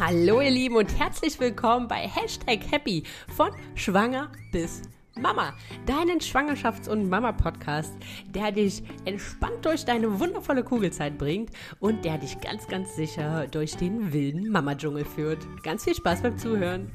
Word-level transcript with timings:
Hallo 0.00 0.40
ihr 0.40 0.50
Lieben 0.50 0.76
und 0.76 0.96
herzlich 0.96 1.40
willkommen 1.40 1.88
bei 1.88 2.06
Hashtag 2.06 2.60
Happy 2.70 3.02
von 3.34 3.50
Schwanger 3.74 4.30
bis 4.52 4.82
Mama, 5.16 5.54
deinen 5.86 6.20
Schwangerschafts- 6.20 6.88
und 6.88 7.08
Mama-Podcast, 7.08 7.92
der 8.32 8.52
dich 8.52 8.84
entspannt 9.06 9.64
durch 9.64 9.84
deine 9.84 10.20
wundervolle 10.20 10.62
Kugelzeit 10.62 11.18
bringt 11.18 11.50
und 11.80 12.04
der 12.04 12.18
dich 12.18 12.40
ganz, 12.40 12.68
ganz 12.68 12.94
sicher 12.94 13.48
durch 13.48 13.76
den 13.76 14.12
wilden 14.12 14.50
Mama-Dschungel 14.50 15.04
führt. 15.04 15.44
Ganz 15.64 15.82
viel 15.82 15.96
Spaß 15.96 16.22
beim 16.22 16.38
Zuhören. 16.38 16.92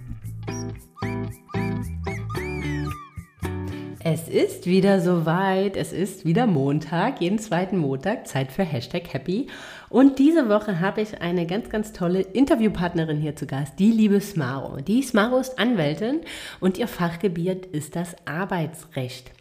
Es 4.06 4.28
ist 4.28 4.66
wieder 4.66 5.00
soweit. 5.00 5.78
Es 5.78 5.94
ist 5.94 6.26
wieder 6.26 6.46
Montag, 6.46 7.22
jeden 7.22 7.40
zweiten 7.40 7.78
Montag, 7.78 8.28
Zeit 8.28 8.52
für 8.52 8.64
Hashtag 8.64 9.14
Happy. 9.14 9.48
Und 9.88 10.20
diese 10.20 10.50
Woche 10.50 10.82
habe 10.82 11.00
ich 11.00 11.22
eine 11.22 11.48
ganz, 11.48 11.70
ganz 11.70 11.94
tolle 11.94 12.20
Interviewpartnerin 12.20 13.22
hier 13.22 13.38
zu 13.38 13.46
Gast, 13.48 13.80
die 13.80 13.92
liebe 13.92 14.20
Smaro. 14.20 14.82
Die 14.82 15.02
Smaro 15.04 15.38
ist 15.38 15.58
Anwältin 15.58 16.20
und 16.60 16.78
ihr 16.78 16.90
Fachgebiet 16.90 17.66
ist 17.68 17.96
das 17.96 18.14
Arbeitsrecht. 18.26 19.32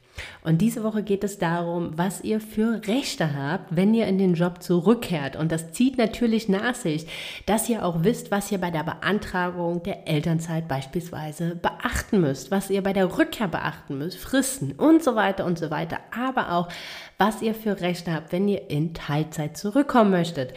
Und 0.44 0.60
diese 0.60 0.82
Woche 0.82 1.02
geht 1.02 1.24
es 1.24 1.38
darum, 1.38 1.92
was 1.96 2.22
ihr 2.22 2.40
für 2.40 2.86
Rechte 2.86 3.34
habt, 3.34 3.74
wenn 3.76 3.94
ihr 3.94 4.06
in 4.06 4.18
den 4.18 4.34
Job 4.34 4.62
zurückkehrt. 4.62 5.36
Und 5.36 5.52
das 5.52 5.72
zieht 5.72 5.98
natürlich 5.98 6.48
nach 6.48 6.74
sich, 6.74 7.06
dass 7.46 7.68
ihr 7.68 7.84
auch 7.84 8.02
wisst, 8.04 8.30
was 8.30 8.50
ihr 8.50 8.58
bei 8.58 8.70
der 8.70 8.82
Beantragung 8.82 9.82
der 9.82 10.08
Elternzeit 10.08 10.68
beispielsweise 10.68 11.54
beachten 11.56 12.20
müsst, 12.20 12.50
was 12.50 12.70
ihr 12.70 12.82
bei 12.82 12.92
der 12.92 13.16
Rückkehr 13.18 13.48
beachten 13.48 13.98
müsst, 13.98 14.18
Fristen 14.18 14.72
und 14.72 15.02
so 15.02 15.14
weiter 15.14 15.44
und 15.44 15.58
so 15.58 15.70
weiter. 15.70 15.98
Aber 16.16 16.52
auch, 16.52 16.68
was 17.18 17.40
ihr 17.40 17.54
für 17.54 17.80
Rechte 17.80 18.12
habt, 18.12 18.32
wenn 18.32 18.48
ihr 18.48 18.68
in 18.70 18.94
Teilzeit 18.94 19.56
zurückkommen 19.56 20.10
möchtet. 20.10 20.54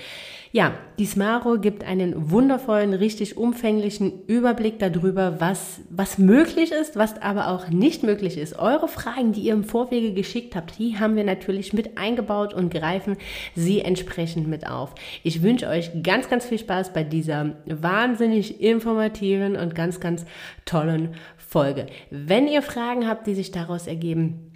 Ja, 0.55 0.73
die 0.99 1.05
Smaro 1.05 1.59
gibt 1.59 1.83
einen 1.83 2.31
wundervollen, 2.31 2.93
richtig 2.93 3.35
umfänglichen 3.35 4.23
Überblick 4.25 4.79
darüber, 4.79 5.41
was, 5.41 5.81
was 5.89 6.17
möglich 6.17 6.71
ist, 6.71 6.95
was 6.95 7.21
aber 7.21 7.49
auch 7.49 7.67
nicht 7.67 8.03
möglich 8.03 8.37
ist. 8.37 8.57
Eure 8.57 8.87
Fragen, 8.87 9.33
die 9.33 9.41
ihr 9.41 9.51
im 9.51 9.65
Vorwege 9.65 10.13
geschickt 10.13 10.55
habt, 10.55 10.79
die 10.79 10.97
haben 10.97 11.17
wir 11.17 11.25
natürlich 11.25 11.73
mit 11.73 11.97
eingebaut 11.97 12.53
und 12.53 12.73
greifen 12.73 13.17
sie 13.53 13.81
entsprechend 13.81 14.47
mit 14.47 14.65
auf. 14.65 14.95
Ich 15.23 15.43
wünsche 15.43 15.67
euch 15.67 15.91
ganz, 16.03 16.29
ganz 16.29 16.45
viel 16.45 16.59
Spaß 16.59 16.93
bei 16.93 17.03
dieser 17.03 17.57
wahnsinnig 17.65 18.61
informativen 18.61 19.57
und 19.57 19.75
ganz, 19.75 19.99
ganz 19.99 20.25
tollen 20.63 21.15
Folge. 21.35 21.87
Wenn 22.11 22.47
ihr 22.47 22.61
Fragen 22.61 23.09
habt, 23.09 23.27
die 23.27 23.35
sich 23.35 23.51
daraus 23.51 23.87
ergeben, 23.87 24.54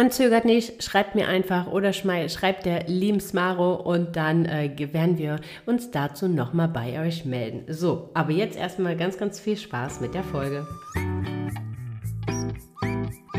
und 0.00 0.14
zögert 0.14 0.46
nicht, 0.46 0.82
schreibt 0.82 1.14
mir 1.14 1.28
einfach 1.28 1.66
oder 1.66 1.92
schreibt 1.92 2.64
der 2.64 2.84
lieben 2.86 3.20
Smaro 3.20 3.74
und 3.74 4.16
dann 4.16 4.46
äh, 4.46 4.70
werden 4.94 5.18
wir 5.18 5.40
uns 5.66 5.90
dazu 5.90 6.26
nochmal 6.26 6.68
bei 6.68 7.06
euch 7.06 7.26
melden. 7.26 7.64
So, 7.68 8.10
aber 8.14 8.30
jetzt 8.30 8.56
erstmal 8.56 8.96
ganz, 8.96 9.18
ganz 9.18 9.38
viel 9.38 9.58
Spaß 9.58 10.00
mit 10.00 10.14
der 10.14 10.24
Folge. 10.24 10.66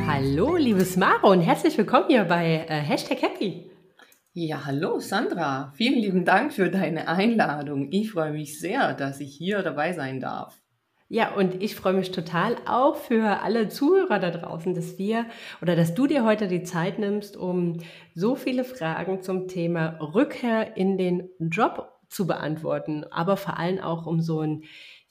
Hallo, 0.05 0.55
liebe 0.55 0.85
Smaro 0.85 1.31
und 1.31 1.41
herzlich 1.41 1.75
willkommen 1.79 2.05
hier 2.09 2.25
bei 2.25 2.65
äh, 2.67 2.81
Hashtag 2.81 3.23
Happy. 3.23 3.71
Ja, 4.33 4.63
hallo 4.63 4.99
Sandra. 4.99 5.73
Vielen 5.75 5.99
lieben 5.99 6.25
Dank 6.25 6.53
für 6.53 6.69
deine 6.69 7.07
Einladung. 7.07 7.87
Ich 7.91 8.11
freue 8.11 8.33
mich 8.33 8.59
sehr, 8.59 8.93
dass 8.93 9.19
ich 9.19 9.35
hier 9.35 9.63
dabei 9.63 9.93
sein 9.93 10.19
darf. 10.19 10.60
Ja, 11.13 11.33
und 11.35 11.61
ich 11.61 11.75
freue 11.75 11.91
mich 11.91 12.11
total 12.11 12.55
auch 12.65 12.95
für 12.95 13.41
alle 13.41 13.67
Zuhörer 13.67 14.17
da 14.17 14.31
draußen, 14.31 14.73
dass 14.73 14.97
wir 14.97 15.25
oder 15.61 15.75
dass 15.75 15.93
du 15.93 16.07
dir 16.07 16.23
heute 16.23 16.47
die 16.47 16.63
Zeit 16.63 16.99
nimmst, 16.99 17.35
um 17.35 17.79
so 18.15 18.37
viele 18.37 18.63
Fragen 18.63 19.21
zum 19.21 19.49
Thema 19.49 19.97
Rückkehr 19.99 20.77
in 20.77 20.97
den 20.97 21.27
Job 21.37 21.91
zu 22.07 22.27
beantworten, 22.27 23.03
aber 23.11 23.35
vor 23.35 23.59
allem 23.59 23.79
auch 23.79 24.05
um 24.05 24.21
so 24.21 24.39
ein 24.39 24.63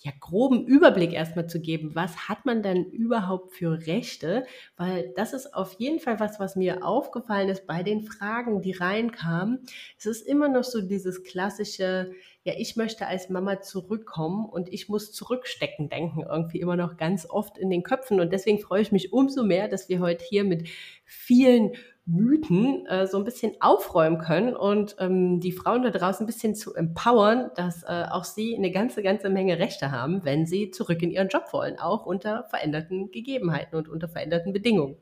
ja, 0.02 0.12
groben 0.18 0.66
Überblick 0.66 1.12
erstmal 1.12 1.46
zu 1.46 1.60
geben, 1.60 1.94
was 1.94 2.28
hat 2.28 2.46
man 2.46 2.62
denn 2.62 2.86
überhaupt 2.86 3.54
für 3.54 3.86
Rechte? 3.86 4.46
Weil 4.78 5.12
das 5.14 5.34
ist 5.34 5.54
auf 5.54 5.74
jeden 5.74 6.00
Fall 6.00 6.18
was, 6.18 6.40
was 6.40 6.56
mir 6.56 6.86
aufgefallen 6.86 7.50
ist 7.50 7.66
bei 7.66 7.82
den 7.82 8.02
Fragen, 8.02 8.62
die 8.62 8.72
reinkamen. 8.72 9.60
Es 9.98 10.06
ist 10.06 10.26
immer 10.26 10.48
noch 10.48 10.64
so 10.64 10.80
dieses 10.80 11.22
klassische, 11.22 12.12
ja, 12.44 12.54
ich 12.56 12.76
möchte 12.76 13.06
als 13.06 13.28
Mama 13.28 13.60
zurückkommen 13.60 14.46
und 14.46 14.72
ich 14.72 14.88
muss 14.88 15.12
zurückstecken 15.12 15.90
denken, 15.90 16.22
irgendwie 16.26 16.60
immer 16.60 16.76
noch 16.76 16.96
ganz 16.96 17.28
oft 17.28 17.58
in 17.58 17.68
den 17.68 17.82
Köpfen. 17.82 18.20
Und 18.20 18.32
deswegen 18.32 18.58
freue 18.58 18.80
ich 18.80 18.92
mich 18.92 19.12
umso 19.12 19.44
mehr, 19.44 19.68
dass 19.68 19.90
wir 19.90 20.00
heute 20.00 20.24
hier 20.24 20.44
mit 20.44 20.66
vielen 21.04 21.72
Mythen 22.10 22.86
äh, 22.86 23.06
so 23.06 23.18
ein 23.18 23.24
bisschen 23.24 23.52
aufräumen 23.60 24.18
können 24.18 24.56
und 24.56 24.96
ähm, 24.98 25.40
die 25.40 25.52
Frauen 25.52 25.82
da 25.82 25.90
draußen 25.90 26.24
ein 26.24 26.26
bisschen 26.26 26.54
zu 26.54 26.74
empowern, 26.74 27.50
dass 27.56 27.82
äh, 27.84 28.04
auch 28.10 28.24
sie 28.24 28.56
eine 28.56 28.70
ganze, 28.70 29.02
ganze 29.02 29.30
Menge 29.30 29.58
Rechte 29.58 29.90
haben, 29.90 30.24
wenn 30.24 30.46
sie 30.46 30.70
zurück 30.70 31.02
in 31.02 31.10
ihren 31.10 31.28
Job 31.28 31.52
wollen, 31.52 31.78
auch 31.78 32.06
unter 32.06 32.44
veränderten 32.50 33.10
Gegebenheiten 33.10 33.76
und 33.76 33.88
unter 33.88 34.08
veränderten 34.08 34.52
Bedingungen. 34.52 34.96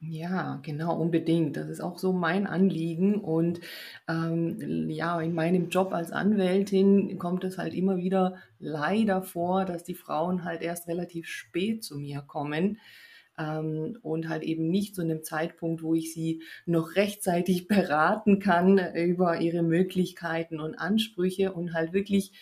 Ja, 0.00 0.60
genau, 0.62 1.00
unbedingt. 1.00 1.56
Das 1.56 1.68
ist 1.70 1.80
auch 1.80 1.98
so 1.98 2.12
mein 2.12 2.46
Anliegen. 2.46 3.16
Und 3.16 3.60
ähm, 4.06 4.90
ja, 4.90 5.18
in 5.20 5.34
meinem 5.34 5.70
Job 5.70 5.92
als 5.94 6.12
Anwältin 6.12 7.18
kommt 7.18 7.42
es 7.44 7.56
halt 7.56 7.72
immer 7.74 7.96
wieder 7.96 8.36
leider 8.58 9.22
vor, 9.22 9.64
dass 9.64 9.82
die 9.82 9.94
Frauen 9.94 10.44
halt 10.44 10.60
erst 10.60 10.88
relativ 10.88 11.26
spät 11.26 11.82
zu 11.84 11.96
mir 11.96 12.20
kommen 12.20 12.78
ähm, 13.38 13.98
und 14.02 14.28
halt 14.28 14.42
eben 14.42 14.68
nicht 14.68 14.94
zu 14.94 15.02
einem 15.02 15.22
Zeitpunkt, 15.22 15.82
wo 15.82 15.94
ich 15.94 16.12
sie 16.12 16.42
noch 16.66 16.96
rechtzeitig 16.96 17.68
beraten 17.68 18.38
kann 18.38 18.78
über 18.94 19.40
ihre 19.40 19.62
Möglichkeiten 19.62 20.60
und 20.60 20.74
Ansprüche 20.76 21.52
und 21.52 21.74
halt 21.74 21.92
wirklich 21.92 22.32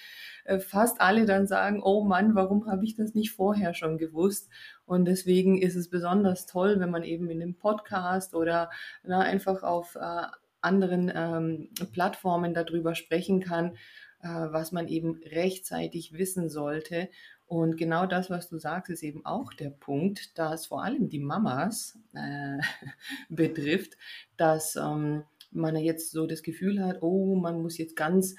äh, 0.45 0.59
fast 0.59 1.01
alle 1.01 1.27
dann 1.27 1.47
sagen, 1.47 1.83
oh 1.83 2.05
Mann, 2.05 2.35
warum 2.35 2.67
habe 2.67 2.85
ich 2.85 2.95
das 2.95 3.15
nicht 3.15 3.33
vorher 3.33 3.75
schon 3.75 3.99
gewusst? 3.99 4.49
Und 4.85 5.05
deswegen 5.05 5.61
ist 5.61 5.77
es 5.77 5.89
besonders 5.89 6.47
toll, 6.47 6.81
wenn 6.81 6.91
man 6.91 7.05
eben 7.05 7.31
in 7.31 7.43
einem 7.43 7.55
Podcast 7.55 8.35
oder 8.35 8.71
na, 9.05 9.21
einfach 9.21 9.63
auf 9.63 9.97
äh, 9.97 10.27
anderen 10.61 11.13
ähm, 11.15 11.69
Plattformen 11.93 12.55
darüber 12.55 12.95
sprechen 12.95 13.41
kann, 13.41 13.77
äh, 14.23 14.29
was 14.29 14.73
man 14.73 14.89
eben 14.89 15.21
rechtzeitig 15.25 16.13
wissen 16.13 16.49
sollte 16.49 17.09
und 17.53 17.77
genau 17.77 18.07
das, 18.07 18.31
was 18.31 18.49
du 18.49 18.57
sagst, 18.57 18.91
ist 18.91 19.03
eben 19.03 19.27
auch 19.27 19.53
der 19.53 19.69
Punkt, 19.69 20.39
dass 20.39 20.65
vor 20.65 20.83
allem 20.83 21.11
die 21.11 21.19
Mamas 21.19 21.99
äh, 22.15 22.57
betrifft, 23.29 23.99
dass 24.39 24.75
ähm, 24.75 25.25
man 25.51 25.77
jetzt 25.77 26.13
so 26.13 26.27
das 26.27 26.43
Gefühl 26.43 26.83
hat, 26.83 27.03
oh, 27.03 27.35
man 27.35 27.61
muss 27.61 27.77
jetzt 27.77 27.95
ganz 27.95 28.37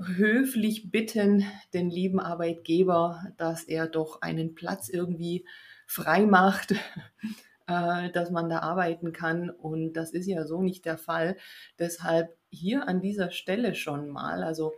höflich 0.00 0.90
bitten, 0.90 1.44
den 1.74 1.90
lieben 1.90 2.18
Arbeitgeber, 2.18 3.26
dass 3.36 3.62
er 3.62 3.88
doch 3.88 4.22
einen 4.22 4.54
Platz 4.54 4.88
irgendwie 4.88 5.44
frei 5.86 6.24
macht, 6.24 6.72
äh, 7.66 8.10
dass 8.10 8.30
man 8.30 8.48
da 8.48 8.60
arbeiten 8.60 9.12
kann. 9.12 9.50
Und 9.50 9.92
das 9.92 10.12
ist 10.12 10.28
ja 10.28 10.46
so 10.46 10.62
nicht 10.62 10.86
der 10.86 10.96
Fall. 10.96 11.36
Deshalb 11.78 12.34
hier 12.48 12.88
an 12.88 13.02
dieser 13.02 13.32
Stelle 13.32 13.74
schon 13.74 14.08
mal, 14.08 14.42
also 14.42 14.72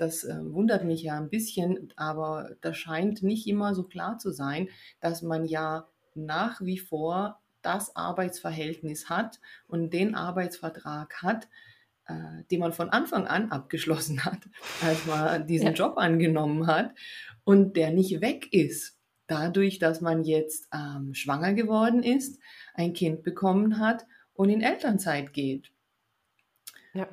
das 0.00 0.24
äh, 0.24 0.34
wundert 0.42 0.84
mich 0.84 1.02
ja 1.02 1.18
ein 1.18 1.28
bisschen, 1.28 1.92
aber 1.96 2.56
das 2.62 2.78
scheint 2.78 3.22
nicht 3.22 3.46
immer 3.46 3.74
so 3.74 3.82
klar 3.82 4.18
zu 4.18 4.32
sein, 4.32 4.68
dass 5.00 5.20
man 5.20 5.44
ja 5.44 5.88
nach 6.14 6.62
wie 6.62 6.78
vor 6.78 7.38
das 7.60 7.94
Arbeitsverhältnis 7.94 9.10
hat 9.10 9.40
und 9.68 9.92
den 9.92 10.14
Arbeitsvertrag 10.14 11.22
hat, 11.22 11.48
äh, 12.06 12.44
den 12.50 12.60
man 12.60 12.72
von 12.72 12.88
Anfang 12.88 13.26
an 13.26 13.50
abgeschlossen 13.50 14.24
hat, 14.24 14.38
als 14.80 15.04
man 15.04 15.46
diesen 15.46 15.68
ja. 15.68 15.72
Job 15.74 15.98
angenommen 15.98 16.66
hat 16.66 16.94
und 17.44 17.76
der 17.76 17.90
nicht 17.90 18.22
weg 18.22 18.50
ist. 18.54 18.96
Dadurch, 19.26 19.78
dass 19.78 20.00
man 20.00 20.24
jetzt 20.24 20.66
ähm, 20.72 21.12
schwanger 21.12 21.52
geworden 21.52 22.02
ist, 22.02 22.40
ein 22.72 22.94
Kind 22.94 23.22
bekommen 23.22 23.78
hat 23.78 24.06
und 24.32 24.48
in 24.48 24.62
Elternzeit 24.62 25.34
geht. 25.34 25.70
Ja. 26.94 27.06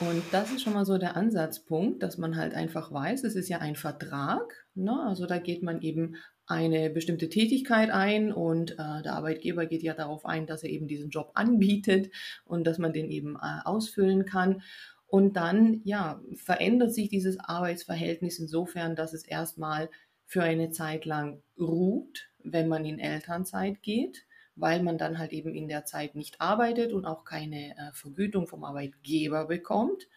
Und 0.00 0.22
das 0.32 0.52
ist 0.52 0.62
schon 0.62 0.74
mal 0.74 0.84
so 0.84 0.98
der 0.98 1.16
Ansatzpunkt, 1.16 2.02
dass 2.02 2.18
man 2.18 2.36
halt 2.36 2.54
einfach 2.54 2.92
weiß, 2.92 3.24
es 3.24 3.34
ist 3.34 3.48
ja 3.48 3.58
ein 3.58 3.76
Vertrag. 3.76 4.66
Ne? 4.74 4.98
Also 5.06 5.26
da 5.26 5.38
geht 5.38 5.62
man 5.62 5.80
eben 5.82 6.16
eine 6.46 6.90
bestimmte 6.90 7.28
Tätigkeit 7.28 7.90
ein 7.90 8.32
und 8.32 8.72
äh, 8.72 9.02
der 9.02 9.14
Arbeitgeber 9.14 9.66
geht 9.66 9.82
ja 9.82 9.94
darauf 9.94 10.24
ein, 10.24 10.46
dass 10.46 10.62
er 10.62 10.70
eben 10.70 10.86
diesen 10.86 11.10
Job 11.10 11.32
anbietet 11.34 12.10
und 12.44 12.64
dass 12.66 12.78
man 12.78 12.92
den 12.92 13.10
eben 13.10 13.36
äh, 13.36 13.60
ausfüllen 13.64 14.26
kann. 14.26 14.62
Und 15.08 15.36
dann, 15.36 15.80
ja, 15.84 16.20
verändert 16.34 16.92
sich 16.92 17.08
dieses 17.08 17.38
Arbeitsverhältnis 17.38 18.38
insofern, 18.38 18.96
dass 18.96 19.12
es 19.12 19.24
erstmal 19.24 19.88
für 20.24 20.42
eine 20.42 20.70
Zeit 20.70 21.04
lang 21.04 21.42
ruht, 21.58 22.28
wenn 22.42 22.68
man 22.68 22.84
in 22.84 22.98
Elternzeit 22.98 23.82
geht 23.82 24.25
weil 24.56 24.82
man 24.82 24.98
dann 24.98 25.18
halt 25.18 25.32
eben 25.32 25.54
in 25.54 25.68
der 25.68 25.84
Zeit 25.84 26.14
nicht 26.14 26.40
arbeitet 26.40 26.92
und 26.92 27.04
auch 27.04 27.24
keine 27.24 27.76
äh, 27.76 27.92
Vergütung 27.92 28.46
vom 28.46 28.64
Arbeitgeber 28.64 29.46
bekommt. 29.46 30.08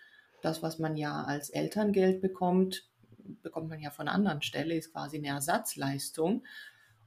Das, 0.42 0.64
was 0.64 0.80
man 0.80 0.96
ja 0.96 1.24
als 1.24 1.50
Elterngeld 1.50 2.22
bekommt, 2.22 2.90
bekommt 3.44 3.70
man 3.70 3.82
ja 3.82 3.92
von 3.92 4.08
anderen 4.08 4.42
Stelle, 4.42 4.76
ist 4.76 4.94
quasi 4.94 5.18
eine 5.18 5.28
Ersatzleistung. 5.28 6.44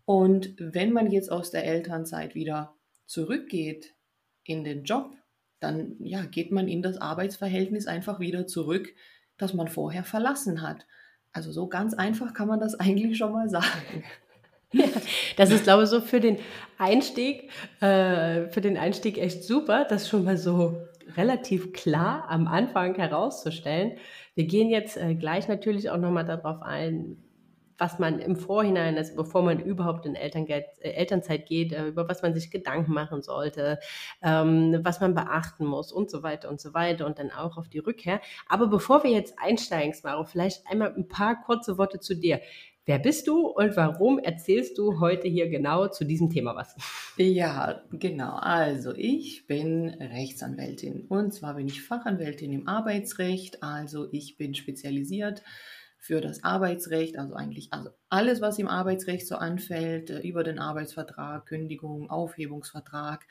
Und 0.04 0.54
wenn 0.58 0.92
man 0.92 1.10
jetzt 1.10 1.32
aus 1.32 1.50
der 1.50 1.64
Elternzeit 1.64 2.34
wieder 2.34 2.74
zurückgeht 3.06 3.94
in 4.44 4.62
den 4.62 4.84
Job, 4.84 5.14
dann 5.58 5.96
ja, 6.00 6.24
geht 6.24 6.50
man 6.50 6.68
in 6.68 6.82
das 6.82 6.98
Arbeitsverhältnis 6.98 7.86
einfach 7.86 8.20
wieder 8.20 8.46
zurück, 8.46 8.92
das 9.38 9.54
man 9.54 9.68
vorher 9.68 10.04
verlassen 10.04 10.60
hat. 10.60 10.86
Also 11.32 11.50
so 11.50 11.68
ganz 11.68 11.94
einfach 11.94 12.34
kann 12.34 12.48
man 12.48 12.60
das 12.60 12.74
eigentlich 12.80 13.16
schon 13.16 13.32
mal 13.32 13.48
sagen. 13.48 14.04
Das 15.36 15.50
ist, 15.50 15.64
glaube 15.64 15.84
ich, 15.84 15.88
so 15.88 16.00
für 16.00 16.20
den 16.20 16.38
Einstieg, 16.78 17.50
äh, 17.80 18.48
für 18.48 18.60
den 18.60 18.76
Einstieg 18.76 19.18
echt 19.18 19.44
super, 19.44 19.86
das 19.88 20.08
schon 20.08 20.24
mal 20.24 20.36
so 20.36 20.76
relativ 21.16 21.72
klar 21.72 22.26
am 22.28 22.46
Anfang 22.46 22.94
herauszustellen. 22.94 23.98
Wir 24.34 24.44
gehen 24.44 24.70
jetzt 24.70 24.96
äh, 24.96 25.14
gleich 25.14 25.48
natürlich 25.48 25.90
auch 25.90 25.98
nochmal 25.98 26.24
darauf 26.24 26.62
ein, 26.62 27.16
was 27.78 27.98
man 27.98 28.20
im 28.20 28.36
Vorhinein, 28.36 28.96
also 28.96 29.16
bevor 29.16 29.42
man 29.42 29.58
überhaupt 29.58 30.06
in 30.06 30.14
Elterngeld, 30.14 30.66
äh, 30.80 30.90
Elternzeit 30.90 31.46
geht, 31.46 31.72
äh, 31.72 31.86
über 31.86 32.08
was 32.08 32.22
man 32.22 32.32
sich 32.32 32.50
Gedanken 32.50 32.92
machen 32.92 33.22
sollte, 33.22 33.78
ähm, 34.22 34.78
was 34.82 35.00
man 35.00 35.14
beachten 35.14 35.66
muss 35.66 35.92
und 35.92 36.10
so 36.10 36.22
weiter 36.22 36.48
und 36.48 36.60
so 36.60 36.74
weiter 36.74 37.06
und 37.06 37.18
dann 37.18 37.30
auch 37.30 37.56
auf 37.56 37.68
die 37.68 37.80
Rückkehr. 37.80 38.20
Aber 38.48 38.68
bevor 38.68 39.02
wir 39.04 39.10
jetzt 39.10 39.34
einsteigen, 39.38 39.92
Smaro, 39.94 40.24
vielleicht 40.24 40.66
einmal 40.70 40.94
ein 40.94 41.08
paar 41.08 41.42
kurze 41.42 41.76
Worte 41.76 41.98
zu 41.98 42.14
dir. 42.14 42.40
Wer 42.84 42.98
bist 42.98 43.28
du 43.28 43.46
und 43.46 43.76
warum 43.76 44.18
erzählst 44.18 44.76
du 44.76 44.98
heute 44.98 45.28
hier 45.28 45.48
genau 45.48 45.86
zu 45.86 46.04
diesem 46.04 46.30
Thema 46.30 46.56
was? 46.56 46.74
Ja, 47.16 47.84
genau. 47.92 48.34
Also 48.36 48.92
ich 48.96 49.46
bin 49.46 49.88
Rechtsanwältin 49.90 51.06
und 51.08 51.32
zwar 51.32 51.54
bin 51.54 51.68
ich 51.68 51.82
Fachanwältin 51.82 52.52
im 52.52 52.66
Arbeitsrecht. 52.66 53.62
Also 53.62 54.08
ich 54.10 54.36
bin 54.36 54.54
spezialisiert 54.54 55.42
für 55.98 56.20
das 56.20 56.42
Arbeitsrecht, 56.42 57.16
also 57.16 57.34
eigentlich 57.34 57.72
also 57.72 57.90
alles, 58.08 58.40
was 58.40 58.58
im 58.58 58.66
Arbeitsrecht 58.66 59.28
so 59.28 59.36
anfällt, 59.36 60.10
äh, 60.10 60.18
über 60.18 60.42
den 60.42 60.58
Arbeitsvertrag, 60.58 61.46
Kündigung, 61.46 62.10
Aufhebungsvertrag. 62.10 63.24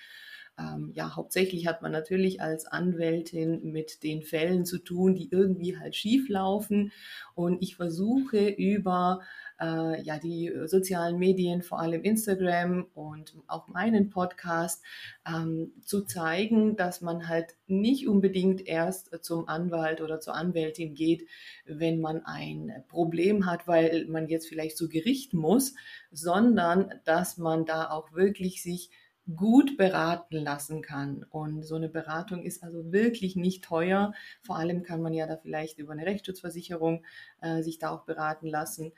Ähm, 0.58 0.92
ja, 0.94 1.16
hauptsächlich 1.16 1.68
hat 1.68 1.82
man 1.82 1.92
natürlich 1.92 2.42
als 2.42 2.66
Anwältin 2.66 3.72
mit 3.72 4.04
den 4.04 4.22
Fällen 4.22 4.66
zu 4.66 4.80
tun, 4.80 5.16
die 5.16 5.30
irgendwie 5.32 5.78
halt 5.78 5.96
schief 5.96 6.30
laufen. 6.30 6.94
Und 7.36 7.62
ich 7.62 7.76
versuche 7.76 8.48
über 8.48 9.22
äh, 9.62 10.02
ja, 10.02 10.18
die 10.18 10.52
sozialen 10.66 11.20
Medien, 11.20 11.62
vor 11.62 11.80
allem 11.80 12.04
Instagram 12.04 12.88
und 12.94 13.36
auch 13.48 13.68
meinen 13.68 14.10
Podcast, 14.10 14.84
ähm, 15.28 15.74
zu 15.84 16.06
zeigen, 16.06 16.76
dass 16.76 17.02
man 17.02 17.28
halt 17.28 17.56
nicht 17.68 18.08
unbedingt 18.08 18.68
erst 18.68 19.24
zum 19.24 19.48
Anwalt 19.48 20.02
oder 20.02 20.20
zur 20.20 20.36
Anwältin 20.36 20.96
geht, 20.96 21.28
wenn 21.66 22.02
man 22.02 22.26
ein 22.26 22.84
Problem 22.88 23.46
hat, 23.46 23.68
weil 23.68 24.06
man 24.08 24.28
jetzt 24.28 24.48
vielleicht 24.48 24.78
zu 24.78 24.90
Gericht 24.90 25.34
muss, 25.34 25.76
sondern 26.12 26.94
dass 27.06 27.38
man 27.38 27.66
da 27.66 27.90
auch 27.90 28.14
wirklich 28.14 28.64
sich 28.64 28.90
gut 29.36 29.78
beraten 29.78 30.38
lassen 30.38 30.82
kann. 30.82 31.24
Und 31.30 31.64
so 31.64 31.76
eine 31.76 31.90
Beratung 31.90 32.44
ist 32.44 32.64
also 32.64 32.92
wirklich 32.92 33.36
nicht 33.36 33.64
teuer. 33.64 34.14
Vor 34.42 34.58
allem 34.58 34.84
kann 34.84 35.02
man 35.02 35.14
ja 35.14 35.28
da 35.28 35.38
vielleicht 35.38 35.78
über 35.78 35.94
eine 35.94 36.06
Rechtsschutzversicherung 36.06 37.06
äh, 37.42 37.62
sich 37.62 37.78
da 37.78 37.92
auch 37.92 38.06
beraten 38.06 38.48
lassen. 38.48 38.92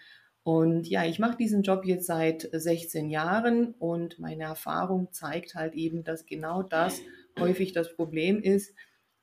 Und 0.43 0.87
ja, 0.89 1.05
ich 1.05 1.19
mache 1.19 1.37
diesen 1.37 1.63
Job 1.63 1.85
jetzt 1.85 2.05
seit 2.05 2.49
16 2.51 3.09
Jahren 3.09 3.73
und 3.79 4.19
meine 4.19 4.43
Erfahrung 4.43 5.11
zeigt 5.11 5.55
halt 5.55 5.73
eben, 5.73 6.03
dass 6.03 6.25
genau 6.25 6.63
das 6.63 6.99
häufig 7.39 7.71
das 7.71 7.95
Problem 7.95 8.41
ist, 8.41 8.75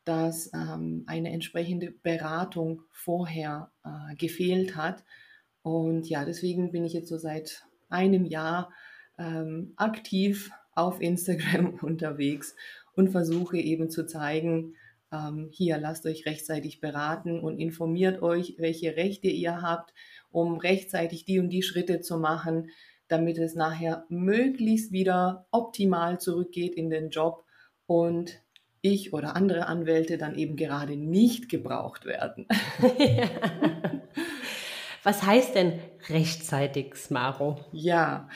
dass 0.05 0.51
ähm, 0.55 1.05
eine 1.07 1.31
entsprechende 1.31 1.91
Beratung 1.91 2.83
vorher 2.91 3.71
äh, 3.85 4.17
gefehlt 4.17 4.77
hat. 4.77 5.05
Und 5.63 6.09
ja, 6.09 6.25
deswegen 6.25 6.73
bin 6.73 6.85
ich 6.85 6.95
jetzt 6.95 7.09
so 7.09 7.19
seit 7.19 7.67
einem 7.91 8.25
Jahr 8.25 8.73
ähm, 9.19 9.75
aktiv 9.77 10.51
auf 10.75 11.03
Instagram 11.03 11.75
unterwegs 11.83 12.57
und 12.95 13.11
versuche 13.11 13.59
eben 13.59 13.91
zu 13.91 14.07
zeigen, 14.07 14.75
ähm, 15.13 15.49
hier 15.53 15.77
lasst 15.77 16.07
euch 16.07 16.25
rechtzeitig 16.25 16.81
beraten 16.81 17.41
und 17.41 17.59
informiert 17.59 18.23
euch, 18.23 18.55
welche 18.59 18.97
Rechte 18.97 19.29
ihr 19.29 19.61
habt 19.61 19.93
um 20.31 20.59
rechtzeitig 20.59 21.25
die 21.25 21.39
und 21.39 21.51
die 21.51 21.63
Schritte 21.63 22.01
zu 22.01 22.19
machen, 22.19 22.71
damit 23.09 23.39
es 23.39 23.55
nachher 23.55 24.05
möglichst 24.09 24.93
wieder 24.93 25.47
optimal 25.51 26.21
zurückgeht 26.21 26.75
in 26.75 26.91
den 26.91 27.11
Job 27.11 27.45
und 27.87 28.41
ich 28.83 29.13
oder 29.13 29.37
andere 29.37 29.67
Anwälte 29.67 30.17
dann 30.17 30.37
eben 30.37 30.57
gerade 30.57 30.97
nicht 30.97 31.49
gebraucht 31.49 32.07
werden. 32.07 32.47
Was 35.03 35.23
heißt 35.23 35.55
denn 35.55 35.81
rechtzeitig, 36.09 36.95
Smaro? 36.95 37.59
Ja, 37.73 38.29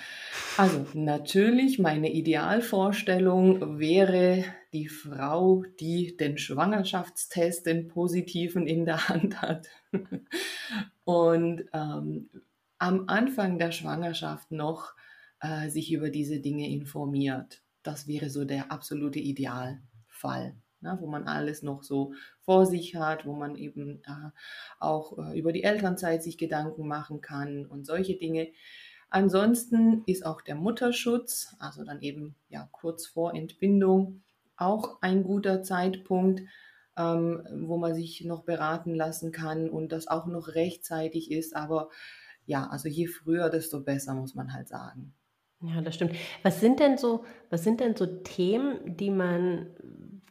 also 0.57 0.87
natürlich, 0.95 1.79
meine 1.79 2.11
Idealvorstellung 2.11 3.79
wäre 3.79 4.45
die 4.75 4.89
Frau, 4.89 5.65
die 5.79 6.17
den 6.17 6.37
Schwangerschaftstest, 6.37 7.65
den 7.65 7.87
positiven 7.87 8.67
in 8.67 8.85
der 8.85 9.09
Hand 9.09 9.41
hat 9.41 9.69
und 11.05 11.65
ähm, 11.73 12.29
am 12.79 13.05
Anfang 13.07 13.59
der 13.59 13.71
Schwangerschaft 13.71 14.51
noch 14.51 14.95
äh, 15.41 15.71
sich 15.71 15.93
über 15.93 16.11
diese 16.11 16.41
Dinge 16.41 16.69
informiert. 16.69 17.63
Das 17.85 18.09
wäre 18.09 18.31
so 18.31 18.45
der 18.45 18.73
absolute 18.73 19.21
Idealfall, 19.21 20.57
ne, 20.81 20.99
wo 21.01 21.07
man 21.07 21.29
alles 21.29 21.63
noch 21.63 21.85
so 21.85 22.13
vor 22.41 22.67
sich 22.67 22.97
hat, 22.97 23.27
wo 23.27 23.35
man 23.35 23.55
eben 23.55 24.03
äh, 24.07 24.31
auch 24.81 25.17
äh, 25.19 25.39
über 25.39 25.53
die 25.53 25.63
Elternzeit 25.63 26.23
sich 26.23 26.37
Gedanken 26.37 26.89
machen 26.89 27.21
kann 27.21 27.65
und 27.65 27.87
solche 27.87 28.17
Dinge. 28.17 28.49
Ansonsten 29.09 30.03
ist 30.07 30.27
auch 30.27 30.41
der 30.41 30.57
Mutterschutz, 30.57 31.55
also 31.61 31.85
dann 31.85 32.03
eben 32.03 32.35
ja 32.49 32.69
kurz 32.73 33.07
vor 33.07 33.35
Entbindung, 33.35 34.25
auch 34.57 34.99
ein 35.01 35.23
guter 35.25 35.63
Zeitpunkt, 35.63 36.43
ähm, 36.97 37.47
wo 37.67 37.77
man 37.77 37.95
sich 37.95 38.25
noch 38.25 38.45
beraten 38.45 38.95
lassen 38.95 39.33
kann 39.33 39.69
und 39.69 39.93
das 39.93 40.07
auch 40.07 40.27
noch 40.27 40.49
rechtzeitig 40.55 41.31
ist. 41.31 41.57
Aber 41.57 41.91
ja, 42.47 42.69
also 42.69 42.89
je 42.89 43.07
früher, 43.07 43.51
desto 43.51 43.81
besser, 43.81 44.15
muss 44.15 44.35
man 44.35 44.53
halt 44.53 44.69
sagen. 44.69 45.15
Ja, 45.61 45.81
das 45.81 45.95
stimmt. 45.95 46.15
Was 46.43 46.61
sind 46.61 46.79
denn 46.79 46.99
so, 46.99 47.25
was 47.49 47.65
sind 47.65 47.81
denn 47.81 47.97
so 47.97 48.07
Themen, 48.07 48.97
die 48.97 49.11
man, 49.11 49.71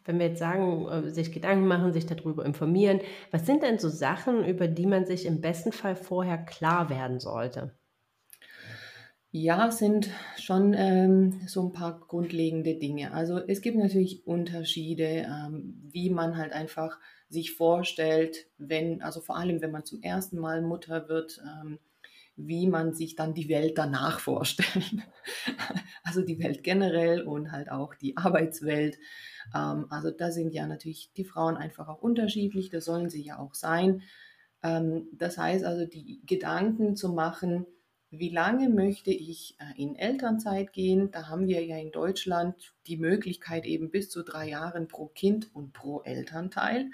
wenn 0.06 0.20
wir 0.20 0.28
jetzt 0.28 0.40
sagen, 0.40 0.88
äh, 0.88 1.10
sich 1.10 1.31
Gedanken 1.31 1.68
machen, 1.68 1.92
sich 1.92 2.06
darüber 2.06 2.46
informieren, 2.46 3.00
was 3.31 3.46
sind 3.46 3.64
denn 3.64 3.80
so 3.80 3.90
Sachen, 3.90 4.46
über 4.46 4.68
die 4.68 4.86
man 4.86 5.06
sich 5.06 5.26
im 5.26 5.42
besten 5.42 5.72
Fall 5.72 5.96
vorher 5.96 6.38
klar 6.38 6.90
werden 6.90 7.19
sollte? 7.19 7.74
Ja, 9.35 9.71
sind 9.71 10.12
schon 10.38 10.75
ähm, 10.75 11.41
so 11.47 11.63
ein 11.63 11.71
paar 11.71 12.00
grundlegende 12.00 12.75
Dinge. 12.75 13.13
Also 13.13 13.39
es 13.39 13.62
gibt 13.62 13.75
natürlich 13.77 14.27
Unterschiede, 14.27 15.25
ähm, 15.27 15.81
wie 15.91 16.12
man 16.12 16.38
halt 16.38 16.53
einfach 16.53 16.99
sich 17.30 17.54
vorstellt, 17.54 18.45
wenn, 18.59 19.02
also 19.02 19.21
vor 19.21 19.35
allem 19.35 19.59
wenn 19.61 19.71
man 19.71 19.85
zum 19.85 20.04
ersten 20.04 20.37
Mal 20.37 20.61
Mutter 20.61 21.09
wird, 21.09 21.42
ähm, 21.44 21.80
wie 22.35 22.68
man 22.68 22.94
sich 22.94 23.16
dann 23.16 23.33
die 23.33 23.49
Welt 23.49 23.75
danach 23.75 24.19
vorstellt. 24.19 25.02
also 26.04 26.21
die 26.21 26.37
Welt 26.37 26.61
generell 26.61 27.23
und 27.23 27.52
halt 27.52 27.71
auch 27.71 27.95
die 27.95 28.16
Arbeitswelt. 28.18 28.99
Ähm, 29.56 29.87
also 29.90 30.11
da 30.11 30.30
sind 30.30 30.54
ja 30.54 30.68
natürlich 30.68 31.11
die 31.18 31.25
Frauen 31.25 31.57
einfach 31.57 31.87
auch 31.87 32.04
unterschiedlich, 32.04 32.69
das 32.69 32.85
sollen 32.85 33.09
sie 33.09 33.23
ja 33.23 33.40
auch 33.40 33.56
sein. 33.56 34.04
Ähm, 34.61 35.07
das 35.11 35.40
heißt 35.40 35.66
also, 35.66 35.87
die 35.87 36.21
Gedanken 36.28 36.95
zu 36.95 37.11
machen, 37.11 37.66
wie 38.20 38.30
lange 38.30 38.70
möchte 38.70 39.12
ich 39.12 39.56
äh, 39.60 39.82
in 39.82 39.96
Elternzeit 39.96 40.72
gehen? 40.72 41.10
Da 41.12 41.30
haben 41.30 41.48
wir 41.48 41.66
ja 41.66 41.78
in 41.78 41.92
Deutschland 41.92 42.74
die 42.86 42.98
Möglichkeit, 42.98 43.66
eben 43.66 43.90
bis 43.90 44.10
zu 44.10 44.24
drei 44.24 44.50
Jahren 44.50 44.88
pro 44.88 45.08
Kind 45.08 45.50
und 45.56 45.74
pro 45.74 46.02
Elternteil 46.02 46.92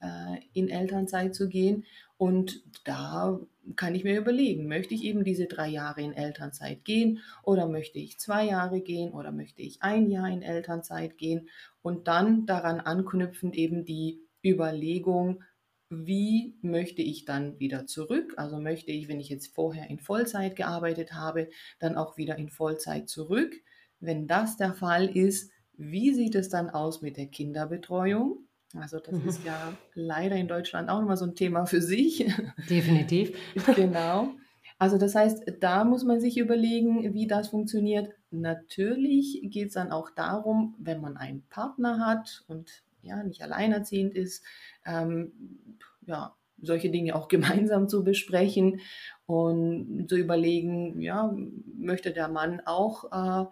äh, 0.00 0.38
in 0.54 0.70
Elternzeit 0.70 1.34
zu 1.34 1.48
gehen. 1.48 1.84
Und 2.16 2.62
da 2.84 3.38
kann 3.76 3.94
ich 3.94 4.04
mir 4.04 4.18
überlegen, 4.18 4.66
möchte 4.66 4.94
ich 4.94 5.04
eben 5.04 5.24
diese 5.24 5.46
drei 5.46 5.68
Jahre 5.68 6.00
in 6.00 6.14
Elternzeit 6.14 6.84
gehen 6.84 7.20
oder 7.42 7.68
möchte 7.68 7.98
ich 7.98 8.18
zwei 8.18 8.46
Jahre 8.46 8.80
gehen 8.80 9.12
oder 9.12 9.32
möchte 9.32 9.60
ich 9.60 9.82
ein 9.82 10.10
Jahr 10.10 10.28
in 10.30 10.42
Elternzeit 10.42 11.18
gehen 11.18 11.48
und 11.82 12.08
dann 12.08 12.46
daran 12.46 12.80
anknüpfend 12.80 13.54
eben 13.56 13.84
die 13.84 14.20
Überlegung, 14.42 15.42
wie 16.06 16.56
möchte 16.62 17.02
ich 17.02 17.24
dann 17.24 17.58
wieder 17.58 17.86
zurück? 17.86 18.34
Also 18.36 18.58
möchte 18.58 18.92
ich, 18.92 19.08
wenn 19.08 19.20
ich 19.20 19.28
jetzt 19.28 19.54
vorher 19.54 19.88
in 19.90 19.98
Vollzeit 19.98 20.56
gearbeitet 20.56 21.12
habe, 21.12 21.48
dann 21.78 21.96
auch 21.96 22.16
wieder 22.16 22.36
in 22.36 22.48
Vollzeit 22.48 23.08
zurück? 23.08 23.54
Wenn 24.00 24.26
das 24.26 24.56
der 24.56 24.74
Fall 24.74 25.08
ist, 25.08 25.50
wie 25.76 26.12
sieht 26.14 26.34
es 26.34 26.48
dann 26.48 26.70
aus 26.70 27.02
mit 27.02 27.16
der 27.16 27.26
Kinderbetreuung? 27.26 28.46
Also 28.76 28.98
das 28.98 29.14
mhm. 29.14 29.28
ist 29.28 29.44
ja 29.44 29.72
leider 29.94 30.36
in 30.36 30.48
Deutschland 30.48 30.88
auch 30.88 31.00
immer 31.00 31.16
so 31.16 31.24
ein 31.24 31.34
Thema 31.34 31.66
für 31.66 31.80
sich. 31.80 32.26
Definitiv. 32.68 33.36
genau. 33.76 34.34
Also 34.78 34.98
das 34.98 35.14
heißt, 35.14 35.44
da 35.60 35.84
muss 35.84 36.04
man 36.04 36.20
sich 36.20 36.36
überlegen, 36.36 37.14
wie 37.14 37.26
das 37.26 37.48
funktioniert. 37.48 38.12
Natürlich 38.30 39.40
geht 39.44 39.68
es 39.68 39.74
dann 39.74 39.92
auch 39.92 40.10
darum, 40.10 40.74
wenn 40.78 41.00
man 41.00 41.16
einen 41.16 41.46
Partner 41.48 42.04
hat 42.04 42.44
und 42.48 42.83
ja, 43.04 43.22
nicht 43.22 43.42
alleinerziehend 43.42 44.14
ist, 44.14 44.44
ähm, 44.84 45.32
ja, 46.06 46.34
solche 46.60 46.90
Dinge 46.90 47.14
auch 47.14 47.28
gemeinsam 47.28 47.88
zu 47.88 48.04
besprechen 48.04 48.80
und 49.26 50.06
zu 50.08 50.16
überlegen, 50.16 51.00
ja, 51.00 51.34
möchte 51.76 52.12
der 52.12 52.28
Mann 52.28 52.60
auch 52.64 53.44
äh, 53.44 53.46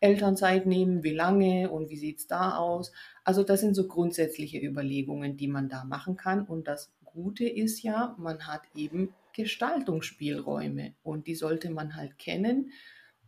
Elternzeit 0.00 0.66
nehmen, 0.66 1.02
wie 1.02 1.14
lange 1.14 1.70
und 1.70 1.90
wie 1.90 1.96
sieht 1.96 2.18
es 2.18 2.26
da 2.26 2.56
aus? 2.56 2.92
Also 3.24 3.42
das 3.42 3.60
sind 3.60 3.74
so 3.74 3.88
grundsätzliche 3.88 4.58
Überlegungen, 4.58 5.36
die 5.36 5.48
man 5.48 5.68
da 5.68 5.84
machen 5.84 6.16
kann. 6.16 6.46
Und 6.46 6.68
das 6.68 6.92
Gute 7.04 7.48
ist 7.48 7.82
ja, 7.82 8.14
man 8.18 8.46
hat 8.46 8.62
eben 8.76 9.12
Gestaltungsspielräume 9.34 10.94
und 11.02 11.26
die 11.26 11.34
sollte 11.34 11.70
man 11.70 11.96
halt 11.96 12.18
kennen 12.18 12.70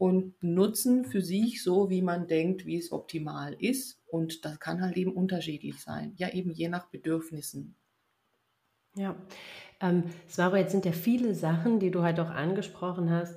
und 0.01 0.43
nutzen 0.43 1.05
für 1.05 1.21
sich 1.21 1.63
so, 1.63 1.91
wie 1.91 2.01
man 2.01 2.27
denkt, 2.27 2.65
wie 2.65 2.79
es 2.79 2.91
optimal 2.91 3.53
ist. 3.53 4.01
Und 4.07 4.47
das 4.47 4.59
kann 4.59 4.81
halt 4.81 4.97
eben 4.97 5.13
unterschiedlich 5.13 5.79
sein, 5.79 6.15
ja 6.17 6.31
eben 6.31 6.51
je 6.53 6.71
nach 6.71 6.89
Bedürfnissen. 6.89 7.77
Ja, 8.97 9.15
ähm, 9.79 10.05
Svaro, 10.27 10.57
jetzt 10.57 10.73
sind 10.73 10.87
ja 10.87 10.93
viele 10.93 11.35
Sachen, 11.35 11.81
die 11.81 11.91
du 11.91 12.03
halt 12.03 12.19
auch 12.19 12.31
angesprochen 12.31 13.11
hast, 13.11 13.37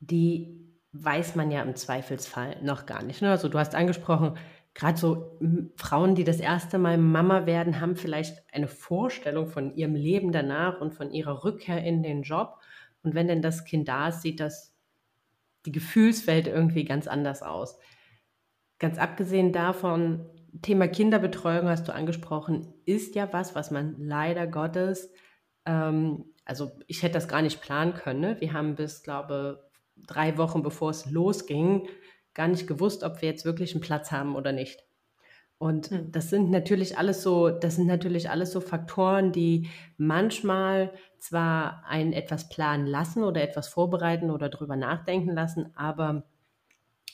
die 0.00 0.70
weiß 0.92 1.34
man 1.34 1.50
ja 1.50 1.62
im 1.62 1.74
Zweifelsfall 1.74 2.62
noch 2.62 2.84
gar 2.84 3.02
nicht. 3.02 3.22
Ne? 3.22 3.30
Also 3.30 3.48
du 3.48 3.58
hast 3.58 3.74
angesprochen, 3.74 4.36
gerade 4.74 4.98
so 4.98 5.38
Frauen, 5.76 6.14
die 6.14 6.24
das 6.24 6.40
erste 6.40 6.76
Mal 6.76 6.98
Mama 6.98 7.46
werden, 7.46 7.80
haben 7.80 7.96
vielleicht 7.96 8.44
eine 8.52 8.68
Vorstellung 8.68 9.46
von 9.46 9.74
ihrem 9.74 9.94
Leben 9.94 10.30
danach 10.30 10.78
und 10.82 10.92
von 10.92 11.10
ihrer 11.10 11.42
Rückkehr 11.42 11.82
in 11.82 12.02
den 12.02 12.20
Job. 12.20 12.58
Und 13.02 13.14
wenn 13.14 13.28
denn 13.28 13.40
das 13.40 13.64
Kind 13.64 13.88
da 13.88 14.08
ist, 14.08 14.20
sieht 14.20 14.40
das 14.40 14.75
die 15.66 15.72
Gefühlswelt 15.72 16.46
irgendwie 16.46 16.84
ganz 16.84 17.06
anders 17.06 17.42
aus. 17.42 17.78
Ganz 18.78 18.98
abgesehen 18.98 19.52
davon, 19.52 20.26
Thema 20.62 20.88
Kinderbetreuung 20.88 21.68
hast 21.68 21.88
du 21.88 21.94
angesprochen, 21.94 22.72
ist 22.84 23.14
ja 23.14 23.32
was, 23.32 23.54
was 23.54 23.70
man 23.70 23.96
leider 23.98 24.46
Gottes, 24.46 25.12
ähm, 25.66 26.32
also 26.44 26.70
ich 26.86 27.02
hätte 27.02 27.14
das 27.14 27.28
gar 27.28 27.42
nicht 27.42 27.60
planen 27.60 27.94
können. 27.94 28.20
Ne? 28.20 28.40
Wir 28.40 28.52
haben 28.52 28.76
bis, 28.76 29.02
glaube 29.02 29.68
drei 29.96 30.36
Wochen 30.38 30.62
bevor 30.62 30.90
es 30.90 31.10
losging, 31.10 31.88
gar 32.34 32.48
nicht 32.48 32.66
gewusst, 32.66 33.02
ob 33.02 33.22
wir 33.22 33.28
jetzt 33.28 33.44
wirklich 33.44 33.72
einen 33.72 33.80
Platz 33.80 34.12
haben 34.12 34.36
oder 34.36 34.52
nicht. 34.52 34.85
Und 35.58 35.90
hm. 35.90 36.12
das 36.12 36.30
sind 36.30 36.50
natürlich 36.50 36.98
alles 36.98 37.22
so, 37.22 37.48
das 37.48 37.76
sind 37.76 37.86
natürlich 37.86 38.28
alles 38.30 38.52
so 38.52 38.60
Faktoren, 38.60 39.32
die 39.32 39.68
manchmal 39.96 40.92
zwar 41.18 41.84
einen 41.86 42.12
etwas 42.12 42.48
planen 42.48 42.86
lassen 42.86 43.24
oder 43.24 43.42
etwas 43.42 43.68
vorbereiten 43.68 44.30
oder 44.30 44.48
drüber 44.48 44.76
nachdenken 44.76 45.30
lassen, 45.30 45.72
aber 45.74 46.24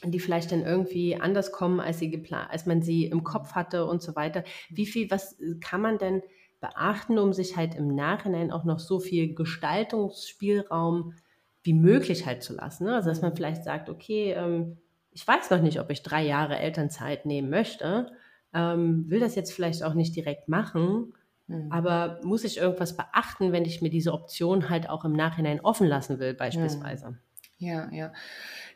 die 0.05 0.19
vielleicht 0.19 0.51
dann 0.51 0.63
irgendwie 0.63 1.15
anders 1.15 1.53
kommen, 1.53 1.79
als 1.79 2.01
sie 2.01 2.11
geplant, 2.11 2.51
als 2.51 2.67
man 2.67 2.83
sie 2.83 3.05
im 3.05 3.23
Kopf 3.23 3.53
hatte 3.53 3.87
und 3.87 4.03
so 4.03 4.17
weiter. 4.17 4.43
Wie 4.69 4.87
viel, 4.87 5.09
was 5.13 5.37
kann 5.61 5.81
man 5.81 5.99
denn 5.99 6.23
beachten, 6.61 7.19
um 7.19 7.33
sich 7.33 7.57
halt 7.57 7.77
im 7.77 7.95
Nachhinein 7.95 8.51
auch 8.51 8.65
noch 8.65 8.81
so 8.81 8.99
viel 8.99 9.35
Gestaltungsspielraum 9.37 11.15
wie 11.63 11.75
möglich 11.75 12.27
halt 12.27 12.43
zu 12.43 12.55
lassen? 12.55 12.87
Ne? 12.87 12.97
Also 12.97 13.11
dass 13.11 13.23
man 13.23 13.37
vielleicht 13.37 13.63
sagt, 13.63 13.89
okay, 13.89 14.33
ähm, 14.33 14.79
ich 15.13 15.27
weiß 15.27 15.51
noch 15.51 15.63
nicht, 15.63 15.79
ob 15.79 15.91
ich 15.91 16.03
drei 16.03 16.25
Jahre 16.25 16.59
Elternzeit 16.59 17.25
nehmen 17.25 17.51
möchte 17.51 18.11
ähm, 18.55 19.09
will 19.09 19.21
das 19.21 19.35
jetzt 19.35 19.53
vielleicht 19.53 19.83
auch 19.83 19.95
nicht 19.95 20.15
direkt 20.15 20.49
machen, 20.49 21.13
mhm. 21.47 21.71
aber 21.71 22.21
muss 22.23 22.45
ich 22.45 22.59
irgendwas 22.59 22.97
beachten, 22.97 23.53
wenn 23.53 23.65
ich 23.65 23.83
mir 23.83 23.91
diese 23.91 24.13
Option 24.13 24.69
halt 24.69 24.89
auch 24.89 25.05
im 25.05 25.13
Nachhinein 25.13 25.61
offen 25.61 25.87
lassen 25.87 26.19
will, 26.19 26.35
beispielsweise? 26.35 27.19
Ja, 27.63 27.89
ja. 27.93 28.13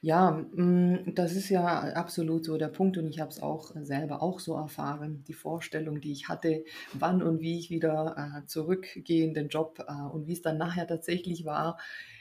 Ja, 0.01 0.31
mm, 0.31 1.15
das 1.15 1.33
ist 1.33 1.49
ja 1.49 1.67
absolut 1.95 2.45
so 2.45 2.57
der 2.57 2.69
Punkt 2.69 2.97
und 2.99 3.09
ich 3.09 3.19
habe 3.19 3.31
es 3.31 3.43
auch 3.43 3.73
selber 3.83 4.23
auch 4.23 4.39
so 4.39 4.55
erfahren. 4.55 5.25
Die 5.27 5.33
Vorstellung, 5.33 6.01
die 6.01 6.13
ich 6.13 6.29
hatte, 6.29 6.65
wann 6.93 7.23
und 7.23 7.41
wie 7.41 7.59
ich 7.59 7.71
wieder 7.71 8.15
äh, 8.17 8.47
zurückgehe 8.47 9.25
in 9.25 9.35
den 9.35 9.49
Job 9.49 9.85
äh, 9.89 9.93
und 9.93 10.29
wie 10.29 10.35
es 10.35 10.43
dann 10.43 10.59
nachher 10.59 10.87
tatsächlich 10.87 11.45
war, 11.45 11.79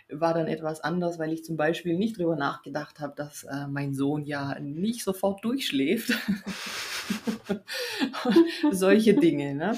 war 0.09 0.33
dann 0.33 0.47
etwas 0.47 0.81
anders, 0.81 1.17
weil 1.19 1.33
ich 1.33 1.43
zum 1.43 1.57
Beispiel 1.57 1.97
nicht 1.97 2.19
darüber 2.19 2.35
nachgedacht 2.35 2.99
habe, 2.99 3.13
dass 3.15 3.43
äh, 3.43 3.67
mein 3.67 3.93
Sohn 3.93 4.23
ja 4.23 4.59
nicht 4.59 5.03
sofort 5.03 5.43
durchschläft. 5.43 6.13
Solche 8.71 9.15
Dinge. 9.15 9.55
Ne? 9.55 9.77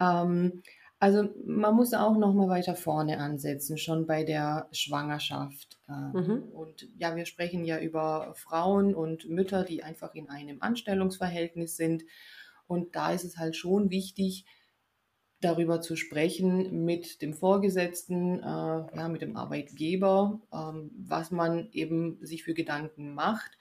Ähm, 0.00 0.62
also 1.00 1.30
man 1.44 1.74
muss 1.74 1.94
auch 1.94 2.16
noch 2.16 2.34
mal 2.34 2.48
weiter 2.48 2.76
vorne 2.76 3.18
ansetzen, 3.18 3.78
schon 3.78 4.06
bei 4.06 4.22
der 4.22 4.68
Schwangerschaft. 4.70 5.78
Äh, 5.88 6.18
mhm. 6.18 6.42
Und 6.52 6.88
ja, 6.96 7.16
wir 7.16 7.24
sprechen 7.24 7.64
ja 7.64 7.80
über 7.80 8.34
Frauen 8.36 8.94
und 8.94 9.28
Mütter, 9.28 9.64
die 9.64 9.82
einfach 9.82 10.14
in 10.14 10.28
einem 10.28 10.60
Anstellungsverhältnis 10.60 11.76
sind. 11.76 12.04
Und 12.66 12.94
da 12.94 13.12
ist 13.12 13.24
es 13.24 13.38
halt 13.38 13.56
schon 13.56 13.90
wichtig, 13.90 14.44
darüber 15.40 15.80
zu 15.80 15.96
sprechen 15.96 16.84
mit 16.84 17.22
dem 17.22 17.34
Vorgesetzten, 17.34 18.40
äh, 18.40 18.42
ja, 18.42 19.08
mit 19.08 19.22
dem 19.22 19.36
Arbeitgeber, 19.36 20.40
ähm, 20.52 20.90
was 20.96 21.30
man 21.30 21.68
eben 21.72 22.18
sich 22.24 22.44
für 22.44 22.54
Gedanken 22.54 23.14
macht. 23.14 23.52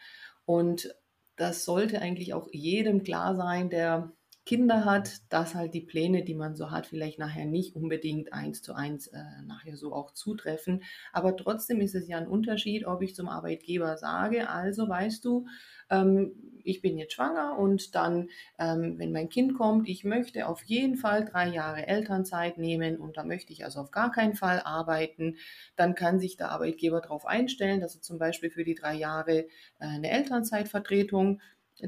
Und 0.46 0.94
das 1.36 1.64
sollte 1.64 2.02
eigentlich 2.02 2.34
auch 2.34 2.48
jedem 2.52 3.04
klar 3.04 3.36
sein, 3.36 3.70
der 3.70 4.12
Kinder 4.46 4.84
hat, 4.84 5.22
dass 5.30 5.54
halt 5.54 5.76
die 5.76 5.82
Pläne, 5.82 6.24
die 6.24 6.34
man 6.34 6.56
so 6.56 6.72
hat, 6.72 6.88
vielleicht 6.88 7.20
nachher 7.20 7.46
nicht 7.46 7.76
unbedingt 7.76 8.34
eins 8.34 8.64
zu 8.64 8.74
eins 8.74 9.06
äh, 9.08 9.22
nachher 9.46 9.78
so 9.78 9.94
auch 9.94 10.12
zutreffen. 10.12 10.82
Aber 11.14 11.38
trotzdem 11.38 11.82
ist 11.82 11.94
es 11.94 12.08
ja 12.08 12.18
ein 12.18 12.28
Unterschied, 12.28 12.88
ob 12.88 13.04
ich 13.04 13.14
zum 13.14 13.30
Arbeitgeber 13.30 13.98
sage, 13.98 14.50
also 14.50 14.90
weißt 14.90 15.24
du, 15.24 15.46
ähm, 15.92 16.59
ich 16.70 16.82
bin 16.82 16.98
jetzt 16.98 17.14
schwanger 17.14 17.58
und 17.58 17.96
dann, 17.96 18.30
ähm, 18.58 18.98
wenn 18.98 19.12
mein 19.12 19.30
Kind 19.30 19.58
kommt, 19.58 19.90
ich 19.90 20.04
möchte 20.04 20.48
auf 20.48 20.64
jeden 20.64 20.96
Fall 20.96 21.26
drei 21.26 21.50
Jahre 21.50 21.88
Elternzeit 21.88 22.58
nehmen 22.58 22.98
und 22.98 23.18
da 23.18 23.24
möchte 23.24 23.52
ich 23.52 23.66
also 23.66 23.80
auf 23.80 23.92
gar 23.92 24.12
keinen 24.12 24.36
Fall 24.36 24.62
arbeiten, 24.64 25.38
dann 25.76 25.96
kann 25.96 26.20
sich 26.20 26.38
der 26.38 26.52
Arbeitgeber 26.52 27.02
darauf 27.02 27.26
einstellen, 27.26 27.80
dass 27.80 27.96
er 27.96 28.02
zum 28.02 28.20
Beispiel 28.20 28.50
für 28.50 28.64
die 28.64 28.76
drei 28.76 28.94
Jahre 28.94 29.40
äh, 29.40 29.48
eine 29.80 30.10
Elternzeitvertretung 30.12 31.42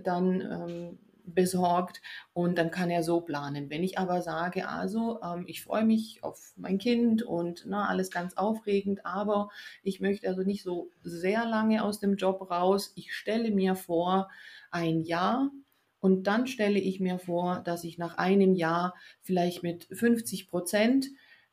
dann 0.03 0.41
ähm, 0.41 0.99
besorgt 1.25 2.01
und 2.33 2.57
dann 2.57 2.71
kann 2.71 2.89
er 2.89 3.03
so 3.03 3.21
planen. 3.21 3.69
Wenn 3.69 3.83
ich 3.83 3.97
aber 3.97 4.21
sage, 4.21 4.67
also 4.67 5.19
ähm, 5.23 5.45
ich 5.47 5.63
freue 5.63 5.85
mich 5.85 6.23
auf 6.23 6.53
mein 6.55 6.77
Kind 6.77 7.23
und 7.23 7.63
na, 7.67 7.87
alles 7.87 8.11
ganz 8.11 8.37
aufregend, 8.37 9.05
aber 9.05 9.49
ich 9.83 9.99
möchte 9.99 10.27
also 10.27 10.43
nicht 10.43 10.63
so 10.63 10.89
sehr 11.03 11.45
lange 11.45 11.83
aus 11.83 11.99
dem 11.99 12.15
Job 12.15 12.49
raus. 12.49 12.91
Ich 12.95 13.13
stelle 13.13 13.51
mir 13.51 13.75
vor, 13.75 14.29
ein 14.71 15.01
Jahr 15.01 15.51
und 15.99 16.23
dann 16.25 16.47
stelle 16.47 16.79
ich 16.79 16.99
mir 16.99 17.19
vor, 17.19 17.61
dass 17.63 17.83
ich 17.83 17.97
nach 17.97 18.17
einem 18.17 18.55
Jahr 18.55 18.95
vielleicht 19.21 19.63
mit 19.63 19.85
50 19.91 20.49
Prozent 20.49 21.07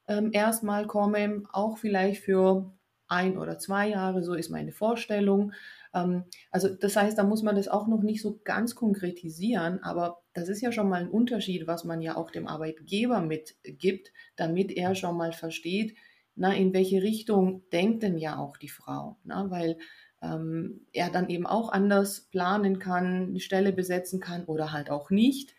ähm, 0.06 0.30
erstmal 0.32 0.86
komme, 0.86 1.42
auch 1.52 1.76
vielleicht 1.78 2.22
für 2.22 2.72
ein 3.08 3.38
oder 3.38 3.58
zwei 3.58 3.88
Jahre, 3.88 4.22
so 4.22 4.34
ist 4.34 4.50
meine 4.50 4.72
Vorstellung. 4.72 5.52
Ähm, 5.94 6.24
also 6.50 6.68
das 6.68 6.96
heißt, 6.96 7.18
da 7.18 7.24
muss 7.24 7.42
man 7.42 7.56
das 7.56 7.68
auch 7.68 7.86
noch 7.88 8.02
nicht 8.02 8.22
so 8.22 8.40
ganz 8.44 8.74
konkretisieren, 8.74 9.82
aber 9.82 10.22
das 10.32 10.48
ist 10.48 10.60
ja 10.60 10.72
schon 10.72 10.88
mal 10.88 11.00
ein 11.00 11.10
Unterschied, 11.10 11.66
was 11.66 11.84
man 11.84 12.02
ja 12.02 12.16
auch 12.16 12.30
dem 12.30 12.46
Arbeitgeber 12.46 13.20
mitgibt, 13.20 14.12
damit 14.36 14.72
er 14.72 14.94
schon 14.94 15.16
mal 15.16 15.32
versteht, 15.32 15.96
na, 16.34 16.54
in 16.54 16.72
welche 16.72 17.02
Richtung 17.02 17.68
denkt 17.70 18.04
denn 18.04 18.16
ja 18.16 18.38
auch 18.38 18.56
die 18.56 18.68
Frau, 18.68 19.18
na, 19.24 19.50
weil 19.50 19.76
ähm, 20.22 20.86
er 20.92 21.10
dann 21.10 21.28
eben 21.28 21.46
auch 21.46 21.70
anders 21.70 22.28
planen 22.30 22.78
kann, 22.78 23.28
eine 23.28 23.40
Stelle 23.40 23.72
besetzen 23.72 24.20
kann 24.20 24.44
oder 24.44 24.72
halt 24.72 24.90
auch 24.90 25.10
nicht. 25.10 25.54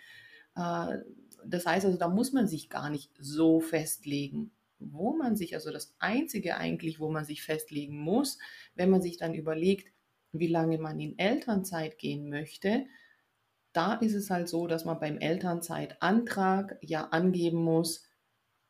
Äh, 0.55 0.99
das 1.45 1.65
heißt 1.65 1.85
also, 1.85 1.97
da 1.97 2.07
muss 2.07 2.33
man 2.33 2.47
sich 2.47 2.69
gar 2.69 2.89
nicht 2.89 3.11
so 3.19 3.59
festlegen. 3.59 4.51
Wo 4.79 5.13
man 5.13 5.35
sich, 5.35 5.55
also 5.55 5.71
das 5.71 5.93
Einzige 5.99 6.55
eigentlich, 6.55 6.99
wo 7.01 7.09
man 7.09 7.25
sich 7.25 7.41
festlegen 7.43 7.97
muss, 7.97 8.37
wenn 8.75 8.89
man 8.89 9.01
sich 9.01 9.17
dann 9.17 9.33
überlegt, 9.33 9.91
wie 10.31 10.47
lange 10.47 10.77
man 10.77 10.99
in 10.99 11.17
Elternzeit 11.17 11.97
gehen 11.97 12.29
möchte, 12.29 12.85
da 13.73 13.95
ist 13.95 14.13
es 14.13 14.29
halt 14.29 14.49
so, 14.49 14.67
dass 14.67 14.85
man 14.85 14.99
beim 14.99 15.17
Elternzeitantrag 15.19 16.77
ja 16.81 17.05
angeben 17.09 17.63
muss, 17.63 18.07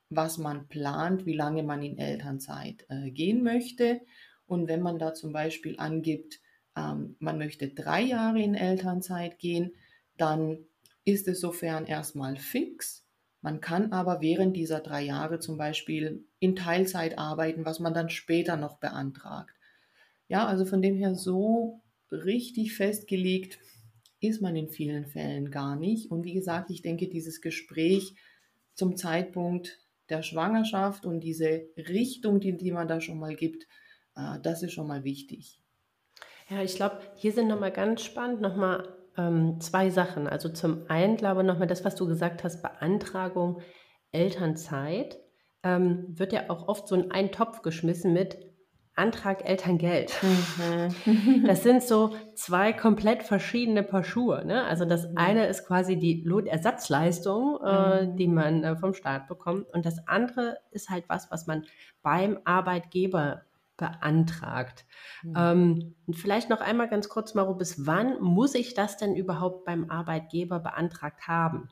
was 0.09 0.37
man 0.37 0.67
plant, 0.67 1.25
wie 1.25 1.35
lange 1.35 1.63
man 1.63 1.83
in 1.83 1.97
Elternzeit 1.97 2.85
äh, 2.89 3.11
gehen 3.11 3.43
möchte. 3.43 4.01
Und 4.45 4.67
wenn 4.67 4.81
man 4.81 4.99
da 4.99 5.13
zum 5.13 5.31
Beispiel 5.31 5.75
angibt, 5.77 6.39
ähm, 6.75 7.15
man 7.19 7.37
möchte 7.37 7.69
drei 7.69 8.01
Jahre 8.01 8.41
in 8.41 8.55
Elternzeit 8.55 9.39
gehen, 9.39 9.73
dann 10.17 10.65
ist 11.05 11.27
es 11.27 11.39
sofern 11.39 11.85
erstmal 11.85 12.35
fix. 12.37 13.05
Man 13.41 13.61
kann 13.61 13.93
aber 13.93 14.21
während 14.21 14.57
dieser 14.57 14.81
drei 14.81 15.03
Jahre 15.03 15.39
zum 15.39 15.57
Beispiel 15.57 16.27
in 16.39 16.55
Teilzeit 16.55 17.17
arbeiten, 17.17 17.65
was 17.65 17.79
man 17.79 17.93
dann 17.93 18.09
später 18.09 18.57
noch 18.57 18.79
beantragt. 18.79 19.55
Ja, 20.29 20.45
also 20.45 20.63
von 20.63 20.81
dem 20.81 20.95
her 20.95 21.15
so 21.15 21.81
richtig 22.11 22.73
festgelegt 22.75 23.59
ist 24.21 24.41
man 24.41 24.55
in 24.55 24.69
vielen 24.69 25.05
Fällen 25.05 25.51
gar 25.51 25.75
nicht. 25.75 26.11
Und 26.11 26.23
wie 26.23 26.33
gesagt, 26.33 26.69
ich 26.69 26.81
denke, 26.81 27.07
dieses 27.07 27.41
Gespräch 27.41 28.15
zum 28.73 28.95
Zeitpunkt 28.95 29.79
der 30.09 30.21
Schwangerschaft 30.21 31.05
und 31.05 31.21
diese 31.21 31.67
Richtung, 31.77 32.39
die, 32.39 32.55
die 32.55 32.71
man 32.71 32.87
da 32.87 33.01
schon 33.01 33.19
mal 33.19 33.35
gibt, 33.35 33.67
äh, 34.15 34.39
das 34.41 34.63
ist 34.63 34.73
schon 34.73 34.87
mal 34.87 35.03
wichtig. 35.03 35.59
Ja, 36.49 36.63
ich 36.63 36.75
glaube, 36.75 36.99
hier 37.15 37.31
sind 37.31 37.47
nochmal 37.47 37.71
ganz 37.71 38.03
spannend 38.03 38.41
nochmal 38.41 38.87
ähm, 39.17 39.59
zwei 39.61 39.89
Sachen. 39.89 40.27
Also 40.27 40.49
zum 40.49 40.89
einen 40.89 41.17
glaube 41.17 41.41
ich 41.41 41.47
nochmal 41.47 41.67
das, 41.67 41.85
was 41.85 41.95
du 41.95 42.07
gesagt 42.07 42.43
hast, 42.43 42.61
Beantragung 42.61 43.61
Elternzeit, 44.11 45.19
ähm, 45.63 46.05
wird 46.07 46.33
ja 46.33 46.49
auch 46.49 46.67
oft 46.67 46.87
so 46.87 46.95
in 46.95 47.11
einen 47.11 47.31
Topf 47.31 47.61
geschmissen 47.61 48.13
mit, 48.13 48.48
Antrag 48.99 49.43
Elterngeld. 49.45 50.13
Mhm. 50.21 51.45
Das 51.45 51.63
sind 51.63 51.81
so 51.81 52.15
zwei 52.35 52.73
komplett 52.73 53.23
verschiedene 53.23 53.81
Paar 53.81 54.03
Schuhe. 54.03 54.45
Ne? 54.45 54.63
Also 54.65 54.85
das 54.85 55.07
mhm. 55.07 55.17
eine 55.17 55.47
ist 55.47 55.65
quasi 55.65 55.97
die 55.97 56.21
Lohnersatzleistung, 56.23 57.59
äh, 57.65 58.05
mhm. 58.05 58.15
die 58.17 58.27
man 58.27 58.63
äh, 58.63 58.75
vom 58.75 58.93
Staat 58.93 59.27
bekommt. 59.27 59.67
Und 59.73 59.85
das 59.85 60.07
andere 60.07 60.57
ist 60.71 60.89
halt 60.89 61.05
was, 61.07 61.31
was 61.31 61.47
man 61.47 61.65
beim 62.03 62.37
Arbeitgeber 62.43 63.43
beantragt. 63.77 64.85
Mhm. 65.23 65.33
Ähm, 65.37 65.95
vielleicht 66.11 66.49
noch 66.49 66.61
einmal 66.61 66.89
ganz 66.89 67.09
kurz, 67.09 67.33
Maro, 67.33 67.55
bis 67.55 67.87
wann 67.87 68.21
muss 68.21 68.53
ich 68.53 68.73
das 68.73 68.97
denn 68.97 69.15
überhaupt 69.15 69.65
beim 69.65 69.89
Arbeitgeber 69.89 70.59
beantragt 70.59 71.27
haben? 71.27 71.69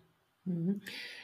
Mhm. 0.48 0.82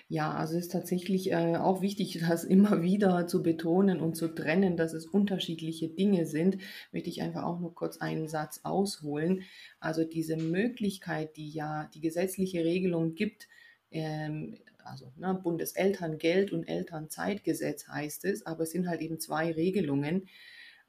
Ja, 0.10 0.34
also 0.34 0.58
es 0.58 0.65
ist 0.65 0.72
tatsächlich 0.74 1.32
äh, 1.32 1.56
auch 1.56 1.82
wichtig, 1.82 2.20
das 2.30 2.44
immer 2.44 2.82
wieder 2.82 3.25
zu 3.27 3.42
betonen 3.42 4.01
und 4.01 4.15
zu 4.15 4.27
trennen, 4.27 4.75
dass 4.77 4.94
es 4.94 5.06
unterschiedliche 5.06 5.88
Dinge 5.89 6.25
sind. 6.25 6.58
Möchte 6.92 7.10
ich 7.10 7.22
einfach 7.22 7.44
auch 7.44 7.60
nur 7.60 7.74
kurz 7.74 7.98
einen 8.00 8.27
Satz 8.27 8.62
ausholen. 8.63 9.44
Also 9.80 10.03
diese 10.03 10.36
Möglichkeit, 10.38 11.38
die 11.38 11.50
ja 11.50 11.89
die 11.94 12.01
gesetzliche 12.01 12.65
Regelung 12.65 13.15
gibt, 13.15 13.48
ähm, 13.92 14.58
also 14.84 15.13
ne, 15.15 15.34
Bundeselterngeld 15.42 16.51
und 16.51 16.65
Elternzeitgesetz 16.65 17.88
heißt 17.88 18.25
es, 18.25 18.46
aber 18.46 18.63
es 18.63 18.72
sind 18.72 18.88
halt 18.89 19.00
eben 19.01 19.20
zwei 19.22 19.53
Regelungen, 19.53 20.27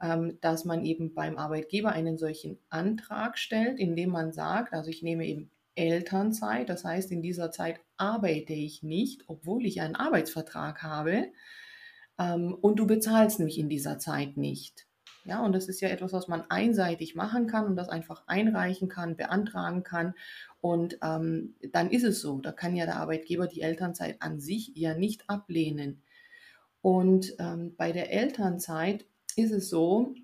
ähm, 0.02 0.38
dass 0.40 0.64
man 0.64 0.84
eben 0.84 1.14
beim 1.14 1.38
Arbeitgeber 1.38 1.92
einen 1.92 2.18
solchen 2.18 2.58
Antrag 2.70 3.38
stellt, 3.38 3.78
indem 3.78 4.10
man 4.10 4.32
sagt, 4.32 4.72
also 4.72 4.90
ich 4.90 5.02
nehme 5.04 5.24
eben 5.24 5.50
Elternzeit, 5.74 6.68
das 6.68 6.84
heißt, 6.84 7.10
in 7.10 7.22
dieser 7.22 7.50
Zeit 7.50 7.80
arbeite 7.96 8.52
ich 8.52 8.82
nicht, 8.82 9.24
obwohl 9.28 9.66
ich 9.66 9.80
einen 9.80 9.96
Arbeitsvertrag 9.96 10.82
habe, 10.82 11.32
ähm, 12.18 12.54
und 12.54 12.78
du 12.78 12.86
bezahlst 12.86 13.40
mich 13.40 13.58
in 13.58 13.68
dieser 13.68 13.98
Zeit 13.98 14.36
nicht. 14.36 14.86
Ja, 15.24 15.42
und 15.42 15.52
das 15.52 15.68
ist 15.68 15.80
ja 15.80 15.88
etwas, 15.88 16.12
was 16.12 16.28
man 16.28 16.42
einseitig 16.50 17.14
machen 17.14 17.46
kann 17.46 17.66
und 17.66 17.76
das 17.76 17.88
einfach 17.88 18.24
einreichen 18.26 18.88
kann, 18.88 19.16
beantragen 19.16 19.82
kann. 19.82 20.14
Und 20.60 20.98
ähm, 21.02 21.54
dann 21.72 21.90
ist 21.90 22.04
es 22.04 22.20
so, 22.20 22.40
da 22.40 22.52
kann 22.52 22.76
ja 22.76 22.84
der 22.84 22.96
Arbeitgeber 22.96 23.46
die 23.46 23.62
Elternzeit 23.62 24.20
an 24.20 24.38
sich 24.38 24.72
ja 24.74 24.94
nicht 24.94 25.28
ablehnen. 25.30 26.02
Und 26.82 27.34
ähm, 27.38 27.74
bei 27.76 27.92
der 27.92 28.12
Elternzeit 28.12 29.06
ist 29.36 29.50
es 29.50 29.70
so, 29.70 30.14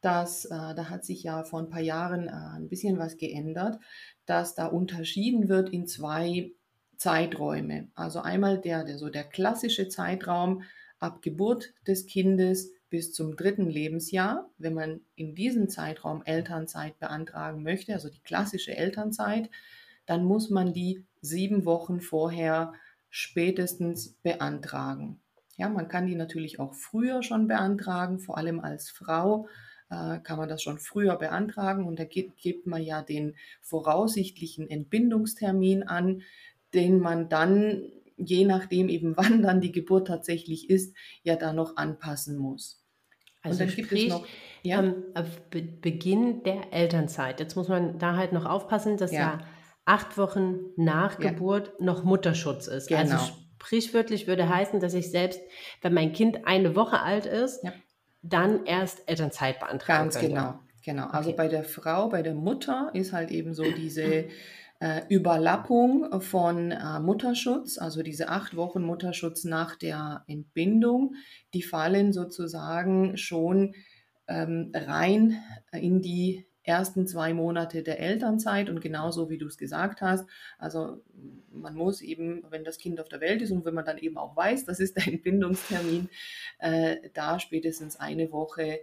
dass 0.00 0.46
äh, 0.46 0.74
da 0.74 0.88
hat 0.88 1.04
sich 1.04 1.22
ja 1.22 1.44
vor 1.44 1.58
ein 1.58 1.68
paar 1.68 1.80
Jahren 1.82 2.28
äh, 2.28 2.56
ein 2.56 2.68
bisschen 2.68 2.98
was 2.98 3.18
geändert, 3.18 3.78
dass 4.26 4.54
da 4.54 4.66
unterschieden 4.66 5.48
wird 5.48 5.70
in 5.70 5.86
zwei 5.86 6.50
Zeiträume. 6.96 7.88
Also 7.94 8.20
einmal 8.20 8.60
der, 8.60 8.84
der 8.84 8.98
so 8.98 9.08
der 9.08 9.24
klassische 9.24 9.88
Zeitraum 9.88 10.62
ab 10.98 11.22
Geburt 11.22 11.74
des 11.86 12.06
Kindes 12.06 12.72
bis 12.90 13.12
zum 13.12 13.36
dritten 13.36 13.68
Lebensjahr. 13.68 14.48
Wenn 14.58 14.74
man 14.74 15.00
in 15.14 15.34
diesem 15.34 15.68
Zeitraum 15.68 16.22
Elternzeit 16.24 16.98
beantragen 16.98 17.62
möchte, 17.62 17.92
also 17.92 18.08
die 18.08 18.22
klassische 18.22 18.76
Elternzeit, 18.76 19.50
dann 20.06 20.24
muss 20.24 20.50
man 20.50 20.72
die 20.72 21.04
sieben 21.20 21.64
Wochen 21.64 22.00
vorher 22.00 22.72
spätestens 23.10 24.14
beantragen. 24.22 25.20
Ja, 25.56 25.68
man 25.68 25.88
kann 25.88 26.06
die 26.06 26.14
natürlich 26.14 26.60
auch 26.60 26.74
früher 26.74 27.22
schon 27.22 27.48
beantragen, 27.48 28.18
vor 28.18 28.36
allem 28.36 28.60
als 28.60 28.90
Frau 28.90 29.48
äh, 29.90 30.18
kann 30.18 30.38
man 30.38 30.48
das 30.48 30.62
schon 30.62 30.78
früher 30.78 31.16
beantragen 31.16 31.86
und 31.86 31.98
da 31.98 32.04
gibt, 32.04 32.36
gibt 32.38 32.66
man 32.66 32.82
ja 32.82 33.02
den 33.02 33.36
voraussichtlichen 33.60 34.68
Entbindungstermin 34.68 35.82
an, 35.84 36.22
den 36.74 36.98
man 37.00 37.28
dann, 37.28 37.84
je 38.16 38.44
nachdem 38.44 38.88
eben 38.88 39.16
wann 39.16 39.42
dann 39.42 39.60
die 39.60 39.72
Geburt 39.72 40.08
tatsächlich 40.08 40.70
ist, 40.70 40.96
ja 41.22 41.36
da 41.36 41.52
noch 41.52 41.76
anpassen 41.76 42.36
muss. 42.36 42.82
Also 43.42 43.54
und 43.54 43.60
dann 43.60 43.68
sprich, 43.70 43.88
gibt 43.88 44.02
es 44.02 44.08
noch 44.08 44.26
ja? 44.62 44.80
ähm, 44.80 45.04
Be 45.50 45.62
Beginn 45.62 46.42
der 46.42 46.72
Elternzeit. 46.72 47.38
Jetzt 47.38 47.54
muss 47.54 47.68
man 47.68 47.98
da 47.98 48.16
halt 48.16 48.32
noch 48.32 48.44
aufpassen, 48.44 48.96
dass 48.96 49.12
ja, 49.12 49.20
ja 49.20 49.38
acht 49.84 50.18
Wochen 50.18 50.58
nach 50.76 51.20
ja. 51.20 51.30
Geburt 51.30 51.80
noch 51.80 52.02
Mutterschutz 52.02 52.66
ist. 52.66 52.92
Also 52.92 53.04
genau. 53.04 53.20
Also 53.20 53.34
sprichwörtlich 53.58 54.26
würde 54.26 54.48
heißen, 54.48 54.80
dass 54.80 54.94
ich 54.94 55.10
selbst, 55.10 55.40
wenn 55.80 55.94
mein 55.94 56.12
Kind 56.12 56.46
eine 56.46 56.76
Woche 56.76 57.00
alt 57.00 57.26
ist, 57.26 57.64
dann 58.28 58.64
erst 58.66 59.08
Elternzeit 59.08 59.60
beantragen 59.60 60.04
Ganz 60.04 60.18
könnte. 60.18 60.34
genau, 60.34 60.58
genau. 60.84 61.06
Also 61.08 61.34
bei 61.34 61.48
der 61.48 61.64
Frau, 61.64 62.08
bei 62.08 62.22
der 62.22 62.34
Mutter 62.34 62.90
ist 62.94 63.12
halt 63.12 63.30
eben 63.30 63.54
so 63.54 63.64
diese 63.64 64.26
äh, 64.80 65.02
Überlappung 65.08 66.20
von 66.20 66.70
äh, 66.70 67.00
Mutterschutz, 67.00 67.78
also 67.78 68.02
diese 68.02 68.28
acht 68.28 68.56
Wochen 68.56 68.82
Mutterschutz 68.82 69.44
nach 69.44 69.76
der 69.76 70.24
Entbindung, 70.26 71.14
die 71.54 71.62
fallen 71.62 72.12
sozusagen 72.12 73.16
schon 73.16 73.74
ähm, 74.28 74.72
rein 74.74 75.40
in 75.72 76.02
die 76.02 76.46
ersten 76.66 77.06
zwei 77.06 77.32
Monate 77.32 77.82
der 77.82 78.00
Elternzeit 78.00 78.68
und 78.68 78.80
genauso 78.80 79.30
wie 79.30 79.38
du 79.38 79.46
es 79.46 79.56
gesagt 79.56 80.02
hast, 80.02 80.28
also 80.58 81.00
man 81.52 81.74
muss 81.74 82.02
eben, 82.02 82.44
wenn 82.50 82.64
das 82.64 82.78
Kind 82.78 83.00
auf 83.00 83.08
der 83.08 83.20
Welt 83.20 83.40
ist 83.40 83.52
und 83.52 83.64
wenn 83.64 83.74
man 83.74 83.84
dann 83.84 83.98
eben 83.98 84.18
auch 84.18 84.36
weiß, 84.36 84.64
das 84.64 84.80
ist 84.80 84.96
der 84.96 85.06
Entbindungstermin, 85.06 86.08
äh, 86.58 86.96
da 87.14 87.38
spätestens 87.38 87.98
eine 87.98 88.32
Woche 88.32 88.80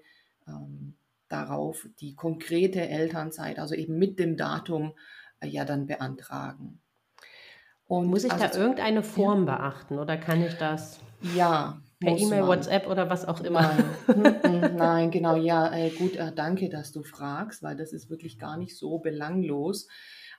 ähm, 0.48 0.96
darauf 1.28 1.88
die 2.00 2.16
konkrete 2.16 2.82
Elternzeit, 2.82 3.60
also 3.60 3.76
eben 3.76 4.00
mit 4.00 4.18
dem 4.18 4.38
Datum, 4.38 4.94
äh, 5.42 5.48
ja 5.48 5.66
dann 5.66 5.86
beantragen. 5.86 6.80
Und 7.86 8.08
muss 8.08 8.24
ich 8.24 8.32
also, 8.32 8.46
da 8.46 8.58
irgendeine 8.58 9.04
Form 9.04 9.46
ja. 9.46 9.58
beachten 9.58 10.00
oder 10.00 10.16
kann 10.16 10.42
ich 10.42 10.54
das? 10.54 11.02
Ja, 11.36 11.82
Per 12.00 12.18
E-Mail, 12.18 12.48
WhatsApp 12.48 12.88
oder 12.88 13.10
was 13.10 13.26
auch 13.26 13.42
immer. 13.42 13.72
Nein, 14.78 15.12
genau, 15.12 15.36
ja, 15.36 15.74
äh, 15.74 15.90
gut, 15.90 16.16
äh, 16.16 16.32
danke, 16.34 16.70
dass 16.70 16.92
du 16.92 17.04
fragst, 17.04 17.64
weil 17.64 17.76
das 17.76 17.94
ist 17.94 18.10
wirklich 18.10 18.40
gar 18.40 18.58
nicht 18.58 18.78
so 18.78 19.00
belanglos. 19.00 19.88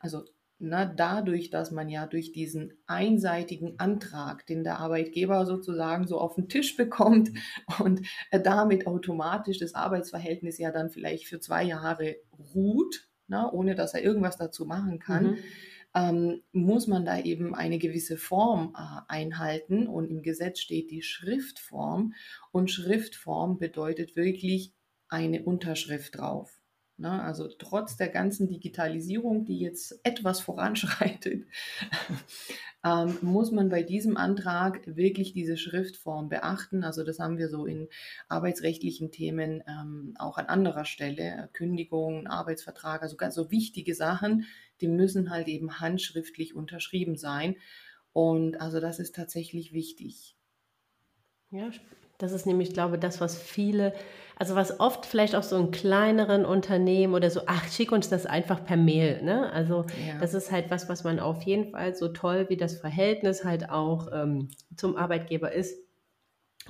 Also 0.01 0.25
na, 0.59 0.87
dadurch, 0.87 1.51
dass 1.51 1.73
man 1.73 1.89
ja 1.89 2.07
durch 2.07 2.33
diesen 2.33 2.73
einseitigen 2.87 3.79
Antrag, 3.79 4.47
den 4.47 4.65
der 4.65 4.79
Arbeitgeber 4.79 5.47
sozusagen 5.47 6.07
so 6.07 6.19
auf 6.19 6.37
den 6.37 6.49
Tisch 6.49 6.77
bekommt 6.77 7.31
und 7.81 8.07
äh, 8.31 8.41
damit 8.41 8.87
automatisch 8.87 9.59
das 9.59 9.75
Arbeitsverhältnis 9.75 10.59
ja 10.59 10.71
dann 10.71 10.91
vielleicht 10.91 11.27
für 11.27 11.41
zwei 11.41 11.65
Jahre 11.65 12.17
ruht, 12.55 13.09
na, 13.27 13.51
ohne 13.53 13.75
dass 13.75 13.95
er 13.95 14.03
irgendwas 14.03 14.37
dazu 14.37 14.65
machen 14.65 14.99
kann, 14.99 15.25
mhm 15.25 15.39
ähm, 15.95 16.43
muss 16.53 16.87
man 16.87 17.05
da 17.05 17.19
eben 17.19 17.55
eine 17.55 17.79
gewisse 17.79 18.17
Form 18.17 18.75
äh, 18.77 19.01
einhalten. 19.09 19.87
Und 19.87 20.11
im 20.11 20.23
Gesetz 20.23 20.61
steht 20.61 20.91
die 20.91 21.03
Schriftform. 21.03 22.15
Und 22.53 22.71
Schriftform 22.71 23.59
bedeutet 23.59 24.17
wirklich 24.17 24.73
eine 25.09 25.43
Unterschrift 25.45 26.19
drauf. 26.19 26.61
Ne? 26.97 27.23
Also 27.23 27.49
trotz 27.49 27.97
der 27.97 28.09
ganzen 28.09 28.49
Digitalisierung, 28.49 29.45
die 29.45 29.59
jetzt 29.59 30.01
etwas 30.05 30.41
voranschreitet, 30.41 31.47
ähm, 32.85 33.17
muss 33.23 33.51
man 33.51 33.71
bei 33.71 33.83
diesem 33.83 34.17
Antrag 34.19 34.83
wirklich 34.85 35.33
diese 35.33 35.57
Schriftform 35.57 36.29
beachten. 36.29 36.85
Also 36.85 37.03
das 37.03 37.19
haben 37.19 37.39
wir 37.39 37.49
so 37.49 37.65
in 37.65 37.89
arbeitsrechtlichen 38.29 39.11
Themen 39.11 39.63
ähm, 39.67 40.15
auch 40.19 40.37
an 40.37 40.47
anderer 40.47 40.85
Stelle, 40.85 41.49
Kündigung, 41.55 42.27
Arbeitsvertrag, 42.27 43.03
also 43.03 43.17
ganz 43.17 43.35
so 43.35 43.51
wichtige 43.51 43.95
Sachen, 43.95 44.47
die 44.83 44.89
müssen 44.89 45.31
halt 45.31 45.49
eben 45.49 45.81
handschriftlich 45.81 46.55
unterschrieben 46.55 47.17
sein. 47.17 47.57
Und 48.13 48.61
also 48.61 48.81
das 48.81 48.99
ist 48.99 49.15
tatsächlich 49.15 49.73
wichtig. 49.73 50.37
Ja, 51.51 51.71
das 52.19 52.33
ist 52.33 52.47
nämlich, 52.47 52.73
glaube 52.73 52.97
ich, 52.97 53.01
das, 53.01 53.21
was 53.21 53.37
viele, 53.37 53.93
also 54.37 54.55
was 54.55 54.81
oft 54.81 55.07
vielleicht 55.07 55.35
auch 55.35 55.43
so 55.43 55.57
in 55.57 55.71
kleineren 55.71 56.45
Unternehmen 56.45 57.15
oder 57.15 57.31
so, 57.31 57.43
ach, 57.47 57.69
schick 57.71 57.93
uns 57.93 58.09
das 58.09 58.27
einfach 58.27 58.65
per 58.65 58.77
Mail. 58.77 59.23
Ne? 59.23 59.53
Also 59.53 59.85
ja. 60.07 60.19
das 60.21 60.35
ist 60.35 60.51
halt 60.51 60.71
was, 60.71 60.89
was 60.89 61.05
man 61.05 61.21
auf 61.21 61.43
jeden 61.43 61.71
Fall 61.73 61.95
so 61.95 62.09
toll, 62.09 62.47
wie 62.49 62.57
das 62.57 62.79
Verhältnis 62.79 63.45
halt 63.45 63.71
auch 63.71 64.09
ähm, 64.13 64.49
zum 64.77 64.97
Arbeitgeber 64.97 65.53
ist, 65.53 65.84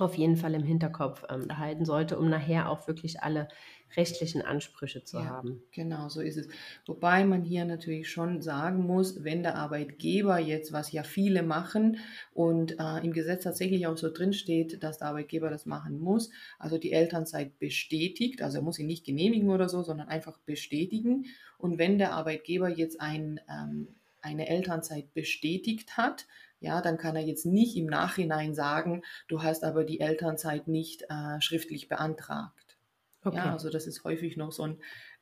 auf 0.01 0.15
jeden 0.15 0.35
Fall 0.35 0.53
im 0.53 0.63
Hinterkopf 0.63 1.23
ähm, 1.29 1.47
behalten 1.47 1.85
sollte, 1.85 2.17
um 2.17 2.29
nachher 2.29 2.69
auch 2.69 2.87
wirklich 2.87 3.21
alle 3.21 3.47
rechtlichen 3.95 4.41
Ansprüche 4.41 5.03
zu 5.03 5.17
ja, 5.17 5.25
haben. 5.25 5.63
Genau, 5.71 6.09
so 6.09 6.21
ist 6.21 6.37
es. 6.37 6.47
Wobei 6.85 7.23
man 7.23 7.43
hier 7.43 7.65
natürlich 7.65 8.09
schon 8.09 8.41
sagen 8.41 8.85
muss, 8.85 9.23
wenn 9.23 9.43
der 9.43 9.55
Arbeitgeber 9.55 10.39
jetzt, 10.39 10.73
was 10.73 10.91
ja 10.91 11.03
viele 11.03 11.43
machen 11.43 11.99
und 12.33 12.79
äh, 12.79 13.05
im 13.05 13.13
Gesetz 13.13 13.43
tatsächlich 13.43 13.87
auch 13.87 13.97
so 13.97 14.11
drin 14.11 14.33
steht, 14.33 14.83
dass 14.83 14.97
der 14.97 15.07
Arbeitgeber 15.07 15.49
das 15.49 15.65
machen 15.65 15.99
muss, 15.99 16.29
also 16.59 16.77
die 16.77 16.91
Elternzeit 16.91 17.57
bestätigt, 17.59 18.41
also 18.41 18.57
er 18.57 18.63
muss 18.63 18.75
sie 18.75 18.83
nicht 18.83 19.05
genehmigen 19.05 19.49
oder 19.49 19.69
so, 19.69 19.83
sondern 19.83 20.07
einfach 20.07 20.37
bestätigen. 20.39 21.25
Und 21.57 21.77
wenn 21.77 21.97
der 21.97 22.13
Arbeitgeber 22.13 22.69
jetzt 22.69 22.99
ein, 22.99 23.39
ähm, 23.49 23.87
eine 24.21 24.49
Elternzeit 24.49 25.13
bestätigt 25.13 25.97
hat, 25.97 26.25
ja, 26.59 26.81
dann 26.81 26.97
kann 26.97 27.15
er 27.15 27.23
jetzt 27.23 27.45
nicht 27.45 27.75
im 27.77 27.85
Nachhinein 27.85 28.53
sagen, 28.53 29.03
du 29.27 29.43
hast 29.43 29.63
aber 29.63 29.83
die 29.83 29.99
Elternzeit 29.99 30.67
nicht 30.67 31.03
äh, 31.09 31.39
schriftlich 31.39 31.89
beantragt. 31.89 32.77
Okay. 33.23 33.37
Ja, 33.37 33.53
also 33.53 33.69
das 33.69 33.87
ist 33.87 34.03
häufig 34.03 34.37
noch 34.37 34.51
so 34.51 34.63
ein 34.63 34.77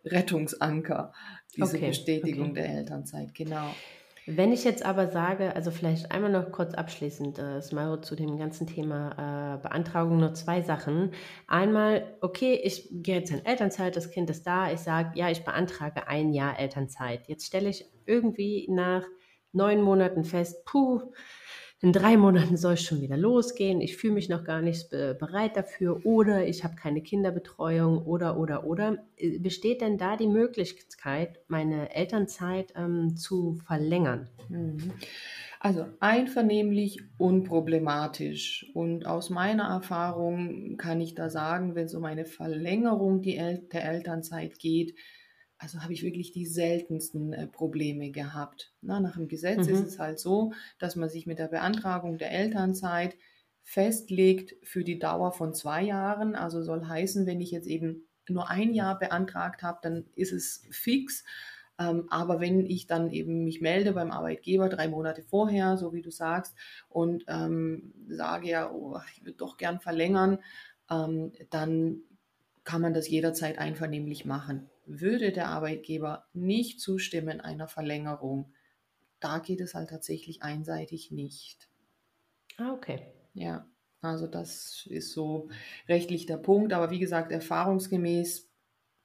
Rettungsanker, 0.06 1.14
diese 1.56 1.78
okay. 1.78 1.88
Bestätigung 1.88 2.52
okay. 2.52 2.62
der 2.62 2.70
Elternzeit, 2.70 3.34
genau. 3.34 3.70
Wenn 4.26 4.54
ich 4.54 4.64
jetzt 4.64 4.86
aber 4.86 5.10
sage, 5.10 5.54
also 5.54 5.70
vielleicht 5.70 6.12
einmal 6.12 6.32
noch 6.32 6.52
kurz 6.52 6.74
abschließend, 6.74 7.40
äh, 7.40 7.62
Smaro, 7.62 7.98
zu 7.98 8.16
dem 8.16 8.38
ganzen 8.38 8.68
Thema 8.68 9.58
äh, 9.58 9.62
Beantragung 9.62 10.18
nur 10.18 10.34
zwei 10.34 10.62
Sachen. 10.62 11.12
Einmal, 11.46 12.16
okay, 12.22 12.54
ich 12.64 12.88
gehe 12.90 13.18
jetzt 13.18 13.32
in 13.32 13.46
Elternzeit, 13.46 13.98
das 13.98 14.12
Kind 14.12 14.30
ist 14.30 14.48
da, 14.48 14.72
ich 14.72 14.80
sage, 14.80 15.12
ja, 15.20 15.30
ich 15.30 15.44
beantrage 15.44 16.08
ein 16.08 16.32
Jahr 16.32 16.58
Elternzeit. 16.58 17.28
Jetzt 17.28 17.46
stelle 17.46 17.70
ich 17.70 17.86
irgendwie 18.06 18.68
nach 18.70 19.04
neun 19.54 19.82
Monaten 19.82 20.24
fest, 20.24 20.66
puh, 20.66 21.02
in 21.84 21.92
drei 21.92 22.16
Monaten 22.16 22.56
soll 22.56 22.76
es 22.76 22.84
schon 22.84 23.02
wieder 23.02 23.18
losgehen, 23.18 23.82
ich 23.82 23.98
fühle 23.98 24.14
mich 24.14 24.30
noch 24.30 24.46
gar 24.46 24.62
nicht 24.62 24.90
bereit 24.90 25.58
dafür 25.58 26.06
oder 26.06 26.48
ich 26.48 26.64
habe 26.64 26.76
keine 26.76 27.02
Kinderbetreuung 27.02 28.06
oder, 28.06 28.38
oder, 28.38 28.66
oder. 28.66 29.00
Äh, 29.18 29.40
besteht 29.40 29.82
denn 29.82 29.98
da 29.98 30.16
die 30.16 30.28
Möglichkeit, 30.28 31.42
meine 31.50 31.94
Elternzeit 31.94 32.72
ähm, 32.78 33.18
zu 33.18 33.56
verlängern? 33.68 34.30
Mhm. 34.48 34.94
Also 35.60 35.86
einvernehmlich 36.00 37.02
unproblematisch. 37.18 38.70
Und 38.74 39.06
aus 39.06 39.30
meiner 39.30 39.66
Erfahrung 39.66 40.78
kann 40.78 41.02
ich 41.02 41.16
da 41.16 41.30
sagen, 41.30 41.76
wenn 41.76 41.86
es 41.86 41.96
um 41.96 42.06
eine 42.06 42.26
Verlängerung 42.26 43.22
der 43.22 43.86
Elternzeit 43.86 44.58
geht, 44.58 44.96
also 45.64 45.82
habe 45.82 45.94
ich 45.94 46.04
wirklich 46.04 46.34
die 46.34 46.46
seltensten 46.46 47.32
äh, 47.32 47.48
Probleme 47.48 48.12
gehabt. 48.12 48.74
Na, 48.82 49.00
nach 49.00 49.16
dem 49.16 49.30
Gesetz 49.30 49.66
mhm. 49.66 49.74
ist 49.74 49.88
es 49.88 49.98
halt 49.98 50.20
so, 50.20 50.52
dass 50.78 50.98
man 50.98 51.10
sich 51.10 51.26
mit 51.26 51.40
der 51.40 51.48
Beantragung 51.48 52.18
der 52.18 52.32
Elternzeit 52.32 53.16
festlegt 53.64 54.56
für 54.62 54.84
die 54.84 55.00
Dauer 55.00 55.32
von 55.32 55.54
zwei 55.54 55.82
Jahren. 55.82 56.36
Also 56.36 56.62
soll 56.64 56.86
heißen, 56.86 57.26
wenn 57.26 57.40
ich 57.40 57.52
jetzt 57.52 57.68
eben 57.68 58.10
nur 58.28 58.50
ein 58.50 58.74
Jahr 58.74 59.00
beantragt 59.00 59.64
habe, 59.64 59.80
dann 59.82 60.06
ist 60.16 60.34
es 60.34 60.68
fix. 60.70 61.24
Ähm, 61.80 62.08
aber 62.10 62.42
wenn 62.42 62.66
ich 62.66 62.86
dann 62.86 63.10
eben 63.10 63.46
mich 63.46 63.62
melde 63.62 63.94
beim 63.94 64.12
Arbeitgeber 64.12 64.68
drei 64.68 64.90
Monate 64.90 65.24
vorher, 65.24 65.78
so 65.78 65.94
wie 65.94 66.02
du 66.02 66.12
sagst, 66.12 66.56
und 66.90 67.24
ähm, 67.30 67.94
sage 68.10 68.50
ja, 68.50 68.70
oh, 68.70 69.00
ich 69.16 69.24
würde 69.24 69.38
doch 69.38 69.56
gern 69.56 69.80
verlängern, 69.80 70.40
ähm, 70.92 71.32
dann 71.52 72.02
kann 72.66 72.82
man 72.82 72.94
das 72.94 73.08
jederzeit 73.08 73.60
einvernehmlich 73.60 74.26
machen. 74.26 74.70
Würde 74.86 75.32
der 75.32 75.48
Arbeitgeber 75.48 76.26
nicht 76.34 76.80
zustimmen 76.80 77.42
einer 77.42 77.68
Verlängerung, 77.68 78.54
da 79.20 79.40
geht 79.40 79.62
es 79.62 79.74
halt 79.74 79.90
tatsächlich 79.90 80.44
einseitig 80.44 81.12
nicht. 81.12 81.70
Ah, 82.58 82.74
okay. 82.74 83.08
Ja, 83.34 83.68
also 84.02 84.28
das 84.28 84.86
ist 84.90 85.14
so 85.14 85.50
rechtlich 85.88 86.26
der 86.26 86.38
Punkt. 86.38 86.74
Aber 86.74 86.92
wie 86.92 87.00
gesagt, 87.00 87.32
erfahrungsgemäß 87.32 88.50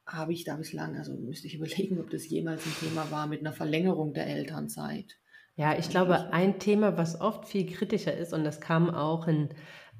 habe 0.07 0.33
ich 0.33 0.45
da 0.45 0.57
bislang, 0.57 0.97
also 0.97 1.15
müsste 1.15 1.47
ich 1.47 1.55
überlegen, 1.55 2.01
ob 2.01 2.11
das 2.11 2.29
jemals 2.29 2.67
ein 2.67 2.75
Thema 2.81 3.11
war 3.11 3.27
mit 3.27 3.41
einer 3.41 3.53
Verlängerung 3.53 4.15
der 4.15 4.27
Elternzeit. 4.27 5.19
Ja, 5.57 5.77
ich 5.77 5.91
glaube, 5.91 6.33
ein 6.33 6.61
Thema, 6.61 6.97
was 6.97 7.21
oft 7.21 7.47
viel 7.47 7.67
kritischer 7.67 8.17
ist, 8.17 8.33
und 8.33 8.45
das 8.45 8.61
kam 8.61 8.91
auch 8.91 9.27
in 9.27 9.49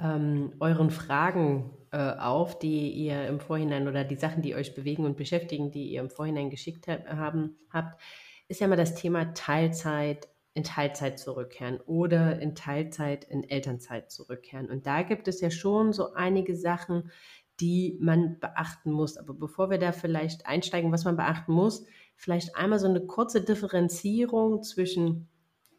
ähm, 0.01 0.55
euren 0.61 0.91
Fragen 0.91 1.71
äh, 1.93 2.13
auf, 2.13 2.59
die 2.59 2.91
ihr 2.91 3.27
im 3.27 3.41
Vorhinein 3.41 3.89
oder 3.89 4.05
die 4.05 4.17
Sachen, 4.17 4.43
die 4.43 4.55
euch 4.55 4.75
bewegen 4.75 5.05
und 5.05 5.17
beschäftigen, 5.17 5.71
die 5.71 5.89
ihr 5.89 6.01
im 6.01 6.11
Vorhinein 6.11 6.51
geschickt 6.51 6.87
haben, 6.89 7.57
habt, 7.71 8.01
ist 8.49 8.61
ja 8.61 8.69
mal 8.69 8.77
das 8.77 8.95
Thema 8.95 9.35
Teilzeit 9.35 10.29
in 10.55 10.65
Teilzeit 10.65 11.19
zurückkehren 11.19 11.81
oder 11.87 12.41
in 12.41 12.55
Teilzeit 12.55 13.25
in 13.25 13.45
Elternzeit 13.45 14.11
zurückkehren. 14.11 14.69
Und 14.69 14.87
da 14.87 15.03
gibt 15.03 15.29
es 15.29 15.41
ja 15.41 15.51
schon 15.51 15.93
so 15.93 16.15
einige 16.15 16.57
Sachen, 16.57 17.11
die 17.61 17.97
man 18.01 18.39
beachten 18.41 18.91
muss. 18.91 19.17
Aber 19.17 19.35
bevor 19.35 19.71
wir 19.71 19.79
da 19.79 19.93
vielleicht 19.93 20.47
einsteigen, 20.47 20.93
was 20.93 21.05
man 21.05 21.17
beachten 21.17 21.53
muss, 21.53 21.85
vielleicht 22.17 22.57
einmal 22.57 22.79
so 22.79 22.89
eine 22.89 23.07
kurze 23.07 23.43
Differenzierung 23.43 24.63
zwischen 24.63 25.29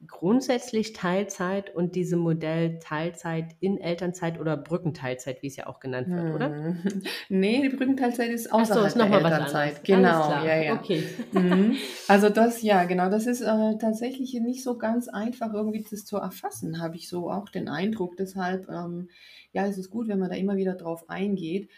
grundsätzlich 0.08 0.94
Teilzeit 0.94 1.76
und 1.76 1.96
diesem 1.96 2.20
Modell 2.20 2.80
Teilzeit 2.80 3.56
in 3.60 3.78
Elternzeit 3.78 4.40
oder 4.40 4.56
Brückenteilzeit, 4.56 5.42
wie 5.42 5.48
es 5.48 5.58
ja 5.58 5.68
auch 5.68 5.80
genannt 5.80 6.10
wird, 6.10 6.24
hm. 6.24 6.36
oder? 6.36 6.76
Nee, 7.30 7.62
die 7.62 7.76
Brückenteilzeit 7.76 8.30
ist 8.30 8.52
außerhalb 8.52 8.86
Ach 8.86 8.92
so, 8.92 9.02
ist 9.02 9.12
der 9.12 9.12
Elternzeit. 9.12 9.84
Genau, 9.84 10.30
ja, 10.32 10.56
ja. 10.56 10.74
Okay. 10.76 11.04
Mhm. 11.34 11.76
Also 12.08 12.30
das, 12.30 12.62
ja, 12.62 12.86
genau, 12.86 13.10
das 13.10 13.28
ist 13.28 13.42
äh, 13.42 13.78
tatsächlich 13.80 14.34
nicht 14.34 14.64
so 14.64 14.78
ganz 14.78 15.10
einfach 15.10 15.54
irgendwie 15.54 15.86
das 15.90 16.06
zu 16.06 16.18
erfassen, 16.18 16.82
habe 16.82 16.96
ich 16.96 17.08
so 17.08 17.30
auch 17.30 17.50
den 17.50 17.68
Eindruck. 17.68 18.16
Deshalb, 18.18 18.68
ähm, 18.70 19.10
ja, 19.52 19.68
es 19.68 19.78
ist 19.78 19.90
gut, 19.90 20.08
wenn 20.08 20.20
man 20.20 20.30
da 20.30 20.36
immer 20.36 20.56
wieder 20.56 20.76
drauf 20.76 21.10
eingeht. 21.10 21.70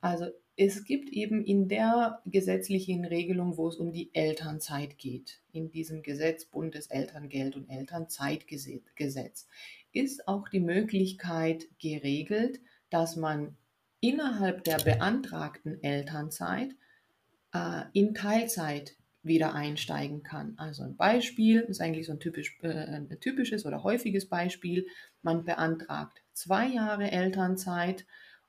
Also 0.00 0.26
es 0.56 0.84
gibt 0.84 1.08
eben 1.10 1.44
in 1.44 1.68
der 1.68 2.22
gesetzlichen 2.26 3.04
Regelung, 3.04 3.56
wo 3.56 3.68
es 3.68 3.76
um 3.76 3.92
die 3.92 4.14
Elternzeit 4.14 4.98
geht, 4.98 5.40
in 5.52 5.70
diesem 5.70 6.02
Gesetz 6.02 6.44
Bundeselterngeld 6.44 7.56
und 7.56 7.68
Elternzeitgesetz, 7.68 9.48
ist 9.92 10.28
auch 10.28 10.48
die 10.48 10.60
Möglichkeit 10.60 11.66
geregelt, 11.80 12.60
dass 12.90 13.16
man 13.16 13.56
innerhalb 14.00 14.62
der 14.64 14.76
beantragten 14.76 15.82
Elternzeit 15.82 16.74
äh, 17.52 17.82
in 17.92 18.14
Teilzeit 18.14 18.96
wieder 19.24 19.54
einsteigen 19.54 20.22
kann. 20.22 20.54
Also 20.58 20.84
ein 20.84 20.96
Beispiel 20.96 21.60
ist 21.62 21.80
eigentlich 21.80 22.06
so 22.06 22.12
ein, 22.12 22.20
typisch, 22.20 22.58
äh, 22.62 22.68
ein 22.68 23.08
typisches 23.20 23.64
oder 23.66 23.82
häufiges 23.82 24.28
Beispiel. 24.28 24.86
Man 25.22 25.44
beantragt 25.44 26.22
zwei 26.32 26.68
Jahre 26.68 27.10
Elternzeit 27.10 28.04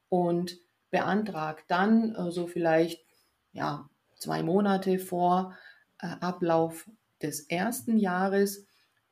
und 0.10 0.60
beantragt 0.96 1.66
dann 1.68 2.16
äh, 2.16 2.32
so 2.32 2.48
vielleicht 2.48 3.04
ja, 3.52 3.90
zwei 4.16 4.44
Monate 4.44 4.98
vor 4.98 5.54
äh, 6.00 6.08
Ablauf 6.22 6.90
des 7.22 7.42
ersten 7.42 7.98
Jahres, 7.98 8.66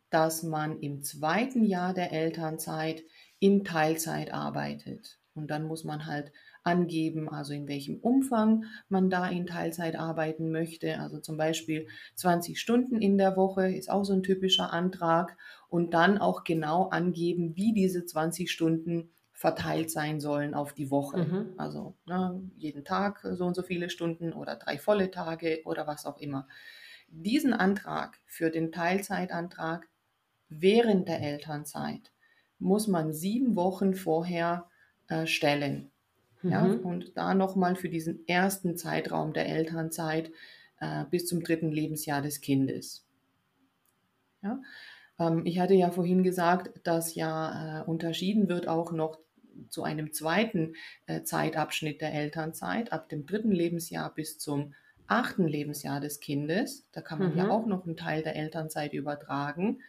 dass 0.09 0.43
man 0.43 0.79
im 0.79 1.01
zweiten 1.01 1.65
Jahr 1.65 1.93
der 1.93 2.13
Elternzeit 2.13 3.03
in 3.39 3.65
Teilzeit 3.65 4.33
arbeitet. 4.33 5.19
Und 5.35 5.51
dann 5.51 5.65
muss 5.65 5.83
man 5.83 6.05
halt 6.05 6.31
angeben, 6.63 7.27
also 7.27 7.51
in 7.51 7.67
welchem 7.67 7.97
Umfang 7.97 8.63
man 8.87 9.09
da 9.09 9.27
in 9.27 9.45
Teilzeit 9.45 9.97
arbeiten 9.97 10.51
möchte. 10.51 11.01
Also 11.01 11.19
zum 11.19 11.35
Beispiel 11.35 11.87
20 12.15 12.61
Stunden 12.61 13.01
in 13.01 13.17
der 13.17 13.35
Woche 13.35 13.75
ist 13.75 13.89
auch 13.89 14.05
so 14.05 14.13
ein 14.13 14.23
typischer 14.23 14.71
Antrag. 14.71 15.35
Und 15.67 15.93
dann 15.93 16.17
auch 16.17 16.45
genau 16.45 16.87
angeben, 16.87 17.57
wie 17.57 17.73
diese 17.73 18.05
20 18.05 18.49
Stunden 18.49 19.09
verteilt 19.43 19.91
sein 19.91 20.21
sollen 20.21 20.53
auf 20.53 20.71
die 20.71 20.89
Woche. 20.89 21.25
Mhm. 21.25 21.55
Also 21.57 21.97
ne, 22.05 22.49
jeden 22.55 22.85
Tag 22.85 23.27
so 23.33 23.43
und 23.43 23.55
so 23.55 23.61
viele 23.61 23.89
Stunden 23.89 24.31
oder 24.31 24.55
drei 24.55 24.77
volle 24.77 25.11
Tage 25.11 25.63
oder 25.65 25.85
was 25.85 26.05
auch 26.05 26.17
immer. 26.17 26.47
Diesen 27.09 27.51
Antrag 27.51 28.21
für 28.25 28.51
den 28.51 28.71
Teilzeitantrag 28.71 29.89
während 30.47 31.09
der 31.09 31.19
Elternzeit 31.19 32.13
muss 32.57 32.87
man 32.87 33.11
sieben 33.11 33.57
Wochen 33.57 33.95
vorher 33.95 34.69
äh, 35.09 35.27
stellen. 35.27 35.91
Mhm. 36.41 36.49
Ja, 36.49 36.63
und 36.63 37.17
da 37.17 37.33
nochmal 37.33 37.75
für 37.75 37.89
diesen 37.89 38.25
ersten 38.29 38.77
Zeitraum 38.77 39.33
der 39.33 39.49
Elternzeit 39.49 40.31
äh, 40.79 41.03
bis 41.11 41.27
zum 41.27 41.43
dritten 41.43 41.69
Lebensjahr 41.69 42.21
des 42.21 42.39
Kindes. 42.39 43.05
Ja, 44.41 44.61
ähm, 45.19 45.45
ich 45.45 45.59
hatte 45.59 45.73
ja 45.73 45.91
vorhin 45.91 46.23
gesagt, 46.23 46.87
dass 46.87 47.13
ja 47.15 47.81
äh, 47.81 47.83
unterschieden 47.83 48.47
wird 48.47 48.69
auch 48.69 48.93
noch 48.93 49.22
zu 49.69 49.83
einem 49.83 50.13
zweiten 50.13 50.75
äh, 51.05 51.23
Zeitabschnitt 51.23 52.01
der 52.01 52.13
Elternzeit, 52.13 52.91
ab 52.91 53.09
dem 53.09 53.25
dritten 53.25 53.51
Lebensjahr 53.51 54.13
bis 54.13 54.37
zum 54.37 54.73
achten 55.07 55.47
Lebensjahr 55.47 55.99
des 55.99 56.19
Kindes. 56.19 56.85
Da 56.91 57.01
kann 57.01 57.19
man 57.19 57.31
mhm. 57.31 57.37
ja 57.37 57.49
auch 57.49 57.65
noch 57.65 57.85
einen 57.85 57.97
Teil 57.97 58.23
der 58.23 58.35
Elternzeit 58.35 58.93
übertragen. 58.93 59.81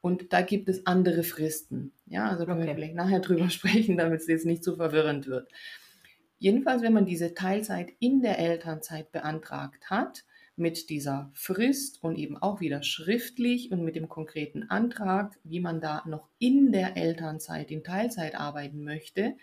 Und 0.00 0.32
da 0.32 0.42
gibt 0.42 0.68
es 0.68 0.86
andere 0.86 1.22
Fristen. 1.22 1.92
Ja, 2.06 2.28
also 2.28 2.44
können 2.44 2.58
okay. 2.58 2.68
wir 2.68 2.74
vielleicht 2.74 2.94
nachher 2.94 3.20
drüber 3.20 3.50
sprechen, 3.50 3.96
damit 3.96 4.20
es 4.20 4.26
jetzt 4.26 4.46
nicht 4.46 4.64
zu 4.64 4.72
so 4.72 4.76
verwirrend 4.76 5.26
wird. 5.26 5.50
Jedenfalls, 6.38 6.82
wenn 6.82 6.92
man 6.92 7.06
diese 7.06 7.34
Teilzeit 7.34 7.92
in 8.00 8.20
der 8.20 8.38
Elternzeit 8.40 9.12
beantragt 9.12 9.90
hat, 9.90 10.24
mit 10.56 10.90
dieser 10.90 11.30
Frist 11.34 12.02
und 12.02 12.16
eben 12.16 12.36
auch 12.36 12.60
wieder 12.60 12.82
schriftlich 12.82 13.72
und 13.72 13.82
mit 13.84 13.96
dem 13.96 14.08
konkreten 14.08 14.64
Antrag, 14.64 15.38
wie 15.44 15.60
man 15.60 15.80
da 15.80 16.02
noch 16.06 16.28
in 16.38 16.72
der 16.72 16.96
Elternzeit 16.96 17.70
in 17.70 17.84
Teilzeit 17.84 18.34
arbeiten 18.34 18.84
möchte. 18.84 19.36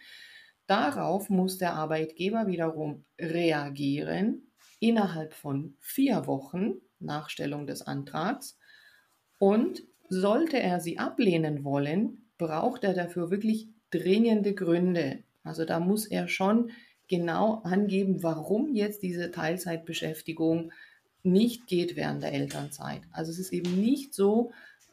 Darauf 0.67 1.29
muss 1.29 1.57
der 1.57 1.73
Arbeitgeber 1.73 2.47
wiederum 2.47 3.05
reagieren 3.19 4.51
innerhalb 4.79 5.33
von 5.33 5.75
vier 5.79 6.27
Wochen 6.27 6.75
nach 6.99 7.29
Stellung 7.29 7.65
des 7.65 7.81
Antrags. 7.81 8.57
Und 9.39 9.83
sollte 10.09 10.59
er 10.59 10.79
sie 10.79 10.99
ablehnen 10.99 11.63
wollen, 11.63 12.29
braucht 12.37 12.83
er 12.83 12.93
dafür 12.93 13.31
wirklich 13.31 13.69
dringende 13.91 14.53
Gründe. 14.53 15.23
Also 15.43 15.65
da 15.65 15.79
muss 15.79 16.05
er 16.05 16.27
schon 16.27 16.71
genau 17.07 17.61
angeben, 17.63 18.21
warum 18.23 18.75
jetzt 18.75 19.01
diese 19.01 19.31
Teilzeitbeschäftigung 19.31 20.71
nicht 21.23 21.67
geht 21.67 21.95
während 21.95 22.23
der 22.23 22.33
Elternzeit. 22.33 23.01
Also 23.11 23.31
es 23.31 23.39
ist 23.39 23.53
eben 23.53 23.79
nicht 23.79 24.13
so, 24.13 24.51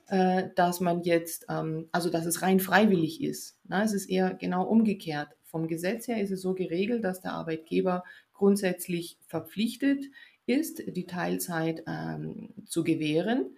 äh, 0.08 0.50
dass 0.54 0.80
man 0.80 1.02
jetzt, 1.02 1.46
ähm, 1.48 1.88
also 1.92 2.10
dass 2.10 2.26
es 2.26 2.42
rein 2.42 2.60
freiwillig 2.60 3.22
ist. 3.22 3.58
Na, 3.64 3.82
es 3.82 3.92
ist 3.92 4.06
eher 4.06 4.34
genau 4.34 4.64
umgekehrt. 4.64 5.28
Vom 5.44 5.68
Gesetz 5.68 6.08
her 6.08 6.20
ist 6.20 6.30
es 6.30 6.42
so 6.42 6.54
geregelt, 6.54 7.04
dass 7.04 7.20
der 7.20 7.32
Arbeitgeber 7.32 8.04
grundsätzlich 8.32 9.18
verpflichtet 9.26 10.04
ist, 10.46 10.82
die 10.86 11.06
Teilzeit 11.06 11.82
ähm, 11.86 12.50
zu 12.66 12.84
gewähren. 12.84 13.56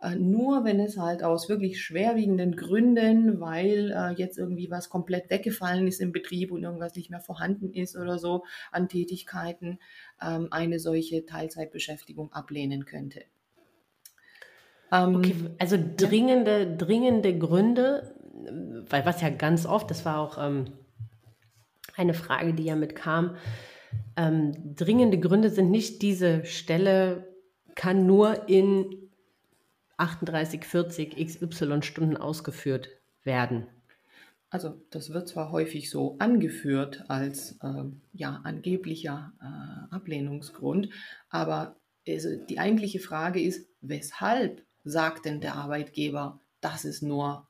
Äh, 0.00 0.16
nur 0.16 0.64
wenn 0.64 0.80
es 0.80 0.96
halt 0.96 1.22
aus 1.22 1.48
wirklich 1.48 1.82
schwerwiegenden 1.82 2.56
Gründen, 2.56 3.38
weil 3.40 3.92
äh, 3.92 4.14
jetzt 4.14 4.38
irgendwie 4.38 4.70
was 4.70 4.88
komplett 4.88 5.28
weggefallen 5.28 5.86
ist 5.86 6.00
im 6.00 6.12
Betrieb 6.12 6.52
und 6.52 6.62
irgendwas 6.62 6.94
nicht 6.94 7.10
mehr 7.10 7.20
vorhanden 7.20 7.72
ist 7.74 7.96
oder 7.96 8.18
so 8.18 8.44
an 8.72 8.88
Tätigkeiten, 8.88 9.78
ähm, 10.22 10.48
eine 10.50 10.78
solche 10.78 11.26
Teilzeitbeschäftigung 11.26 12.32
ablehnen 12.32 12.86
könnte. 12.86 13.24
Ähm, 14.90 15.16
okay, 15.16 15.34
also 15.58 15.76
dringende, 15.96 16.60
ja. 16.60 16.76
dringende 16.76 17.38
Gründe, 17.38 18.14
weil 18.88 19.04
was 19.04 19.20
ja 19.20 19.28
ganz 19.28 19.66
oft, 19.66 19.90
das 19.90 20.06
war 20.06 20.18
auch 20.18 20.38
ähm, 20.38 20.64
eine 21.94 22.14
Frage, 22.14 22.54
die 22.54 22.64
ja 22.64 22.74
mitkam, 22.74 23.36
ähm, 24.16 24.74
dringende 24.76 25.18
Gründe 25.18 25.50
sind 25.50 25.70
nicht 25.70 26.00
diese 26.00 26.46
Stelle 26.46 27.26
kann 27.74 28.06
nur 28.06 28.48
in 28.48 29.09
38, 30.00 30.64
40 30.64 31.16
XY 31.16 31.82
Stunden 31.82 32.16
ausgeführt 32.16 32.88
werden. 33.22 33.66
Also 34.50 34.80
das 34.90 35.12
wird 35.12 35.28
zwar 35.28 35.52
häufig 35.52 35.90
so 35.90 36.16
angeführt 36.18 37.04
als 37.08 37.52
äh, 37.62 37.84
ja, 38.12 38.40
angeblicher 38.42 39.32
äh, 39.40 39.94
Ablehnungsgrund, 39.94 40.88
aber 41.28 41.76
also 42.08 42.34
die 42.36 42.58
eigentliche 42.58 42.98
Frage 42.98 43.40
ist, 43.40 43.68
weshalb 43.80 44.64
sagt 44.82 45.26
denn 45.26 45.40
der 45.40 45.54
Arbeitgeber, 45.54 46.40
dass 46.60 46.84
es 46.84 47.00
nur 47.02 47.46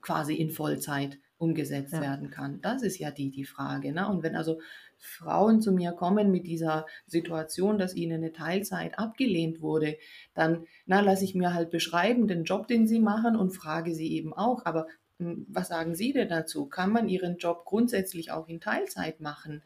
quasi 0.00 0.34
in 0.34 0.50
Vollzeit 0.50 1.18
umgesetzt 1.42 1.92
ja. 1.92 2.00
werden 2.00 2.30
kann? 2.30 2.60
Das 2.62 2.82
ist 2.82 2.98
ja 2.98 3.10
die, 3.10 3.30
die 3.30 3.44
Frage. 3.44 3.92
Ne? 3.92 4.08
Und 4.08 4.22
wenn 4.22 4.36
also 4.36 4.60
Frauen 4.98 5.60
zu 5.60 5.72
mir 5.72 5.92
kommen 5.92 6.30
mit 6.30 6.46
dieser 6.46 6.86
Situation, 7.06 7.76
dass 7.76 7.94
ihnen 7.96 8.22
eine 8.22 8.32
Teilzeit 8.32 8.98
abgelehnt 8.98 9.60
wurde, 9.60 9.96
dann 10.34 10.66
na, 10.86 11.00
lasse 11.00 11.24
ich 11.24 11.34
mir 11.34 11.52
halt 11.52 11.70
beschreiben 11.70 12.28
den 12.28 12.44
Job, 12.44 12.68
den 12.68 12.86
sie 12.86 13.00
machen 13.00 13.34
und 13.34 13.50
frage 13.50 13.94
sie 13.94 14.12
eben 14.12 14.32
auch, 14.32 14.64
aber 14.64 14.86
hm, 15.18 15.46
was 15.48 15.68
sagen 15.68 15.94
Sie 15.94 16.12
denn 16.12 16.28
dazu? 16.28 16.66
Kann 16.66 16.92
man 16.92 17.08
Ihren 17.08 17.36
Job 17.36 17.64
grundsätzlich 17.64 18.30
auch 18.30 18.48
in 18.48 18.60
Teilzeit 18.60 19.20
machen? 19.20 19.62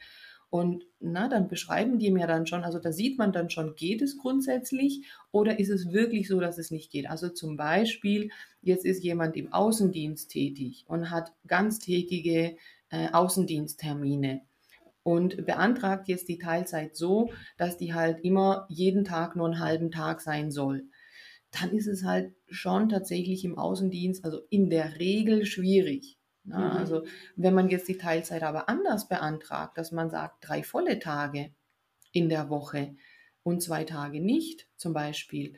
Und 0.48 0.84
na, 1.00 1.28
dann 1.28 1.48
beschreiben 1.48 1.98
die 1.98 2.10
mir 2.10 2.26
dann 2.26 2.46
schon, 2.46 2.62
also 2.62 2.78
da 2.78 2.92
sieht 2.92 3.18
man 3.18 3.32
dann 3.32 3.50
schon, 3.50 3.74
geht 3.74 4.00
es 4.00 4.16
grundsätzlich 4.16 5.04
oder 5.32 5.58
ist 5.58 5.70
es 5.70 5.92
wirklich 5.92 6.28
so, 6.28 6.40
dass 6.40 6.58
es 6.58 6.70
nicht 6.70 6.90
geht? 6.90 7.10
Also 7.10 7.28
zum 7.28 7.56
Beispiel, 7.56 8.30
jetzt 8.62 8.84
ist 8.84 9.02
jemand 9.02 9.36
im 9.36 9.52
Außendienst 9.52 10.30
tätig 10.30 10.84
und 10.88 11.10
hat 11.10 11.32
ganztägige 11.46 12.56
äh, 12.90 13.08
Außendiensttermine 13.12 14.42
und 15.02 15.46
beantragt 15.46 16.08
jetzt 16.08 16.28
die 16.28 16.38
Teilzeit 16.38 16.96
so, 16.96 17.30
dass 17.58 17.76
die 17.76 17.94
halt 17.94 18.24
immer 18.24 18.66
jeden 18.68 19.04
Tag 19.04 19.36
nur 19.36 19.46
einen 19.46 19.60
halben 19.60 19.90
Tag 19.90 20.20
sein 20.20 20.50
soll. 20.50 20.84
Dann 21.52 21.70
ist 21.70 21.86
es 21.86 22.04
halt 22.04 22.34
schon 22.48 22.88
tatsächlich 22.88 23.44
im 23.44 23.56
Außendienst, 23.56 24.24
also 24.24 24.40
in 24.50 24.68
der 24.68 24.98
Regel 24.98 25.46
schwierig. 25.46 26.18
Na, 26.46 26.58
mhm. 26.58 26.76
Also 26.76 27.04
wenn 27.34 27.54
man 27.54 27.68
jetzt 27.68 27.88
die 27.88 27.98
Teilzeit 27.98 28.42
aber 28.42 28.68
anders 28.68 29.08
beantragt, 29.08 29.76
dass 29.76 29.92
man 29.92 30.10
sagt, 30.10 30.48
drei 30.48 30.62
volle 30.62 30.98
Tage 30.98 31.52
in 32.12 32.28
der 32.28 32.48
Woche 32.48 32.96
und 33.42 33.62
zwei 33.62 33.84
Tage 33.84 34.20
nicht 34.20 34.68
zum 34.76 34.92
Beispiel, 34.92 35.56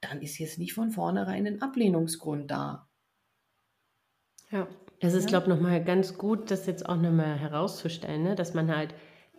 dann 0.00 0.22
ist 0.22 0.38
jetzt 0.38 0.58
nicht 0.58 0.72
von 0.72 0.90
vornherein 0.90 1.46
ein 1.46 1.62
Ablehnungsgrund 1.62 2.50
da. 2.50 2.88
Ja. 4.50 4.68
Es 5.00 5.14
ist, 5.14 5.28
glaube 5.28 5.44
ich, 5.44 5.48
nochmal 5.50 5.84
ganz 5.84 6.18
gut, 6.18 6.50
das 6.50 6.66
jetzt 6.66 6.88
auch 6.88 6.96
nochmal 6.96 7.38
herauszustellen, 7.38 8.22
ne? 8.22 8.34
dass 8.34 8.54
man 8.54 8.74
halt 8.74 8.94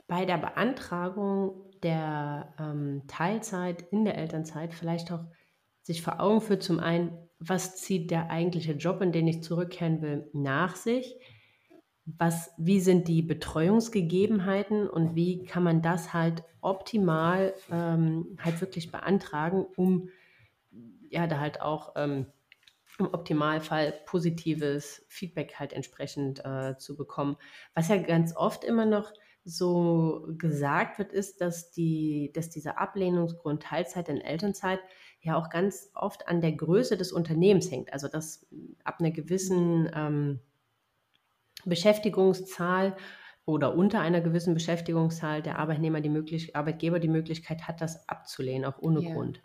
bei 0.08 0.26
der 0.26 0.38
Beantragung 0.38 1.70
der 1.84 2.54
ähm, 2.60 3.04
Teilzeit 3.08 3.82
in 3.92 4.06
der 4.06 4.18
Elternzeit 4.18 4.74
vielleicht 4.74 5.12
auch 5.12 5.26
sich 5.82 6.02
vor 6.02 6.20
Augen 6.22 6.42
führt, 6.42 6.64
zum 6.64 6.80
einen, 6.80 7.29
was 7.40 7.78
zieht 7.78 8.12
der 8.12 8.30
eigentliche 8.30 8.74
Job, 8.74 9.02
in 9.02 9.12
den 9.12 9.28
ich 9.28 9.44
zurückkehren 9.44 10.02
will, 10.02 10.30
nach 10.34 10.76
sich? 10.76 11.16
Was, 12.06 12.52
wie 12.58 12.82
sind 12.82 13.08
die 13.08 13.22
Betreuungsgegebenheiten 13.22 14.90
und 14.90 15.16
wie 15.16 15.46
kann 15.46 15.64
man 15.64 15.82
das 15.82 16.14
halt 16.14 16.44
optimal 16.60 17.54
ähm, 17.72 18.38
halt 18.44 18.60
wirklich 18.62 18.92
beantragen, 18.92 19.66
um 19.76 20.10
ja 21.10 21.28
da 21.28 21.40
halt 21.40 21.62
auch 21.62 21.94
ähm, 21.96 22.26
im 22.98 23.14
Optimalfall 23.14 23.94
positives 24.06 25.06
Feedback 25.08 25.56
halt 25.58 25.72
entsprechend 25.72 26.44
äh, 26.44 26.78
zu 26.78 26.98
bekommen. 26.98 27.38
Was 27.74 27.88
ja 27.88 27.98
ganz 27.98 28.36
oft 28.36 28.64
immer 28.64 28.86
noch 28.86 29.14
so 29.46 30.28
gesagt 30.38 31.00
wird, 31.00 31.14
ist, 31.14 31.42
dass, 31.42 31.72
die, 31.72 32.32
dass 32.34 32.50
dieser 32.50 32.78
Ablehnungsgrund 32.78 33.64
Teilzeit 33.64 34.10
in 34.10 34.20
Elternzeit 34.20 34.80
ja 35.22 35.38
auch 35.38 35.50
ganz 35.50 35.92
oft 35.96 36.28
an 36.28 36.42
der 36.42 36.54
Größe 36.54 36.98
des 36.98 37.12
Unternehmens 37.12 37.72
hängt. 37.72 37.94
Also 37.94 38.08
dass 38.08 38.48
ab 38.84 38.98
einer 39.00 39.12
gewissen 39.12 39.90
ähm, 39.94 40.40
Beschäftigungszahl 41.66 42.96
oder 43.46 43.74
unter 43.76 44.02
einer 44.02 44.20
gewissen 44.22 44.54
Beschäftigungszahl 44.54 45.42
der 45.42 45.58
Arbeitnehmer 45.60 46.02
die 46.02 46.10
Möglichkeit, 46.10 46.56
Arbeitgeber 46.56 47.00
die 47.00 47.08
Möglichkeit 47.08 47.68
hat, 47.68 47.80
das 47.82 48.08
abzulehnen, 48.10 48.66
auch 48.66 48.80
ohne 48.80 49.04
Ja. 49.04 49.04
Grund. 49.04 49.42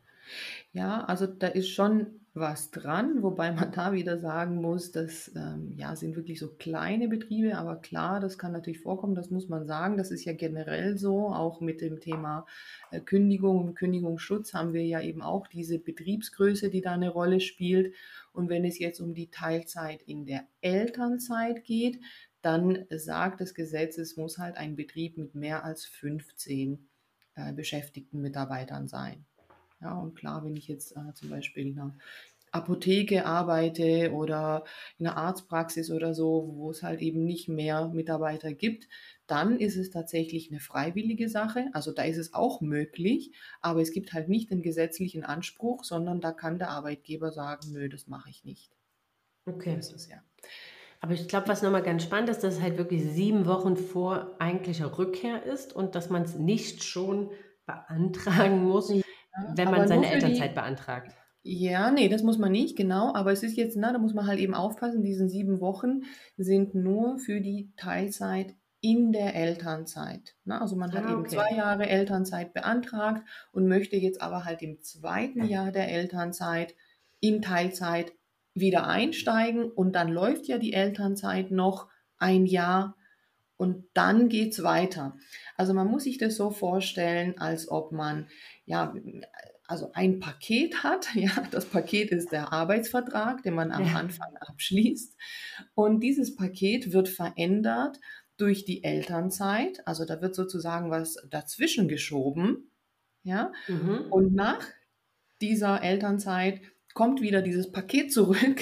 Ja, 0.73 1.05
also 1.05 1.27
da 1.27 1.49
ist 1.49 1.69
schon 1.69 2.21
was 2.37 2.73
dran, 2.73 3.23
wobei 3.23 3.53
man 3.53 3.71
da 3.71 3.93
wieder 3.93 4.19
sagen 4.19 4.57
muss, 4.61 4.91
das 4.91 5.31
ähm, 5.37 5.73
ja, 5.77 5.95
sind 5.95 6.17
wirklich 6.17 6.41
so 6.41 6.49
kleine 6.49 7.07
Betriebe, 7.07 7.57
aber 7.57 7.77
klar, 7.77 8.19
das 8.19 8.39
kann 8.39 8.51
natürlich 8.51 8.81
vorkommen, 8.81 9.15
das 9.15 9.31
muss 9.31 9.49
man 9.49 9.67
sagen. 9.67 9.97
Das 9.97 10.11
ist 10.11 10.25
ja 10.25 10.33
generell 10.33 10.99
so, 10.99 11.29
auch 11.29 11.61
mit 11.61 11.81
dem 11.81 12.01
Thema 12.01 12.45
äh, 12.91 13.01
Kündigung 13.01 13.59
und 13.59 13.75
Kündigungsschutz 13.77 14.53
haben 14.53 14.73
wir 14.73 14.85
ja 14.85 15.01
eben 15.01 15.23
auch 15.23 15.47
diese 15.47 15.79
Betriebsgröße, 15.79 16.71
die 16.71 16.81
da 16.81 16.93
eine 16.93 17.11
Rolle 17.11 17.39
spielt. 17.39 17.95
Und 18.33 18.49
wenn 18.49 18.65
es 18.65 18.81
jetzt 18.81 19.01
um 19.01 19.15
die 19.15 19.31
Teilzeit 19.31 20.03
in 20.03 20.27
der 20.27 20.45
Elternzeit 20.61 21.63
geht, 21.63 22.01
dann 22.43 22.85
sagt 22.91 23.41
das 23.41 23.55
Gesetz, 23.55 23.97
es 23.97 24.17
muss 24.17 24.39
halt 24.39 24.57
ein 24.57 24.75
Betrieb 24.75 25.17
mit 25.19 25.37
mehr 25.37 25.65
als 25.65 25.85
15 25.87 26.89
äh, 27.37 27.53
beschäftigten 27.53 28.21
Mitarbeitern 28.21 28.89
sein. 28.89 29.25
Ja, 29.85 29.99
und 29.99 30.15
klar, 30.17 30.43
wenn 30.45 30.57
ich 30.57 30.67
jetzt 30.67 30.97
äh, 30.97 31.13
zum 31.13 31.29
Beispiel 31.29 31.67
in 31.67 31.79
einer 31.79 31.95
Apotheke 32.53 33.27
arbeite 33.27 34.13
oder 34.13 34.65
in 34.99 35.07
einer 35.07 35.19
Arztpraxis 35.19 35.91
oder 35.91 36.15
so, 36.15 36.55
wo 36.55 36.71
es 36.71 36.83
halt 36.83 37.03
eben 37.03 37.27
nicht 37.27 37.49
mehr 37.49 37.89
Mitarbeiter 37.89 38.55
gibt, 38.55 38.89
dann 39.27 39.61
ist 39.61 39.77
es 39.77 39.91
tatsächlich 39.91 40.51
eine 40.51 40.61
freiwillige 40.61 41.29
Sache. 41.29 41.69
Also 41.75 41.93
da 41.93 42.05
ist 42.05 42.17
es 42.17 42.33
auch 42.33 42.63
möglich, 42.63 43.33
aber 43.61 43.83
es 43.83 43.93
gibt 43.93 44.15
halt 44.15 44.31
nicht 44.31 44.51
den 44.51 44.63
gesetzlichen 44.63 45.23
Anspruch, 45.23 45.85
sondern 45.85 46.23
da 46.23 46.33
kann 46.33 46.59
der 46.59 46.71
Arbeitgeber 46.71 47.31
sagen, 47.31 47.73
nö, 47.73 47.91
das 47.91 48.07
mache 48.07 48.31
ich 48.31 48.45
nicht. 48.45 48.71
Okay. 49.45 49.77
Das 49.77 49.93
ist 49.93 50.11
ja. 50.11 50.23
Aber 51.01 51.13
ich 51.13 51.29
glaube, 51.29 51.49
was 51.49 51.61
nochmal 51.61 51.83
ganz 51.83 52.05
spannend 52.05 52.31
ist, 52.31 52.43
dass 52.43 52.55
es 52.55 52.63
halt 52.63 52.79
wirklich 52.79 53.05
sieben 53.05 53.45
Wochen 53.45 53.77
vor 53.77 54.35
eigentlicher 54.39 54.97
Rückkehr 54.97 55.43
ist 55.43 55.75
und 55.75 55.95
dass 55.95 56.09
man 56.09 56.23
es 56.23 56.37
nicht 56.37 56.85
schon 56.85 57.31
beantragen 57.67 58.63
muss, 58.63 58.91
wenn 59.55 59.71
man 59.71 59.89
seine 59.89 60.11
Elternzeit 60.11 60.51
die, 60.51 60.55
beantragt. 60.55 61.15
Ja, 61.43 61.91
nee, 61.91 62.09
das 62.09 62.23
muss 62.23 62.39
man 62.39 62.53
nicht, 62.53 62.77
genau. 62.77 63.15
Aber 63.15 63.33
es 63.33 63.43
ist 63.43 63.57
jetzt, 63.57 63.77
na, 63.77 63.93
da 63.93 63.99
muss 63.99 64.15
man 64.15 64.27
halt 64.27 64.39
eben 64.39 64.55
aufpassen, 64.55 65.03
diese 65.03 65.29
sieben 65.29 65.61
Wochen 65.61 66.03
sind 66.37 66.75
nur 66.75 67.19
für 67.19 67.41
die 67.41 67.71
Teilzeit 67.77 68.55
in 68.81 69.13
der 69.13 69.35
Elternzeit. 69.35 70.35
Na, 70.45 70.61
also 70.61 70.77
man 70.77 70.93
hat 70.93 71.05
ah, 71.05 71.07
okay. 71.07 71.13
eben 71.13 71.29
zwei 71.29 71.57
Jahre 71.57 71.89
Elternzeit 71.89 72.53
beantragt 72.53 73.23
und 73.53 73.67
möchte 73.67 73.97
jetzt 73.97 74.21
aber 74.21 74.45
halt 74.45 74.63
im 74.63 74.81
zweiten 74.83 75.45
Jahr 75.45 75.73
der 75.73 75.89
Elternzeit 75.91 76.75
in 77.21 77.41
Teilzeit 77.41 78.13
wieder 78.55 78.87
einsteigen 78.87 79.71
und 79.71 79.95
dann 79.95 80.09
läuft 80.09 80.47
ja 80.47 80.59
die 80.59 80.75
Elternzeit 80.75 81.51
noch 81.51 81.89
ein 82.19 82.47
Jahr 82.47 82.97
und 83.57 83.85
dann 83.95 84.29
geht 84.29 84.53
es 84.53 84.63
weiter. 84.63 85.17
Also 85.57 85.75
man 85.75 85.87
muss 85.87 86.05
sich 86.05 86.19
das 86.19 86.37
so 86.37 86.51
vorstellen, 86.51 87.39
als 87.39 87.69
ob 87.71 87.93
man 87.93 88.29
ja 88.65 88.95
also 89.67 89.91
ein 89.95 90.21
Paket 90.21 90.83
hat. 90.83 91.09
Ja, 91.15 91.31
das 91.51 91.67
Paket 91.67 92.11
ist 92.11 92.33
der 92.33 92.53
Arbeitsvertrag, 92.53 93.43
den 93.43 93.55
man 93.55 93.71
am 93.71 93.87
ja. 93.87 93.95
Anfang 93.95 94.37
abschließt. 94.41 95.17
Und 95.75 96.01
dieses 96.01 96.35
Paket 96.35 96.93
wird 96.93 97.09
verändert 97.09 98.01
durch 98.37 98.65
die 98.65 98.83
Elternzeit. 98.83 99.87
Also 99.87 100.05
da 100.05 100.21
wird 100.21 100.35
sozusagen 100.35 100.91
was 100.91 101.17
dazwischen 101.31 101.89
geschoben. 101.89 102.71
Ja, 103.23 103.53
mhm. 103.69 104.07
und 104.11 104.35
nach 104.35 104.61
dieser 105.41 105.83
Elternzeit 105.83 106.61
kommt 106.93 107.23
wieder 107.23 107.41
dieses 107.41 107.73
Paket 107.73 108.13
zurück. 108.13 108.61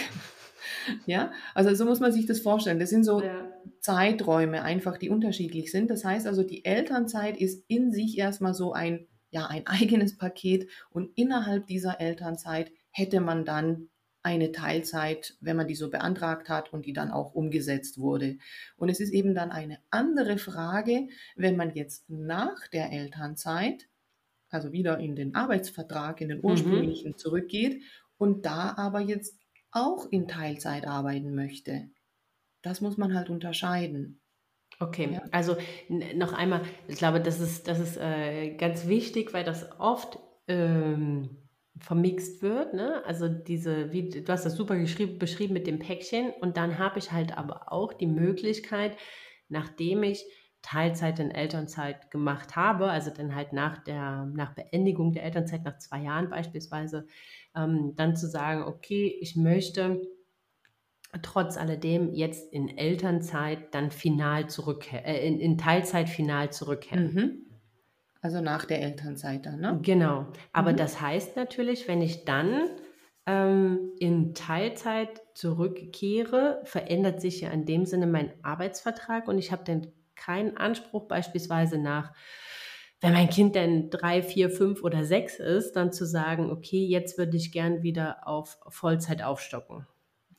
ja, 1.07 1.33
also 1.55 1.75
so 1.75 1.85
muss 1.85 1.99
man 1.99 2.13
sich 2.13 2.27
das 2.27 2.41
vorstellen. 2.41 2.79
Das 2.79 2.91
sind 2.91 3.03
so 3.03 3.21
ja. 3.21 3.52
Zeiträume 3.81 4.63
einfach, 4.63 4.99
die 4.99 5.11
unterschiedlich 5.11 5.71
sind. 5.71 5.91
Das 5.91 6.05
heißt 6.05 6.27
also, 6.27 6.43
die 6.43 6.65
Elternzeit 6.65 7.37
ist 7.37 7.65
in 7.69 7.93
sich 7.93 8.19
erstmal 8.19 8.55
so 8.55 8.73
ein 8.73 9.07
ja 9.33 9.47
ein 9.47 9.67
eigenes 9.67 10.17
Paket 10.17 10.69
und 10.91 11.11
innerhalb 11.17 11.67
dieser 11.67 12.01
Elternzeit 12.01 12.71
hätte 12.91 13.21
man 13.21 13.45
dann 13.45 13.89
eine 14.23 14.53
Teilzeit, 14.53 15.37
wenn 15.41 15.57
man 15.57 15.67
die 15.67 15.75
so 15.75 15.91
beantragt 15.91 16.49
hat 16.49 16.73
und 16.73 16.87
die 16.87 16.93
dann 16.93 17.11
auch 17.11 17.35
umgesetzt 17.35 17.99
wurde. 17.99 18.39
Und 18.77 18.89
es 18.89 19.01
ist 19.01 19.13
eben 19.13 19.35
dann 19.35 19.51
eine 19.51 19.79
andere 19.91 20.39
Frage, 20.39 21.09
wenn 21.35 21.57
man 21.57 21.75
jetzt 21.75 22.09
nach 22.09 22.69
der 22.69 22.93
Elternzeit, 22.93 23.89
also 24.49 24.71
wieder 24.71 24.99
in 25.01 25.17
den 25.17 25.35
Arbeitsvertrag, 25.35 26.21
in 26.21 26.29
den 26.29 26.39
mhm. 26.39 26.45
ursprünglichen 26.45 27.13
mhm. 27.13 27.17
zurückgeht 27.17 27.83
und 28.17 28.47
da 28.47 28.75
aber 28.77 29.01
jetzt 29.01 29.37
auch 29.73 30.07
in 30.13 30.29
Teilzeit 30.29 30.87
arbeiten 30.87 31.35
möchte. 31.35 31.89
Das 32.63 32.81
muss 32.81 32.97
man 32.97 33.15
halt 33.15 33.31
unterscheiden. 33.31 34.21
Okay, 34.79 35.11
ja. 35.13 35.23
also 35.31 35.57
noch 36.15 36.33
einmal, 36.33 36.63
ich 36.89 36.97
glaube, 36.97 37.21
das 37.21 37.41
ist, 37.41 37.69
das 37.69 37.79
ist 37.79 37.97
äh, 37.99 38.57
ganz 38.57 38.87
wichtig, 38.87 39.33
weil 39.33 39.45
das 39.45 39.79
oft 39.79 40.19
ähm, 40.49 41.43
vermixt 41.79 42.43
wird. 42.43 42.75
Ne? 42.75 43.03
Also 43.05 43.29
diese, 43.29 43.93
wie, 43.93 44.09
du 44.09 44.33
hast 44.33 44.45
das 44.45 44.57
super 44.57 44.77
beschrieben 44.77 45.53
mit 45.53 45.67
dem 45.67 45.79
Päckchen 45.79 46.31
und 46.41 46.57
dann 46.57 46.79
habe 46.79 46.99
ich 46.99 47.13
halt 47.13 47.37
aber 47.37 47.73
auch 47.73 47.93
die 47.93 48.07
Möglichkeit, 48.07 48.97
nachdem 49.49 50.03
ich 50.03 50.25
Teilzeit 50.63 51.19
in 51.19 51.33
Elternzeit 51.33 52.11
gemacht 52.11 52.55
habe, 52.55 52.89
also 52.89 53.11
dann 53.11 53.35
halt 53.35 53.53
nach 53.53 53.83
der 53.83 54.27
nach 54.33 54.55
Beendigung 54.55 55.13
der 55.13 55.25
Elternzeit 55.25 55.65
nach 55.65 55.79
zwei 55.79 56.03
Jahren 56.03 56.31
beispielsweise, 56.31 57.07
ähm, 57.57 57.95
dann 57.97 58.15
zu 58.15 58.29
sagen, 58.29 58.63
okay, 58.63 59.19
ich 59.21 59.35
möchte 59.35 60.01
trotz 61.21 61.59
alledem 61.59 62.13
jetzt 62.15 62.53
in 62.53 62.77
Elternzeit 62.79 63.75
dann 63.75 63.91
final 63.91 64.49
zurück, 64.49 64.91
äh, 64.93 65.27
in, 65.27 65.39
in 65.39 65.59
Teilzeit 65.59 66.09
final 66.09 66.51
zurückkehren. 66.51 67.15
Mhm. 67.15 67.47
Also 68.23 68.41
nach 68.41 68.65
der 68.65 68.81
Elternzeit 68.81 69.45
dann, 69.45 69.61
ne? 69.61 69.79
Genau. 69.83 70.29
Aber 70.53 70.73
mhm. 70.73 70.77
das 70.77 71.01
heißt 71.01 71.37
natürlich, 71.37 71.89
wenn 71.89 72.01
ich 72.01 72.25
dann 72.25 72.71
ähm, 73.27 73.93
in 73.99 74.35
Teilzeit 74.35 75.21
zurückkehre, 75.35 76.63
verändert 76.65 77.21
sich 77.21 77.41
ja 77.41 77.51
in 77.51 77.67
dem 77.67 77.85
Sinne 77.85 78.07
mein 78.07 78.33
Arbeitsvertrag 78.43 79.29
und 79.29 79.39
ich 79.39 79.53
habe 79.53 79.65
dann 79.65 79.89
keinen 80.15 80.57
Anspruch, 80.57 81.09
beispielsweise 81.09 81.79
nach, 81.79 82.13
wenn 83.01 83.13
mein 83.13 83.29
Kind 83.29 83.57
dann 83.57 83.91
drei, 83.91 84.23
vier, 84.23 84.51
fünf 84.51 84.85
oder 84.85 85.05
sechs 85.05 85.41
ist, 85.41 85.73
dann 85.73 85.93
zu 85.93 86.07
sagen, 86.07 86.51
okay, 86.51 86.87
jetzt 86.87 87.19
würde 87.19 87.37
ich 87.37 87.51
gern 87.51 87.83
wieder 87.83 88.27
auf 88.27 88.59
Vollzeit 88.69 89.23
aufstocken. 89.23 89.87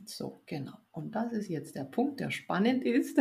So, 0.06 0.42
genau. 0.46 0.74
Und 0.92 1.16
das 1.16 1.32
ist 1.32 1.48
jetzt 1.48 1.76
der 1.76 1.84
Punkt, 1.84 2.20
der 2.20 2.30
spannend 2.32 2.84
ist. 2.84 3.20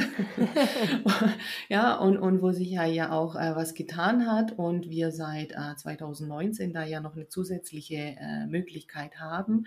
ja, 1.68 1.96
und, 1.96 2.18
und 2.18 2.42
wo 2.42 2.52
sich 2.52 2.70
ja, 2.70 2.84
ja 2.84 3.12
auch 3.12 3.36
äh, 3.36 3.54
was 3.56 3.74
getan 3.74 4.26
hat 4.26 4.52
und 4.58 4.90
wir 4.90 5.10
seit 5.10 5.52
äh, 5.52 5.76
2019 5.76 6.72
da 6.72 6.84
ja 6.84 7.00
noch 7.00 7.14
eine 7.14 7.28
zusätzliche 7.28 8.16
äh, 8.18 8.46
Möglichkeit 8.46 9.20
haben. 9.20 9.66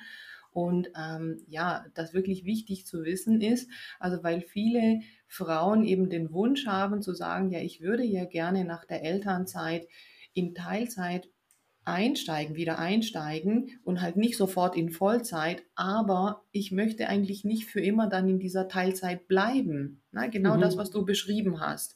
Und 0.51 0.89
ähm, 0.97 1.43
ja, 1.47 1.86
das 1.95 2.13
wirklich 2.13 2.45
wichtig 2.45 2.86
zu 2.86 3.04
wissen 3.04 3.41
ist, 3.41 3.69
also 3.99 4.23
weil 4.23 4.41
viele 4.41 5.01
Frauen 5.28 5.84
eben 5.84 6.10
den 6.10 6.32
Wunsch 6.32 6.65
haben 6.65 7.01
zu 7.01 7.13
sagen, 7.13 7.49
ja, 7.49 7.60
ich 7.60 7.82
würde 7.82 8.04
ja 8.04 8.23
gerne 8.23 8.63
nach 8.63 8.86
der 8.86 9.04
Elternzeit 9.04 9.86
in 10.34 10.56
Teilzeit 10.56 11.28
einsteigen, 11.86 12.56
wieder 12.56 12.80
einsteigen 12.80 13.80
und 13.84 14.02
halt 14.02 14.17
nicht 14.17 14.38
sofort 14.38 14.76
in 14.76 14.89
Vollzeit, 14.89 15.63
aber 15.76 16.43
ich 16.52 16.71
möchte 16.71 17.08
eigentlich 17.08 17.45
nicht 17.45 17.65
für 17.65 17.82
immer 17.82 18.08
dann 18.08 18.28
in 18.28 18.39
dieser 18.39 18.67
Teilzeit 18.67 19.28
bleiben. 19.28 20.02
Na, 20.12 20.28
genau 20.28 20.58
mhm. 20.58 20.62
das, 20.62 20.78
was 20.78 20.91
du 20.91 21.06
beschrieben 21.06 21.60
hast. 21.60 21.95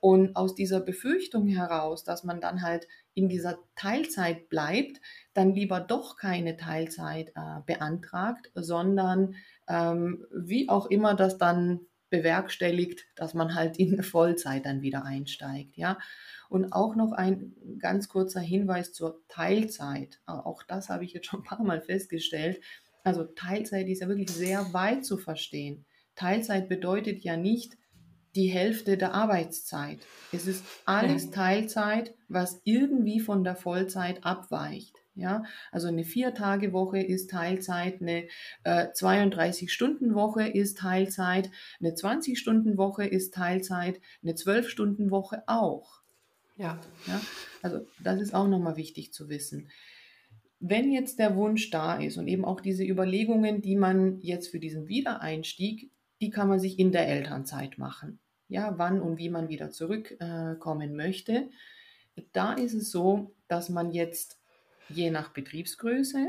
Und 0.00 0.36
aus 0.36 0.54
dieser 0.54 0.80
Befürchtung 0.80 1.48
heraus, 1.48 2.04
dass 2.04 2.22
man 2.22 2.40
dann 2.40 2.62
halt 2.62 2.86
in 3.14 3.28
dieser 3.28 3.58
Teilzeit 3.74 4.48
bleibt, 4.48 5.00
dann 5.34 5.54
lieber 5.54 5.80
doch 5.80 6.16
keine 6.16 6.56
Teilzeit 6.56 7.30
äh, 7.30 7.60
beantragt, 7.66 8.50
sondern 8.54 9.34
ähm, 9.68 10.24
wie 10.32 10.68
auch 10.68 10.86
immer 10.86 11.14
das 11.14 11.36
dann 11.36 11.80
bewerkstelligt, 12.10 13.06
dass 13.16 13.34
man 13.34 13.54
halt 13.54 13.76
in 13.78 14.02
Vollzeit 14.02 14.64
dann 14.66 14.82
wieder 14.82 15.04
einsteigt, 15.04 15.76
ja. 15.76 15.98
Und 16.48 16.72
auch 16.72 16.96
noch 16.96 17.12
ein 17.12 17.54
ganz 17.78 18.08
kurzer 18.08 18.40
Hinweis 18.40 18.92
zur 18.92 19.20
Teilzeit. 19.28 20.20
Auch 20.26 20.62
das 20.62 20.88
habe 20.88 21.04
ich 21.04 21.12
jetzt 21.12 21.26
schon 21.26 21.40
ein 21.40 21.44
paar 21.44 21.62
Mal 21.62 21.80
festgestellt. 21.80 22.60
Also 23.04 23.24
Teilzeit 23.24 23.88
ist 23.88 24.00
ja 24.00 24.08
wirklich 24.08 24.30
sehr 24.30 24.72
weit 24.72 25.04
zu 25.04 25.16
verstehen. 25.16 25.84
Teilzeit 26.14 26.68
bedeutet 26.68 27.22
ja 27.22 27.36
nicht, 27.36 27.76
die 28.34 28.48
Hälfte 28.48 28.96
der 28.96 29.14
Arbeitszeit. 29.14 29.98
Es 30.32 30.46
ist 30.46 30.64
alles 30.84 31.30
Teilzeit, 31.30 32.14
was 32.28 32.60
irgendwie 32.64 33.20
von 33.20 33.44
der 33.44 33.56
Vollzeit 33.56 34.24
abweicht. 34.24 34.94
Ja, 35.14 35.42
also 35.72 35.88
eine 35.88 36.04
Vier-Tage-Woche 36.04 37.00
ist 37.00 37.30
Teilzeit, 37.30 38.00
eine 38.00 38.28
äh, 38.62 38.86
32-Stunden-Woche 38.94 40.46
ist 40.46 40.78
Teilzeit, 40.78 41.50
eine 41.80 41.90
20-Stunden-Woche 41.90 43.04
ist 43.04 43.34
Teilzeit, 43.34 44.00
eine 44.22 44.34
12-Stunden-Woche 44.34 45.42
auch. 45.48 45.97
Ja. 46.58 46.78
ja. 47.06 47.20
Also 47.62 47.86
das 48.02 48.20
ist 48.20 48.34
auch 48.34 48.46
nochmal 48.46 48.76
wichtig 48.76 49.12
zu 49.12 49.30
wissen. 49.30 49.70
Wenn 50.60 50.92
jetzt 50.92 51.18
der 51.18 51.36
Wunsch 51.36 51.70
da 51.70 51.96
ist 51.96 52.18
und 52.18 52.28
eben 52.28 52.44
auch 52.44 52.60
diese 52.60 52.84
Überlegungen, 52.84 53.62
die 53.62 53.76
man 53.76 54.20
jetzt 54.20 54.48
für 54.48 54.60
diesen 54.60 54.88
Wiedereinstieg, 54.88 55.90
die 56.20 56.30
kann 56.30 56.48
man 56.48 56.58
sich 56.58 56.78
in 56.78 56.92
der 56.92 57.08
Elternzeit 57.08 57.78
machen 57.78 58.18
ja, 58.48 58.78
wann 58.78 59.00
und 59.00 59.18
wie 59.18 59.28
man 59.28 59.48
wieder 59.48 59.70
zurückkommen 59.70 60.90
äh, 60.90 60.94
möchte. 60.94 61.50
Da 62.32 62.54
ist 62.54 62.74
es 62.74 62.90
so, 62.90 63.34
dass 63.46 63.68
man 63.68 63.92
jetzt 63.92 64.40
je 64.88 65.10
nach 65.10 65.32
Betriebsgröße 65.32 66.26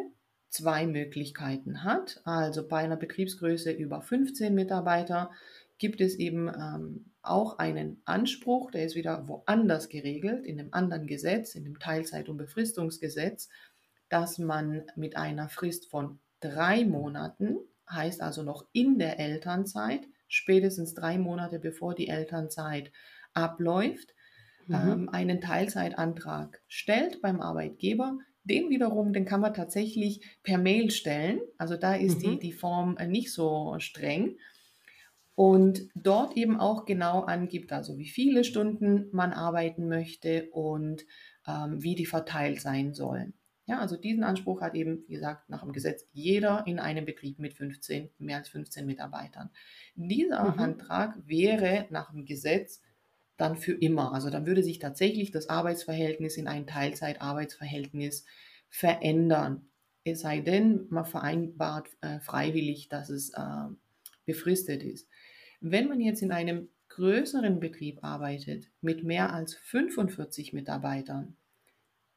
zwei 0.50 0.86
Möglichkeiten 0.86 1.84
hat. 1.84 2.22
Also 2.26 2.68
bei 2.68 2.80
einer 2.80 2.98
Betriebsgröße 2.98 3.72
über 3.72 4.02
15 4.02 4.54
Mitarbeiter 4.54 5.32
gibt 5.78 6.02
es 6.02 6.16
eben 6.16 6.50
ähm, 6.50 7.09
auch 7.22 7.60
einen 7.60 8.02
Anspruch, 8.06 8.72
der 8.72 8.86
ist 8.86 8.96
wieder 8.96 9.28
woanders 9.28 9.90
geregelt, 9.90 10.46
in 10.46 10.60
einem 10.60 10.70
anderen 10.72 11.08
Gesetz, 11.08 11.56
in 11.56 11.64
dem 11.64 11.80
Teilzeit- 11.80 12.30
und 12.30 12.38
Befristungsgesetz, 12.38 13.50
dass 14.10 14.40
man 14.40 14.84
mit 14.96 15.18
einer 15.18 15.50
Frist 15.50 15.90
von 15.90 16.20
drei 16.40 16.86
Monaten, 16.86 17.58
heißt 17.90 18.22
also 18.22 18.44
noch 18.44 18.66
in 18.72 19.00
der 19.00 19.20
Elternzeit, 19.20 20.08
spätestens 20.28 20.94
drei 20.94 21.18
Monate 21.18 21.60
bevor 21.60 21.96
die 21.96 22.08
Elternzeit 22.08 22.92
abläuft, 23.34 24.14
mhm. 24.68 24.76
ähm, 24.76 25.10
einen 25.10 25.42
Teilzeitantrag 25.42 26.62
stellt 26.68 27.22
beim 27.22 27.42
Arbeitgeber. 27.42 28.18
Den 28.44 28.70
wiederum, 28.70 29.12
den 29.14 29.26
kann 29.26 29.42
man 29.42 29.54
tatsächlich 29.54 30.22
per 30.44 30.58
Mail 30.58 30.92
stellen. 30.92 31.42
Also 31.58 31.76
da 31.76 31.96
ist 31.96 32.18
mhm. 32.18 32.22
die, 32.22 32.40
die 32.40 32.54
Form 32.54 32.98
nicht 33.08 33.34
so 33.34 33.76
streng. 33.80 34.38
Und 35.40 35.88
dort 35.96 36.36
eben 36.36 36.60
auch 36.60 36.84
genau 36.84 37.22
angibt, 37.22 37.72
also 37.72 37.98
wie 37.98 38.10
viele 38.10 38.44
Stunden 38.44 39.08
man 39.14 39.32
arbeiten 39.32 39.88
möchte 39.88 40.50
und 40.52 41.06
ähm, 41.48 41.82
wie 41.82 41.96
die 41.96 42.06
verteilt 42.06 42.60
sein 42.60 42.94
sollen. 42.94 43.34
Ja, 43.66 43.80
also 43.80 43.96
diesen 43.96 44.26
Anspruch 44.26 44.60
hat 44.60 44.76
eben, 44.76 45.06
wie 45.08 45.14
gesagt, 45.14 45.50
nach 45.50 45.64
dem 45.64 45.72
Gesetz 45.72 46.06
jeder 46.12 46.68
in 46.68 46.78
einem 46.78 47.06
Betrieb 47.06 47.40
mit 47.40 47.54
15, 47.54 48.10
mehr 48.18 48.36
als 48.36 48.50
15 48.50 48.86
Mitarbeitern. 48.86 49.50
Dieser 49.96 50.44
mhm. 50.44 50.60
Antrag 50.60 51.16
wäre 51.26 51.88
nach 51.90 52.12
dem 52.12 52.26
Gesetz 52.26 52.82
dann 53.38 53.56
für 53.56 53.72
immer. 53.72 54.12
Also 54.14 54.30
dann 54.30 54.46
würde 54.46 54.62
sich 54.62 54.80
tatsächlich 54.80 55.32
das 55.32 55.48
Arbeitsverhältnis 55.48 56.36
in 56.36 56.50
ein 56.50 56.68
Teilzeitarbeitsverhältnis 56.68 58.26
verändern. 58.68 59.70
Es 60.04 60.20
sei 60.20 60.42
denn, 60.42 60.88
man 60.90 61.06
vereinbart 61.06 61.88
äh, 62.02 62.20
freiwillig, 62.20 62.90
dass 62.90 63.10
es 63.10 63.30
äh, 63.30 63.70
befristet 64.26 64.84
ist. 64.84 65.08
Wenn 65.62 65.88
man 65.88 66.00
jetzt 66.00 66.22
in 66.22 66.32
einem 66.32 66.70
größeren 66.90 67.60
Betrieb 67.60 68.04
arbeitet 68.04 68.68
mit 68.82 69.04
mehr 69.04 69.34
als 69.34 69.56
45 69.56 70.54
Mitarbeitern, 70.54 71.36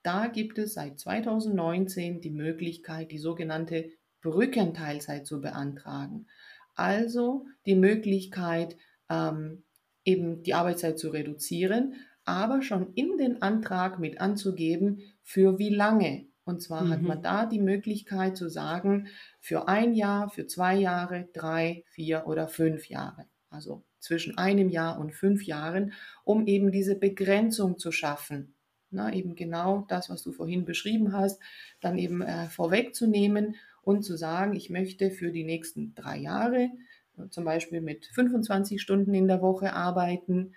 da 0.03 0.27
gibt 0.27 0.59
es 0.59 0.75
seit 0.75 0.99
2019 0.99 2.21
die 2.21 2.31
Möglichkeit, 2.31 3.13
die 3.13 3.19
sogenannte 3.19 3.91
Brückenteilzeit 4.21 5.27
zu 5.27 5.41
beantragen. 5.41 6.27
Also 6.75 7.47
die 7.67 7.75
Möglichkeit, 7.75 8.77
ähm, 9.09 9.63
eben 10.05 10.43
die 10.43 10.55
Arbeitszeit 10.55 10.99
zu 10.99 11.11
reduzieren, 11.11 11.95
aber 12.25 12.63
schon 12.63 12.95
in 12.95 13.19
den 13.19 13.43
Antrag 13.43 13.99
mit 13.99 14.21
anzugeben, 14.21 15.03
für 15.23 15.59
wie 15.59 15.75
lange. 15.75 16.27
Und 16.45 16.63
zwar 16.63 16.85
mhm. 16.85 16.91
hat 16.91 17.03
man 17.03 17.23
da 17.23 17.47
die 17.47 17.61
Möglichkeit 17.61 18.37
zu 18.37 18.49
sagen, 18.49 19.09
für 19.41 19.69
ein 19.69 19.95
Jahr, 19.95 20.29
für 20.29 20.47
zwei 20.47 20.77
Jahre, 20.77 21.29
drei, 21.33 21.85
vier 21.91 22.27
oder 22.27 22.49
fünf 22.49 22.89
Jahre. 22.89 23.27
Also 23.53 23.85
zwischen 23.99 24.39
einem 24.39 24.69
Jahr 24.69 24.99
und 24.99 25.13
fünf 25.13 25.45
Jahren, 25.45 25.93
um 26.25 26.47
eben 26.47 26.73
diese 26.73 26.97
Begrenzung 26.97 27.79
zu 27.79 27.93
schaffen 27.93 28.55
na, 28.93 29.13
eben 29.13 29.35
genau 29.35 29.85
das, 29.89 30.11
was 30.11 30.23
du 30.23 30.33
vorhin 30.33 30.65
beschrieben 30.65 31.13
hast, 31.13 31.41
dann 31.81 31.99
eben 31.99 32.23
äh, 32.23 32.49
vorwegzunehmen 32.49 33.57
und 33.83 34.03
zu 34.03 34.17
sagen, 34.17 34.55
ich 34.55 34.71
möchte 34.71 35.11
für 35.11 35.33
die 35.33 35.45
nächsten 35.45 35.95
drei 35.95 36.19
Jahre 36.19 36.71
äh, 37.19 37.29
zum 37.31 37.45
Beispiel 37.45 37.81
mit 37.81 38.07
25 38.07 38.81
Stunden 38.81 39.15
in 39.15 39.27
der 39.27 39.43
Woche 39.43 39.73
arbeiten 39.73 40.55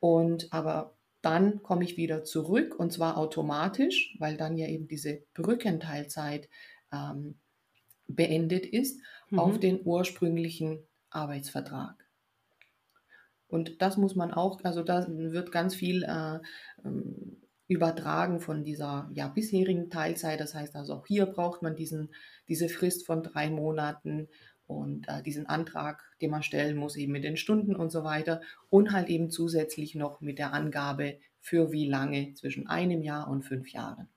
und 0.00 0.52
aber 0.52 0.94
dann 1.22 1.62
komme 1.62 1.82
ich 1.82 1.96
wieder 1.96 2.22
zurück 2.22 2.78
und 2.78 2.92
zwar 2.92 3.16
automatisch, 3.16 4.14
weil 4.20 4.36
dann 4.36 4.56
ja 4.56 4.68
eben 4.68 4.86
diese 4.86 5.22
Brückenteilzeit 5.34 6.48
ähm, 6.92 7.38
beendet 8.06 8.66
ist, 8.66 9.00
mhm. 9.30 9.38
auf 9.38 9.58
den 9.58 9.80
ursprünglichen 9.84 10.86
Arbeitsvertrag. 11.10 12.07
Und 13.48 13.80
das 13.82 13.96
muss 13.96 14.14
man 14.14 14.32
auch, 14.32 14.62
also 14.64 14.82
da 14.82 15.06
wird 15.08 15.52
ganz 15.52 15.74
viel 15.74 16.04
äh, 16.04 16.38
ähm, 16.84 17.38
übertragen 17.66 18.40
von 18.40 18.64
dieser 18.64 19.10
ja, 19.14 19.28
bisherigen 19.28 19.90
Teilzeit. 19.90 20.40
Das 20.40 20.54
heißt 20.54 20.76
also 20.76 20.94
auch 20.94 21.06
hier 21.06 21.26
braucht 21.26 21.62
man 21.62 21.76
diesen, 21.76 22.10
diese 22.48 22.68
Frist 22.68 23.06
von 23.06 23.22
drei 23.22 23.50
Monaten 23.50 24.28
und 24.66 25.08
äh, 25.08 25.22
diesen 25.22 25.46
Antrag, 25.46 26.02
den 26.20 26.30
man 26.30 26.42
stellen 26.42 26.76
muss, 26.76 26.96
eben 26.96 27.12
mit 27.12 27.24
den 27.24 27.36
Stunden 27.36 27.74
und 27.74 27.90
so 27.90 28.04
weiter. 28.04 28.42
Und 28.68 28.92
halt 28.92 29.08
eben 29.08 29.30
zusätzlich 29.30 29.94
noch 29.94 30.20
mit 30.20 30.38
der 30.38 30.52
Angabe, 30.52 31.18
für 31.40 31.72
wie 31.72 31.88
lange, 31.88 32.34
zwischen 32.34 32.66
einem 32.66 33.02
Jahr 33.02 33.28
und 33.28 33.42
fünf 33.42 33.72
Jahren. 33.72 34.08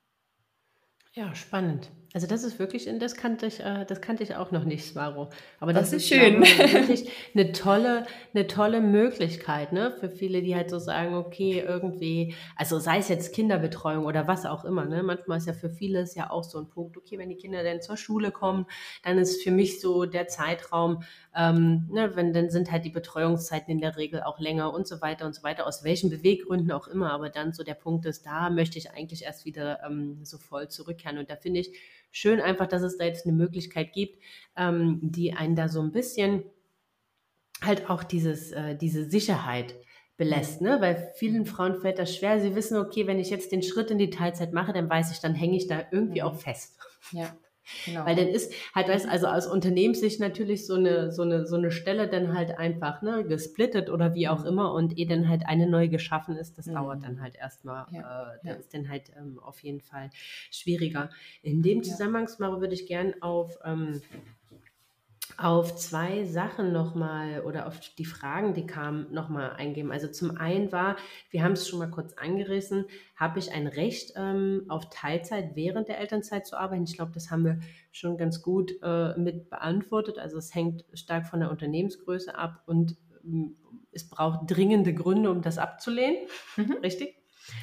Ja, 1.14 1.34
spannend. 1.34 1.90
Also 2.14 2.26
das 2.26 2.44
ist 2.44 2.58
wirklich, 2.58 2.88
das 2.98 3.14
kannte 3.14 3.46
ich, 3.46 3.60
äh, 3.60 3.86
das 3.86 4.02
kannte 4.02 4.22
ich 4.22 4.36
auch 4.36 4.50
noch 4.50 4.64
nicht, 4.64 4.84
Svaro. 4.84 5.30
Aber 5.60 5.72
das, 5.72 5.90
das 5.90 6.02
ist 6.02 6.08
schön. 6.08 6.42
Ich, 6.42 6.58
wirklich 6.58 7.10
eine 7.34 7.52
tolle, 7.52 8.06
eine 8.34 8.46
tolle 8.46 8.82
Möglichkeit, 8.82 9.72
ne, 9.72 9.90
für 9.98 10.10
viele, 10.10 10.42
die 10.42 10.54
halt 10.54 10.68
so 10.68 10.78
sagen, 10.78 11.14
okay, 11.14 11.64
irgendwie, 11.66 12.34
also 12.56 12.78
sei 12.78 12.98
es 12.98 13.08
jetzt 13.08 13.34
Kinderbetreuung 13.34 14.04
oder 14.04 14.28
was 14.28 14.44
auch 14.44 14.66
immer, 14.66 14.84
ne, 14.84 15.02
manchmal 15.02 15.38
ist 15.38 15.46
ja 15.46 15.54
für 15.54 15.70
viele 15.70 16.00
ist 16.00 16.14
ja 16.14 16.30
auch 16.30 16.44
so 16.44 16.58
ein 16.58 16.68
Punkt, 16.68 16.98
okay, 16.98 17.16
wenn 17.18 17.30
die 17.30 17.36
Kinder 17.36 17.64
dann 17.64 17.80
zur 17.80 17.96
Schule 17.96 18.30
kommen, 18.30 18.66
dann 19.02 19.16
ist 19.16 19.42
für 19.42 19.50
mich 19.50 19.80
so 19.80 20.04
der 20.04 20.28
Zeitraum, 20.28 21.04
ähm, 21.34 21.88
ne, 21.90 22.14
wenn 22.14 22.34
dann 22.34 22.50
sind 22.50 22.70
halt 22.70 22.84
die 22.84 22.90
Betreuungszeiten 22.90 23.72
in 23.72 23.80
der 23.80 23.96
Regel 23.96 24.22
auch 24.22 24.38
länger 24.38 24.74
und 24.74 24.86
so 24.86 25.00
weiter 25.00 25.24
und 25.24 25.34
so 25.34 25.42
weiter, 25.42 25.66
aus 25.66 25.82
welchen 25.82 26.10
Beweggründen 26.10 26.72
auch 26.72 26.88
immer, 26.88 27.10
aber 27.10 27.30
dann 27.30 27.54
so 27.54 27.64
der 27.64 27.74
Punkt 27.74 28.04
ist, 28.04 28.26
da 28.26 28.50
möchte 28.50 28.76
ich 28.76 28.90
eigentlich 28.90 29.22
erst 29.24 29.46
wieder 29.46 29.80
ähm, 29.86 30.18
so 30.24 30.36
voll 30.36 30.68
zurückkehren 30.68 31.16
und 31.16 31.30
da 31.30 31.36
finde 31.36 31.60
ich 31.60 31.72
schön 32.12 32.40
einfach, 32.40 32.66
dass 32.66 32.82
es 32.82 32.98
da 32.98 33.04
jetzt 33.04 33.26
eine 33.26 33.34
Möglichkeit 33.34 33.92
gibt, 33.92 34.22
ähm, 34.56 35.00
die 35.02 35.32
einen 35.32 35.56
da 35.56 35.68
so 35.68 35.80
ein 35.80 35.90
bisschen 35.90 36.44
halt 37.62 37.90
auch 37.90 38.04
dieses, 38.04 38.52
äh, 38.52 38.76
diese 38.76 39.08
Sicherheit 39.10 39.74
belässt, 40.16 40.60
ne? 40.60 40.80
Weil 40.80 41.12
vielen 41.16 41.46
Frauen 41.46 41.80
fällt 41.80 41.98
das 41.98 42.14
schwer. 42.14 42.40
Sie 42.40 42.54
wissen, 42.54 42.76
okay, 42.76 43.06
wenn 43.06 43.18
ich 43.18 43.30
jetzt 43.30 43.50
den 43.50 43.62
Schritt 43.62 43.90
in 43.90 43.98
die 43.98 44.10
Teilzeit 44.10 44.52
mache, 44.52 44.72
dann 44.72 44.88
weiß 44.88 45.10
ich, 45.10 45.20
dann 45.20 45.34
hänge 45.34 45.56
ich 45.56 45.66
da 45.66 45.82
irgendwie 45.90 46.20
mhm. 46.20 46.26
auch 46.26 46.36
fest. 46.36 46.76
Ja. 47.12 47.34
Genau. 47.84 48.06
Weil 48.06 48.16
dann 48.16 48.28
ist 48.28 48.52
halt, 48.74 48.88
weißt, 48.88 49.08
also 49.08 49.26
aus 49.26 49.46
Unternehmenssicht 49.46 50.20
natürlich 50.20 50.66
so 50.66 50.74
eine, 50.74 51.12
so 51.12 51.22
eine, 51.22 51.46
so 51.46 51.56
eine 51.56 51.70
Stelle 51.70 52.08
dann 52.08 52.34
halt 52.34 52.58
einfach, 52.58 53.02
ne, 53.02 53.24
gesplittet 53.24 53.90
oder 53.90 54.14
wie 54.14 54.28
auch 54.28 54.40
mhm. 54.40 54.46
immer 54.46 54.74
und 54.74 54.98
eh 54.98 55.04
dann 55.04 55.28
halt 55.28 55.46
eine 55.46 55.68
neu 55.68 55.88
geschaffen 55.88 56.36
ist, 56.36 56.58
das 56.58 56.66
mhm. 56.66 56.74
dauert 56.74 57.02
dann 57.02 57.20
halt 57.20 57.36
erstmal, 57.36 57.86
ja. 57.90 58.00
äh, 58.00 58.38
das 58.42 58.44
ja. 58.44 58.52
ist 58.54 58.74
dann 58.74 58.88
halt 58.88 59.12
ähm, 59.16 59.38
auf 59.38 59.60
jeden 59.60 59.80
Fall 59.80 60.10
schwieriger. 60.50 61.10
In 61.42 61.62
dem 61.62 61.82
Zusammenhang, 61.82 62.28
ja. 62.38 62.60
würde 62.60 62.74
ich 62.74 62.86
gern 62.86 63.14
auf, 63.20 63.58
ähm, 63.64 64.00
auf 65.38 65.76
zwei 65.76 66.24
Sachen 66.24 66.72
nochmal 66.72 67.42
oder 67.42 67.66
auf 67.66 67.80
die 67.98 68.04
Fragen, 68.04 68.54
die 68.54 68.66
kamen, 68.66 69.12
nochmal 69.12 69.52
eingehen. 69.52 69.90
Also 69.90 70.08
zum 70.08 70.36
einen 70.36 70.72
war, 70.72 70.96
wir 71.30 71.42
haben 71.42 71.52
es 71.52 71.68
schon 71.68 71.78
mal 71.78 71.90
kurz 71.90 72.14
angerissen, 72.14 72.86
habe 73.16 73.38
ich 73.38 73.52
ein 73.52 73.66
Recht 73.66 74.12
ähm, 74.16 74.64
auf 74.68 74.90
Teilzeit 74.90 75.54
während 75.54 75.88
der 75.88 75.98
Elternzeit 75.98 76.46
zu 76.46 76.56
arbeiten? 76.56 76.84
Ich 76.84 76.94
glaube, 76.94 77.12
das 77.12 77.30
haben 77.30 77.44
wir 77.44 77.60
schon 77.90 78.16
ganz 78.16 78.42
gut 78.42 78.72
äh, 78.82 79.16
mit 79.18 79.50
beantwortet. 79.50 80.18
Also 80.18 80.38
es 80.38 80.54
hängt 80.54 80.84
stark 80.92 81.26
von 81.26 81.40
der 81.40 81.50
Unternehmensgröße 81.50 82.34
ab 82.36 82.62
und 82.66 82.96
ähm, 83.24 83.56
es 83.92 84.08
braucht 84.08 84.50
dringende 84.50 84.94
Gründe, 84.94 85.30
um 85.30 85.42
das 85.42 85.58
abzulehnen. 85.58 86.16
Mhm. 86.56 86.78
Richtig? 86.82 87.16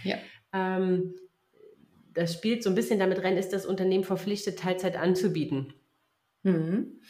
Ja. 0.03 0.17
Ähm, 0.53 1.15
das 2.13 2.33
spielt 2.33 2.63
so 2.63 2.69
ein 2.69 2.75
bisschen 2.75 2.99
damit 2.99 3.23
rein, 3.23 3.37
ist 3.37 3.53
das 3.53 3.65
Unternehmen 3.65 4.03
verpflichtet, 4.03 4.59
Teilzeit 4.59 4.97
anzubieten? 4.97 5.73
Mhm. 6.43 7.01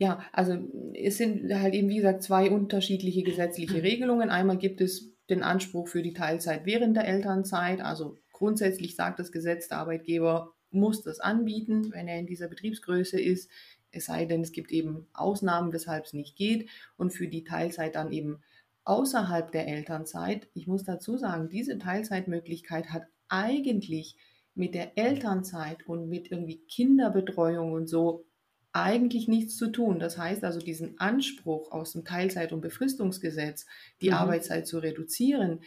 Ja, 0.00 0.24
also 0.32 0.56
es 0.94 1.18
sind 1.18 1.52
halt 1.52 1.74
eben, 1.74 1.90
wie 1.90 1.96
gesagt, 1.96 2.22
zwei 2.22 2.50
unterschiedliche 2.50 3.22
gesetzliche 3.22 3.74
mhm. 3.74 3.80
Regelungen. 3.80 4.30
Einmal 4.30 4.56
gibt 4.56 4.80
es 4.80 5.12
den 5.28 5.42
Anspruch 5.42 5.88
für 5.88 6.02
die 6.02 6.14
Teilzeit 6.14 6.64
während 6.64 6.96
der 6.96 7.06
Elternzeit. 7.06 7.82
Also 7.82 8.16
grundsätzlich 8.32 8.96
sagt 8.96 9.18
das 9.18 9.30
Gesetz, 9.30 9.68
der 9.68 9.76
Arbeitgeber 9.76 10.54
muss 10.70 11.02
das 11.02 11.20
anbieten, 11.20 11.92
wenn 11.92 12.08
er 12.08 12.18
in 12.18 12.26
dieser 12.26 12.48
Betriebsgröße 12.48 13.20
ist. 13.20 13.50
Es 13.90 14.06
sei 14.06 14.24
denn, 14.24 14.40
es 14.40 14.52
gibt 14.52 14.72
eben 14.72 15.06
Ausnahmen, 15.12 15.70
weshalb 15.70 16.06
es 16.06 16.14
nicht 16.14 16.34
geht. 16.34 16.70
Und 16.96 17.10
für 17.10 17.28
die 17.28 17.44
Teilzeit 17.44 17.94
dann 17.94 18.10
eben 18.10 18.40
außerhalb 18.84 19.52
der 19.52 19.68
Elternzeit. 19.68 20.48
Ich 20.54 20.66
muss 20.66 20.84
dazu 20.84 21.18
sagen, 21.18 21.50
diese 21.50 21.78
Teilzeitmöglichkeit 21.78 22.90
hat 22.90 23.02
eigentlich 23.28 24.16
mit 24.54 24.74
der 24.74 24.96
Elternzeit 24.96 25.86
und 25.86 26.08
mit 26.08 26.30
irgendwie 26.30 26.62
Kinderbetreuung 26.68 27.74
und 27.74 27.86
so 27.86 28.24
eigentlich 28.72 29.28
nichts 29.28 29.56
zu 29.56 29.68
tun. 29.68 29.98
Das 29.98 30.16
heißt 30.18 30.44
also, 30.44 30.60
diesen 30.60 30.98
Anspruch 31.00 31.72
aus 31.72 31.92
dem 31.92 32.04
Teilzeit- 32.04 32.52
und 32.52 32.60
Befristungsgesetz, 32.60 33.66
die 34.00 34.08
mhm. 34.08 34.14
Arbeitszeit 34.14 34.66
zu 34.66 34.78
reduzieren, 34.78 35.60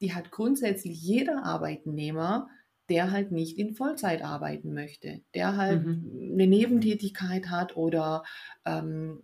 die 0.00 0.14
hat 0.14 0.30
grundsätzlich 0.30 1.00
jeder 1.00 1.44
Arbeitnehmer, 1.44 2.48
der 2.88 3.12
halt 3.12 3.30
nicht 3.30 3.56
in 3.56 3.74
Vollzeit 3.74 4.22
arbeiten 4.22 4.74
möchte, 4.74 5.20
der 5.34 5.56
halt 5.56 5.86
mhm. 5.86 6.32
eine 6.32 6.46
Nebentätigkeit 6.46 7.48
hat 7.48 7.76
oder 7.76 8.24
ähm, 8.64 9.22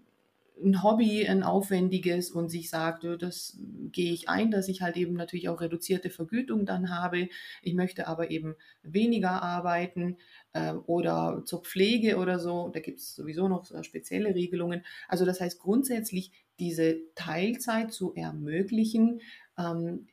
ein 0.63 0.83
Hobby, 0.83 1.27
ein 1.27 1.43
aufwendiges 1.43 2.31
und 2.31 2.49
sich 2.49 2.71
sagt, 2.71 3.05
das 3.05 3.59
gehe 3.93 4.13
ich 4.13 4.29
ein, 4.29 4.51
dass 4.51 4.69
ich 4.69 4.81
halt 4.81 4.97
eben 4.97 5.15
natürlich 5.15 5.49
auch 5.49 5.61
reduzierte 5.61 6.11
Vergütung 6.11 6.65
dann 6.65 6.91
habe. 6.91 7.29
Ich 7.63 7.75
möchte 7.75 8.07
aber 8.07 8.31
eben 8.31 8.55
weniger 8.83 9.43
arbeiten 9.43 10.17
äh, 10.46 10.46
oder 10.87 11.43
zur 11.45 11.63
Pflege 11.63 12.17
oder 12.17 12.39
so. 12.39 12.71
Da 12.73 12.81
gibt 12.81 12.99
es 12.99 13.15
sowieso 13.15 13.49
noch 13.49 13.67
spezielle 13.83 14.35
Regelungen. 14.35 14.85
Also 15.09 15.25
das 15.25 15.41
heißt 15.41 15.59
grundsätzlich 15.59 16.33
diese 16.59 16.99
Teilzeit 17.15 17.93
zu 17.93 18.15
ermöglichen, 18.15 19.21
ähm, 19.59 20.07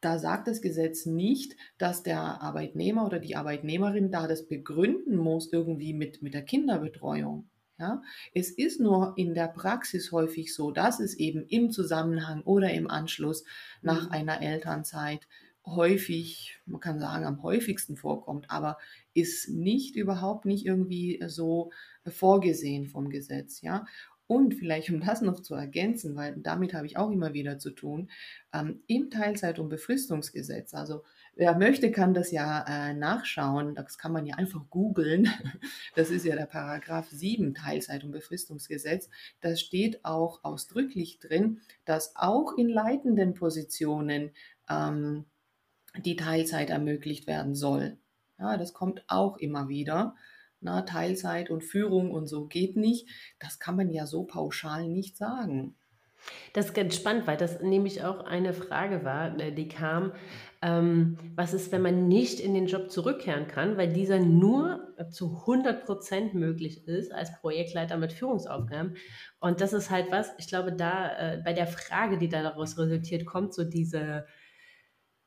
da 0.00 0.18
sagt 0.18 0.48
das 0.48 0.62
Gesetz 0.62 1.04
nicht, 1.04 1.56
dass 1.76 2.02
der 2.02 2.20
Arbeitnehmer 2.20 3.04
oder 3.04 3.18
die 3.18 3.36
Arbeitnehmerin 3.36 4.10
da 4.10 4.26
das 4.26 4.46
begründen 4.48 5.16
muss 5.16 5.52
irgendwie 5.52 5.92
mit, 5.92 6.22
mit 6.22 6.34
der 6.34 6.42
Kinderbetreuung. 6.42 7.48
Ja, 7.78 8.02
es 8.34 8.50
ist 8.50 8.78
nur 8.78 9.14
in 9.16 9.32
der 9.32 9.48
Praxis 9.48 10.12
häufig 10.12 10.54
so, 10.54 10.70
dass 10.70 11.00
es 11.00 11.14
eben 11.14 11.46
im 11.46 11.70
Zusammenhang 11.70 12.42
oder 12.42 12.72
im 12.72 12.90
Anschluss 12.90 13.44
nach 13.80 14.06
mhm. 14.06 14.12
einer 14.12 14.42
Elternzeit 14.42 15.26
häufig, 15.64 16.58
man 16.66 16.80
kann 16.80 17.00
sagen, 17.00 17.24
am 17.24 17.42
häufigsten 17.42 17.96
vorkommt, 17.96 18.50
aber 18.50 18.76
ist 19.14 19.48
nicht 19.48 19.96
überhaupt 19.96 20.44
nicht 20.44 20.66
irgendwie 20.66 21.22
so 21.26 21.70
vorgesehen 22.06 22.86
vom 22.86 23.10
Gesetz, 23.10 23.60
ja. 23.60 23.86
Und 24.26 24.54
vielleicht, 24.54 24.90
um 24.90 25.00
das 25.04 25.22
noch 25.22 25.40
zu 25.40 25.54
ergänzen, 25.54 26.16
weil 26.16 26.36
damit 26.38 26.74
habe 26.74 26.86
ich 26.86 26.96
auch 26.96 27.10
immer 27.10 27.32
wieder 27.34 27.58
zu 27.58 27.70
tun, 27.70 28.10
ähm, 28.52 28.82
im 28.86 29.10
Teilzeit- 29.10 29.58
und 29.58 29.68
Befristungsgesetz, 29.68 30.74
also 30.74 31.02
Wer 31.40 31.56
möchte, 31.56 31.90
kann 31.90 32.12
das 32.12 32.32
ja 32.32 32.64
äh, 32.68 32.92
nachschauen. 32.92 33.74
Das 33.74 33.96
kann 33.96 34.12
man 34.12 34.26
ja 34.26 34.36
einfach 34.36 34.68
googeln. 34.68 35.28
Das 35.94 36.10
ist 36.10 36.24
ja 36.24 36.36
der 36.36 36.44
Paragraph 36.46 37.08
7 37.08 37.54
Teilzeit- 37.54 38.04
und 38.04 38.12
Befristungsgesetz. 38.12 39.08
Da 39.40 39.56
steht 39.56 40.04
auch 40.04 40.44
ausdrücklich 40.44 41.18
drin, 41.18 41.60
dass 41.84 42.14
auch 42.14 42.56
in 42.56 42.68
leitenden 42.68 43.32
Positionen 43.32 44.32
ähm, 44.68 45.24
die 46.04 46.16
Teilzeit 46.16 46.68
ermöglicht 46.68 47.26
werden 47.26 47.54
soll. 47.54 47.96
Ja, 48.40 48.56
das 48.56 48.72
kommt 48.72 49.04
auch 49.06 49.36
immer 49.36 49.68
wieder. 49.68 50.16
Na, 50.60 50.82
Teilzeit 50.82 51.50
und 51.50 51.62
Führung 51.62 52.10
und 52.10 52.26
so 52.26 52.46
geht 52.46 52.76
nicht. 52.76 53.08
Das 53.38 53.58
kann 53.58 53.76
man 53.76 53.90
ja 53.90 54.06
so 54.06 54.24
pauschal 54.24 54.88
nicht 54.88 55.16
sagen. 55.16 55.74
Das 56.52 56.66
ist 56.66 56.74
ganz 56.74 56.96
spannend, 56.96 57.26
weil 57.26 57.36
das 57.36 57.60
nämlich 57.62 58.02
auch 58.04 58.24
eine 58.24 58.52
Frage 58.52 59.04
war, 59.04 59.38
äh, 59.38 59.52
die 59.52 59.68
kam, 59.68 60.12
ähm, 60.62 61.16
was 61.34 61.54
ist, 61.54 61.72
wenn 61.72 61.80
man 61.80 62.08
nicht 62.08 62.40
in 62.40 62.52
den 62.52 62.66
Job 62.66 62.90
zurückkehren 62.90 63.46
kann, 63.46 63.78
weil 63.78 63.92
dieser 63.92 64.18
nur 64.18 64.94
zu 65.10 65.40
100 65.46 65.86
Prozent 65.86 66.34
möglich 66.34 66.86
ist 66.86 67.12
als 67.12 67.32
Projektleiter 67.40 67.96
mit 67.96 68.12
Führungsaufgaben. 68.12 68.96
Und 69.38 69.60
das 69.62 69.72
ist 69.72 69.90
halt 69.90 70.10
was, 70.10 70.30
ich 70.38 70.48
glaube, 70.48 70.72
da 70.72 71.16
äh, 71.16 71.42
bei 71.42 71.54
der 71.54 71.66
Frage, 71.66 72.18
die 72.18 72.28
da 72.28 72.42
daraus 72.42 72.76
resultiert, 72.78 73.24
kommt 73.24 73.54
so 73.54 73.64
diese 73.64 74.26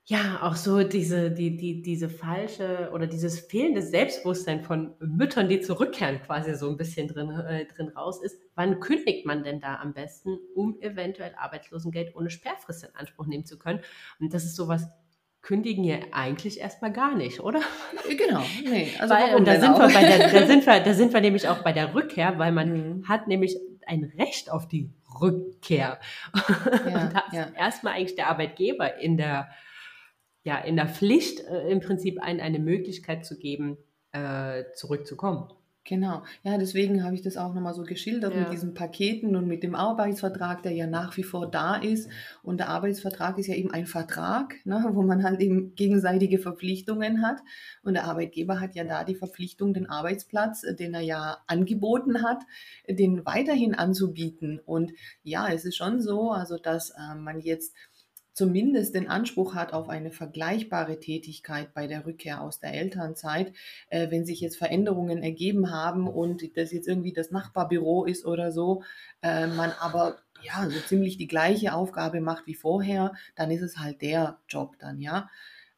ja, 0.05 0.39
auch 0.41 0.57
so 0.57 0.83
diese, 0.83 1.31
die, 1.31 1.55
die, 1.55 1.81
diese 1.81 2.09
falsche 2.09 2.89
oder 2.93 3.07
dieses 3.07 3.39
fehlende 3.39 3.81
Selbstbewusstsein 3.81 4.61
von 4.61 4.93
Müttern, 4.99 5.47
die 5.47 5.61
zurückkehren, 5.61 6.21
quasi 6.21 6.55
so 6.55 6.69
ein 6.69 6.75
bisschen 6.75 7.07
drin, 7.07 7.29
äh, 7.29 7.65
drin 7.65 7.87
raus 7.89 8.21
ist. 8.21 8.37
Wann 8.55 8.81
kündigt 8.81 9.25
man 9.25 9.43
denn 9.43 9.61
da 9.61 9.77
am 9.77 9.93
besten, 9.93 10.37
um 10.55 10.77
eventuell 10.81 11.33
Arbeitslosengeld 11.37 12.15
ohne 12.15 12.29
Sperrfrist 12.29 12.83
in 12.83 12.95
Anspruch 12.95 13.27
nehmen 13.27 13.45
zu 13.45 13.57
können? 13.57 13.79
Und 14.19 14.33
das 14.33 14.43
ist 14.43 14.57
sowas, 14.57 14.89
kündigen 15.41 15.85
ja 15.85 15.97
eigentlich 16.11 16.59
erstmal 16.59 16.91
gar 16.91 17.15
nicht, 17.15 17.39
oder? 17.39 17.61
Genau, 18.09 18.43
nee. 18.63 18.89
Also 18.99 19.13
weil, 19.13 19.35
und 19.35 19.47
da 19.47 19.59
sind, 19.59 19.77
wir 19.77 19.87
bei 19.87 20.03
der, 20.03 20.29
da, 20.29 20.47
sind 20.47 20.65
wir, 20.65 20.79
da 20.83 20.93
sind 20.93 21.13
wir 21.13 21.21
nämlich 21.21 21.47
auch 21.47 21.59
bei 21.59 21.71
der 21.71 21.93
Rückkehr, 21.93 22.37
weil 22.39 22.51
man 22.51 22.97
mhm. 22.97 23.07
hat 23.07 23.27
nämlich 23.27 23.57
ein 23.85 24.03
Recht 24.17 24.51
auf 24.51 24.67
die 24.67 24.91
Rückkehr. 25.21 25.99
Ja, 26.89 27.03
und 27.03 27.13
da 27.13 27.19
ist 27.19 27.33
ja. 27.33 27.47
erstmal 27.57 27.93
eigentlich 27.93 28.15
der 28.15 28.27
Arbeitgeber 28.27 28.97
in 28.99 29.15
der 29.15 29.49
ja, 30.43 30.57
in 30.59 30.75
der 30.75 30.87
Pflicht, 30.87 31.41
äh, 31.41 31.69
im 31.69 31.79
Prinzip 31.79 32.21
ein, 32.21 32.39
eine 32.39 32.59
Möglichkeit 32.59 33.25
zu 33.25 33.37
geben, 33.37 33.77
äh, 34.11 34.63
zurückzukommen. 34.75 35.49
Genau. 35.85 36.23
Ja, 36.43 36.57
deswegen 36.57 37.03
habe 37.03 37.13
ich 37.13 37.23
das 37.23 37.35
auch 37.35 37.53
nochmal 37.53 37.73
so 37.73 37.83
geschildert 37.83 38.33
Ja. 38.33 38.39
mit 38.39 38.53
diesen 38.53 38.73
Paketen 38.73 39.35
und 39.35 39.47
mit 39.47 39.63
dem 39.63 39.75
Arbeitsvertrag, 39.75 40.63
der 40.63 40.71
ja 40.71 40.87
nach 40.87 41.17
wie 41.17 41.23
vor 41.23 41.51
da 41.51 41.75
ist. 41.75 42.09
Und 42.41 42.59
der 42.61 42.69
Arbeitsvertrag 42.69 43.37
ist 43.37 43.47
ja 43.47 43.55
eben 43.55 43.69
ein 43.71 43.85
Vertrag, 43.85 44.55
ne, 44.63 44.81
wo 44.93 45.01
man 45.01 45.23
halt 45.25 45.41
eben 45.41 45.75
gegenseitige 45.75 46.39
Verpflichtungen 46.39 47.21
hat. 47.21 47.41
Und 47.83 47.95
der 47.95 48.05
Arbeitgeber 48.05 48.61
hat 48.61 48.75
ja 48.75 48.85
da 48.85 49.03
die 49.03 49.15
Verpflichtung, 49.15 49.73
den 49.73 49.89
Arbeitsplatz, 49.89 50.63
äh, 50.63 50.73
den 50.73 50.93
er 50.93 51.01
ja 51.01 51.39
angeboten 51.47 52.23
hat, 52.23 52.43
äh, 52.85 52.95
den 52.95 53.25
weiterhin 53.25 53.75
anzubieten. 53.75 54.61
Und 54.65 54.93
ja, 55.21 55.49
es 55.49 55.65
ist 55.65 55.75
schon 55.75 55.99
so, 55.99 56.31
also 56.31 56.57
dass 56.57 56.91
äh, 56.91 57.15
man 57.15 57.41
jetzt 57.41 57.75
zumindest 58.33 58.95
den 58.95 59.07
Anspruch 59.09 59.55
hat 59.55 59.73
auf 59.73 59.89
eine 59.89 60.11
vergleichbare 60.11 60.99
Tätigkeit 60.99 61.73
bei 61.73 61.87
der 61.87 62.05
Rückkehr 62.05 62.41
aus 62.41 62.59
der 62.59 62.73
Elternzeit, 62.73 63.53
äh, 63.89 64.09
wenn 64.11 64.25
sich 64.25 64.41
jetzt 64.41 64.57
Veränderungen 64.57 65.23
ergeben 65.23 65.71
haben 65.71 66.07
und 66.07 66.57
das 66.57 66.71
jetzt 66.71 66.87
irgendwie 66.87 67.13
das 67.13 67.31
Nachbarbüro 67.31 68.05
ist 68.05 68.25
oder 68.25 68.51
so, 68.51 68.83
äh, 69.21 69.47
man 69.47 69.71
aber 69.79 70.19
ja 70.41 70.69
so 70.69 70.79
ziemlich 70.81 71.17
die 71.17 71.27
gleiche 71.27 71.73
Aufgabe 71.73 72.19
macht 72.21 72.47
wie 72.47 72.55
vorher, 72.55 73.13
dann 73.35 73.51
ist 73.51 73.61
es 73.61 73.77
halt 73.77 74.01
der 74.01 74.39
Job 74.49 74.75
dann, 74.79 74.99
ja. 74.99 75.29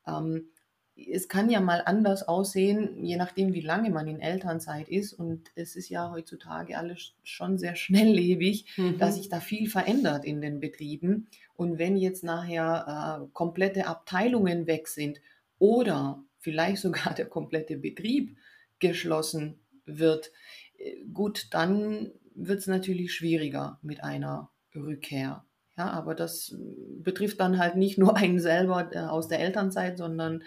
Ähm, 0.07 0.49
es 0.95 1.27
kann 1.27 1.49
ja 1.49 1.59
mal 1.59 1.81
anders 1.85 2.23
aussehen, 2.25 3.03
je 3.03 3.17
nachdem, 3.17 3.53
wie 3.53 3.61
lange 3.61 3.89
man 3.89 4.07
in 4.07 4.21
Elternzeit 4.21 4.87
ist. 4.87 5.11
Und 5.13 5.51
es 5.55 5.75
ist 5.75 5.89
ja 5.89 6.09
heutzutage 6.11 6.77
alles 6.77 7.13
schon 7.23 7.57
sehr 7.57 7.75
schnelllebig, 7.75 8.65
Mhm. 8.77 8.97
dass 8.97 9.15
sich 9.17 9.27
da 9.27 9.41
viel 9.41 9.69
verändert 9.69 10.23
in 10.23 10.39
den 10.39 10.61
Betrieben. 10.61 11.27
Und 11.55 11.79
wenn 11.79 11.97
jetzt 11.97 12.23
nachher 12.23 13.21
äh, 13.23 13.27
komplette 13.33 13.87
Abteilungen 13.87 14.67
weg 14.67 14.87
sind 14.87 15.21
oder 15.57 16.23
vielleicht 16.39 16.77
sogar 16.81 17.13
der 17.13 17.27
komplette 17.27 17.77
Betrieb 17.77 18.37
geschlossen 18.79 19.59
wird, 19.85 20.31
äh, 20.77 21.03
gut, 21.13 21.47
dann 21.51 22.11
wird 22.35 22.59
es 22.59 22.67
natürlich 22.67 23.13
schwieriger 23.13 23.79
mit 23.81 24.03
einer 24.03 24.51
Rückkehr. 24.75 25.45
Ja, 25.77 25.89
aber 25.89 26.15
das 26.15 26.51
äh, 26.51 27.01
betrifft 27.01 27.39
dann 27.39 27.57
halt 27.57 27.77
nicht 27.77 27.97
nur 27.97 28.15
einen 28.17 28.39
selber 28.39 28.89
äh, 28.93 28.99
aus 28.99 29.27
der 29.27 29.39
Elternzeit, 29.39 29.97
sondern 29.97 30.43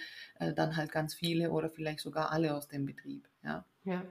dann 0.54 0.76
halt 0.76 0.92
ganz 0.92 1.14
viele 1.14 1.50
oder 1.50 1.68
vielleicht 1.68 1.98
sogar 1.98 2.30
alle 2.30 2.54
aus 2.54 2.68
dem 2.68 2.86
Betrieb. 2.86 3.26
Ja. 3.42 3.64
Ja, 3.84 4.02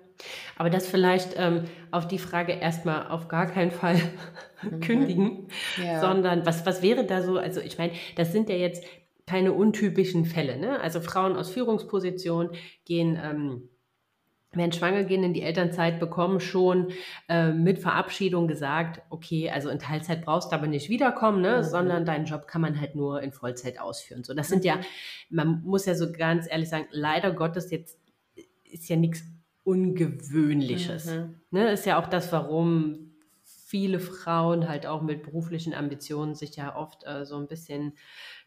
aber 0.55 0.69
das 0.69 0.87
vielleicht 0.87 1.35
ähm, 1.37 1.65
auf 1.91 2.07
die 2.07 2.17
Frage 2.17 2.53
erstmal 2.53 3.07
auf 3.09 3.27
gar 3.27 3.45
keinen 3.45 3.71
Fall 3.71 3.99
kündigen, 4.81 5.47
Ja. 5.83 5.99
sondern 6.01 6.45
was, 6.45 6.65
was 6.65 6.81
wäre 6.81 7.05
da 7.05 7.21
so, 7.21 7.37
also 7.37 7.61
ich 7.61 7.77
meine, 7.77 7.93
das 8.15 8.31
sind 8.31 8.49
ja 8.49 8.55
jetzt 8.55 8.83
keine 9.27 9.51
untypischen 9.53 10.25
Fälle, 10.25 10.57
ne? 10.57 10.79
Also 10.79 11.01
Frauen 11.01 11.35
aus 11.35 11.51
Führungspositionen 11.51 12.51
gehen, 12.85 13.19
ähm, 13.21 13.69
werden 14.53 14.71
schwanger, 14.71 15.03
gehen 15.03 15.23
in 15.23 15.33
die 15.33 15.41
Elternzeit, 15.43 15.99
bekommen 15.99 16.39
schon 16.39 16.93
äh, 17.27 17.51
mit 17.51 17.77
Verabschiedung 17.77 18.47
gesagt, 18.47 19.01
okay, 19.09 19.51
also 19.51 19.69
in 19.69 19.77
Teilzeit 19.77 20.23
brauchst 20.25 20.51
du 20.51 20.55
aber 20.55 20.65
nicht 20.67 20.89
wiederkommen, 20.89 21.41
ne? 21.41 21.57
Mhm. 21.57 21.63
sondern 21.63 22.05
deinen 22.05 22.25
Job 22.25 22.47
kann 22.47 22.61
man 22.61 22.79
halt 22.79 22.95
nur 22.95 23.21
in 23.21 23.33
Vollzeit 23.33 23.79
ausführen. 23.79 24.23
So, 24.23 24.33
das 24.33 24.47
sind 24.47 24.63
ja, 24.65 24.79
man 25.29 25.61
muss 25.63 25.85
ja 25.85 25.93
so 25.93 26.11
ganz 26.11 26.49
ehrlich 26.49 26.69
sagen, 26.69 26.87
leider 26.91 27.31
Gottes 27.33 27.69
jetzt 27.69 27.99
ist 28.63 28.89
ja 28.89 28.95
nichts 28.95 29.23
Ungewöhnliches. 29.67 31.05
Mhm. 31.05 31.35
Ne, 31.51 31.71
ist 31.71 31.85
ja 31.85 31.99
auch 32.01 32.07
das, 32.07 32.31
warum 32.31 33.03
viele 33.43 33.99
Frauen 33.99 34.69
halt 34.69 34.85
auch 34.87 35.01
mit 35.01 35.23
beruflichen 35.23 35.73
Ambitionen 35.73 36.35
sich 36.35 36.55
ja 36.55 36.75
oft 36.75 37.03
äh, 37.05 37.25
so 37.25 37.35
ein 37.37 37.47
bisschen 37.47 37.93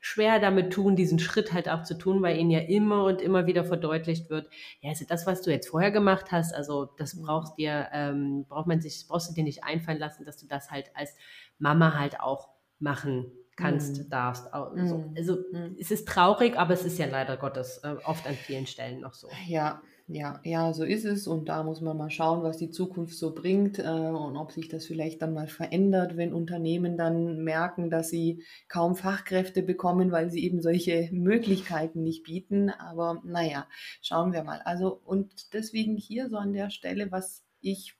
schwer 0.01 0.41
damit 0.41 0.73
tun, 0.73 0.97
diesen 0.97 1.19
Schritt 1.19 1.53
halt 1.53 1.69
auch 1.69 1.83
zu 1.83 1.97
tun, 1.99 2.23
weil 2.23 2.39
ihnen 2.39 2.51
ja 2.51 2.61
immer 2.61 3.05
und 3.05 3.21
immer 3.21 3.47
wieder 3.47 3.65
verdeutlicht 3.65 4.31
wird, 4.31 4.49
ja, 4.81 4.89
also 4.91 5.05
das, 5.07 5.27
was 5.27 5.43
du 5.43 5.51
jetzt 5.51 5.69
vorher 5.69 5.91
gemacht 5.91 6.33
hast, 6.33 6.55
also 6.55 6.87
das 6.97 7.21
brauchst 7.21 7.59
dir, 7.59 7.89
ähm, 7.93 8.47
braucht 8.49 8.67
man 8.67 8.81
sich, 8.81 9.07
brauchst 9.09 9.29
du 9.31 9.35
dir 9.35 9.45
nicht 9.45 9.63
einfallen 9.63 9.99
lassen, 9.99 10.25
dass 10.25 10.39
du 10.39 10.47
das 10.47 10.71
halt 10.71 10.91
als 10.95 11.15
Mama 11.59 11.99
halt 11.99 12.19
auch 12.21 12.49
machen 12.79 13.31
kannst, 13.57 13.99
Mhm. 13.99 14.09
darfst. 14.09 14.55
Au- 14.55 14.75
So. 14.87 14.97
Mhm. 14.99 15.15
Also 15.19 15.37
Mhm. 15.53 15.77
es 15.79 15.91
ist 15.91 16.09
traurig, 16.09 16.57
aber 16.59 16.73
es 16.73 16.85
ist 16.87 16.99
ja 16.99 17.05
leider 17.07 17.37
Gottes 17.37 17.79
äh, 17.85 17.95
oft 18.05 18.27
an 18.27 18.37
vielen 18.37 18.67
Stellen 18.67 19.01
noch 19.01 19.13
so. 19.13 19.29
Ja, 19.47 19.83
ja, 20.13 20.41
ja, 20.43 20.73
so 20.73 20.83
ist 20.83 21.05
es. 21.05 21.29
Und 21.29 21.49
da 21.49 21.63
muss 21.63 21.81
man 21.81 21.97
mal 21.97 22.11
schauen, 22.11 22.43
was 22.43 22.57
die 22.57 22.73
Zukunft 22.73 23.17
so 23.17 23.33
bringt 23.33 23.79
äh, 23.79 23.83
und 23.83 24.37
ob 24.37 24.51
sich 24.51 24.67
das 24.69 24.85
vielleicht 24.87 25.23
dann 25.23 25.35
mal 25.35 25.47
verändert, 25.47 26.17
wenn 26.17 26.33
Unternehmen 26.35 26.97
dann 26.99 27.45
merken, 27.45 27.91
dass 27.91 28.11
sie 28.11 28.43
kaum 28.67 28.97
Fachkräfte 28.97 29.63
bekommen, 29.63 30.11
weil 30.11 30.29
sie 30.29 30.43
eben 30.43 30.63
solche 30.63 31.09
Möglichkeiten 31.13 32.03
nicht 32.03 32.25
bieten. 32.25 32.71
Aber 32.71 33.23
naja, 33.25 33.69
schauen 34.03 34.33
wir 34.33 34.43
mal. 34.43 34.61
Also, 34.65 35.01
und 35.05 35.55
deswegen 35.55 35.97
hier 35.97 36.29
so 36.29 36.39
an 36.39 36.53
der 36.55 36.71
Stelle, 36.71 37.13
was 37.13 37.45
ich 37.61 37.95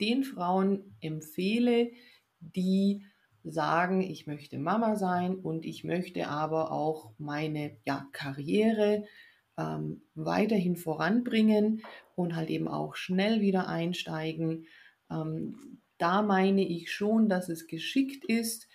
den 0.00 0.24
Frauen 0.24 0.96
empfehle, 1.00 1.92
die 2.40 3.04
sagen, 3.44 4.02
ich 4.02 4.26
möchte 4.26 4.58
Mama 4.58 4.96
sein 4.96 5.36
und 5.36 5.64
ich 5.64 5.84
möchte 5.84 6.26
aber 6.26 6.72
auch 6.72 7.12
meine 7.16 7.76
ja, 7.84 8.08
Karriere 8.10 9.04
ähm, 9.58 10.02
weiterhin 10.14 10.76
voranbringen 10.76 11.82
und 12.14 12.36
halt 12.36 12.48
eben 12.48 12.68
auch 12.68 12.94
schnell 12.94 13.40
wieder 13.40 13.68
einsteigen. 13.68 14.66
Ähm, 15.10 15.80
da 15.98 16.22
meine 16.22 16.66
ich 16.66 16.92
schon, 16.92 17.28
dass 17.28 17.48
es 17.48 17.66
geschickt 17.66 18.24
ist, 18.24 18.68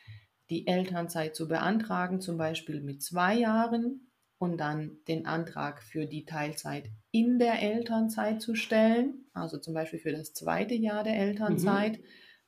die 0.49 0.67
Elternzeit 0.67 1.35
zu 1.35 1.47
beantragen, 1.47 2.19
zum 2.19 2.37
Beispiel 2.37 2.81
mit 2.81 3.01
zwei 3.01 3.35
Jahren 3.35 4.11
und 4.37 4.57
dann 4.57 4.97
den 5.07 5.25
Antrag 5.25 5.81
für 5.81 6.05
die 6.05 6.25
Teilzeit 6.25 6.89
in 7.11 7.39
der 7.39 7.61
Elternzeit 7.61 8.41
zu 8.41 8.55
stellen, 8.55 9.25
also 9.33 9.57
zum 9.57 9.73
Beispiel 9.73 9.99
für 9.99 10.11
das 10.11 10.33
zweite 10.33 10.75
Jahr 10.75 11.05
der 11.05 11.17
Elternzeit, 11.17 11.99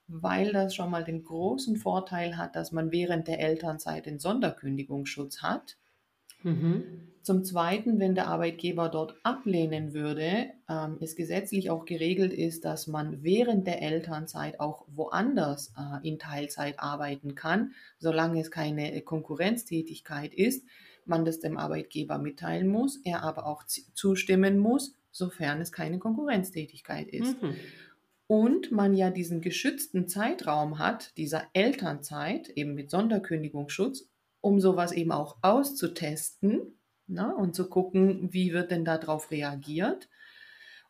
weil 0.08 0.52
das 0.52 0.76
schon 0.76 0.92
mal 0.92 1.06
den 1.06 1.24
großen 1.24 1.78
Vorteil 1.78 2.38
hat, 2.38 2.58
dass 2.58 2.74
man 2.74 2.92
während 2.92 3.30
der 3.30 3.40
Elternzeit 3.40 4.06
den 4.06 4.20
Sonderkündigungsschutz 4.20 5.42
hat. 5.42 5.78
Mhm. 6.44 7.15
Zum 7.26 7.44
Zweiten, 7.44 7.98
wenn 7.98 8.14
der 8.14 8.28
Arbeitgeber 8.28 8.88
dort 8.88 9.16
ablehnen 9.24 9.96
würde, 9.96 10.52
ähm, 10.70 10.98
es 11.02 11.16
gesetzlich 11.16 11.72
auch 11.72 11.86
geregelt 11.86 12.32
ist, 12.32 12.66
dass 12.66 12.86
man 12.86 13.24
während 13.24 13.66
der 13.66 13.82
Elternzeit 13.82 14.60
auch 14.60 14.86
woanders 14.88 15.74
äh, 15.76 16.08
in 16.08 16.20
Teilzeit 16.20 16.80
arbeiten 16.80 17.34
kann, 17.34 17.72
solange 17.98 18.40
es 18.40 18.52
keine 18.52 19.02
Konkurrenztätigkeit 19.02 20.36
ist, 20.36 20.68
man 21.06 21.26
das 21.26 21.40
dem 21.40 21.58
Arbeitgeber 21.58 22.20
mitteilen 22.20 22.68
muss, 22.68 22.98
er 23.04 23.24
aber 23.24 23.48
auch 23.48 23.64
zustimmen 23.66 24.60
muss, 24.60 24.96
sofern 25.10 25.62
es 25.62 25.72
keine 25.72 25.98
Konkurrenztätigkeit 25.98 27.08
ist. 27.08 27.42
Mhm. 27.42 27.56
Und 28.28 28.72
man 28.72 28.94
ja 28.94 29.10
diesen 29.10 29.42
geschützten 29.42 30.08
Zeitraum 30.08 30.78
hat, 30.78 31.18
dieser 31.18 31.48
Elternzeit, 31.54 32.50
eben 32.50 32.76
mit 32.76 32.92
Sonderkündigungsschutz, 32.92 34.08
um 34.42 34.60
sowas 34.60 34.92
eben 34.92 35.12
auch 35.12 35.38
auszutesten 35.42 36.76
ne, 37.08 37.36
und 37.36 37.56
zu 37.56 37.70
gucken, 37.70 38.34
wie 38.34 38.54
wird 38.54 38.72
denn 38.72 38.86
darauf 38.86 39.32
reagiert. 39.32 40.10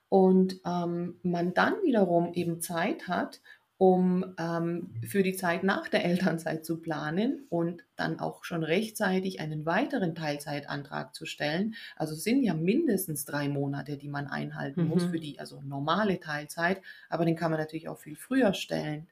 Und 0.09 0.61
ähm, 0.66 1.20
man 1.24 1.53
dann 1.53 1.76
wiederum 1.84 2.34
eben 2.34 2.61
Zeit 2.61 3.07
hat, 3.07 3.41
um 3.78 4.34
ähm, 4.38 4.93
für 5.05 5.24
die 5.24 5.36
Zeit 5.36 5.63
nach 5.63 5.89
der 5.89 6.05
Elternzeit 6.05 6.63
zu 6.63 6.80
planen 6.80 7.45
und 7.49 7.84
dann 7.97 8.20
auch 8.20 8.45
schon 8.45 8.63
rechtzeitig 8.63 9.41
einen 9.41 9.66
weiteren 9.66 10.16
Teilzeitantrag 10.16 11.13
zu 11.13 11.26
stellen. 11.26 11.76
Also 11.97 12.13
es 12.13 12.24
sind 12.24 12.43
ja 12.43 12.53
mindestens 12.53 13.26
drei 13.26 13.49
Monate, 13.49 13.97
die 13.97 14.07
man 14.07 14.28
einhalten 14.28 14.86
muss 14.86 15.05
Mhm. 15.05 15.07
für 15.07 15.20
die 15.20 15.39
also 15.39 15.61
normale 15.61 16.20
Teilzeit, 16.22 16.82
aber 17.09 17.26
den 17.26 17.36
kann 17.36 17.51
man 17.51 17.59
natürlich 17.59 17.89
auch 17.89 17.99
viel 17.99 18.16
früher 18.16 18.53
stellen. 18.53 19.07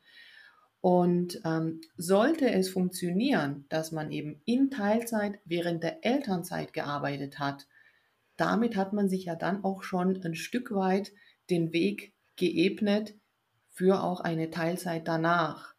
Und 0.84 1.40
ähm, 1.46 1.80
sollte 1.96 2.52
es 2.52 2.68
funktionieren, 2.68 3.64
dass 3.70 3.94
man 3.94 4.12
eben 4.12 4.42
in 4.44 4.70
Teilzeit 4.70 5.40
während 5.46 5.82
der 5.82 6.04
Elternzeit 6.06 6.74
gearbeitet 6.74 7.40
hat, 7.40 7.68
damit 8.36 8.76
hat 8.76 8.92
man 8.92 9.08
sich 9.08 9.24
ja 9.24 9.36
dann 9.36 9.64
auch 9.64 9.84
schon 9.84 10.22
ein 10.26 10.36
Stück 10.36 10.76
weit 10.76 11.14
den 11.50 11.72
Weg 11.72 12.12
geebnet 12.36 13.16
für 13.70 14.04
auch 14.04 14.20
eine 14.20 14.50
Teilzeit 14.50 15.08
danach. 15.08 15.74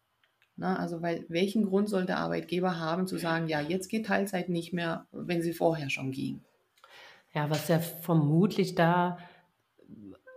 Na, 0.55 0.79
also 0.79 1.03
weil 1.03 1.23
welchen 1.27 1.65
Grund 1.65 1.87
soll 1.87 2.07
der 2.07 2.17
Arbeitgeber 2.17 2.79
haben 2.79 3.05
zu 3.05 3.19
sagen, 3.19 3.47
ja, 3.47 3.61
jetzt 3.61 3.89
geht 3.89 4.07
Teilzeit 4.07 4.49
nicht 4.49 4.73
mehr, 4.73 5.05
wenn 5.11 5.43
sie 5.43 5.53
vorher 5.53 5.91
schon 5.91 6.13
ging? 6.13 6.41
Ja, 7.31 7.51
was 7.51 7.67
ja 7.67 7.77
vermutlich 7.77 8.73
da 8.73 9.19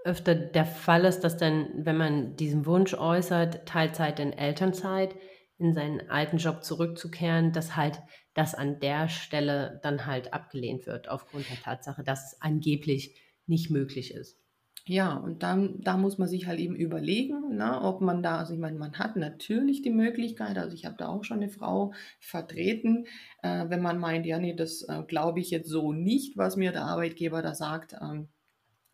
öfter 0.08 0.34
der 0.34 0.64
Fall 0.64 1.04
ist, 1.04 1.20
dass 1.20 1.36
dann, 1.36 1.68
wenn 1.74 1.96
man 1.96 2.36
diesen 2.36 2.66
Wunsch 2.66 2.94
äußert, 2.94 3.66
Teilzeit 3.66 4.18
in 4.18 4.32
Elternzeit, 4.32 5.14
in 5.58 5.74
seinen 5.74 6.08
alten 6.08 6.38
Job 6.38 6.64
zurückzukehren, 6.64 7.52
dass 7.52 7.76
halt 7.76 8.00
das 8.34 8.54
an 8.54 8.80
der 8.80 9.08
Stelle 9.08 9.80
dann 9.82 10.06
halt 10.06 10.32
abgelehnt 10.32 10.86
wird, 10.86 11.08
aufgrund 11.08 11.50
der 11.50 11.58
Tatsache, 11.58 12.02
dass 12.02 12.32
es 12.32 12.40
angeblich 12.40 13.20
nicht 13.46 13.70
möglich 13.70 14.14
ist. 14.14 14.38
Ja, 14.86 15.16
und 15.18 15.42
dann, 15.42 15.82
da 15.82 15.98
muss 15.98 16.16
man 16.16 16.28
sich 16.28 16.46
halt 16.46 16.58
eben 16.60 16.74
überlegen, 16.74 17.56
ne, 17.56 17.78
ob 17.82 18.00
man 18.00 18.22
da, 18.22 18.38
also 18.38 18.54
ich 18.54 18.58
meine, 18.58 18.78
man 18.78 18.98
hat 18.98 19.16
natürlich 19.16 19.82
die 19.82 19.90
Möglichkeit, 19.90 20.56
also 20.56 20.74
ich 20.74 20.86
habe 20.86 20.96
da 20.96 21.08
auch 21.08 21.24
schon 21.24 21.38
eine 21.38 21.50
Frau 21.50 21.92
vertreten, 22.20 23.04
äh, 23.42 23.66
wenn 23.68 23.82
man 23.82 23.98
meint, 23.98 24.24
ja, 24.24 24.38
nee, 24.38 24.54
das 24.54 24.82
äh, 24.88 25.02
glaube 25.06 25.40
ich 25.40 25.50
jetzt 25.50 25.68
so 25.68 25.92
nicht, 25.92 26.38
was 26.38 26.56
mir 26.56 26.72
der 26.72 26.86
Arbeitgeber 26.86 27.42
da 27.42 27.54
sagt, 27.54 27.96
ähm, 28.00 28.28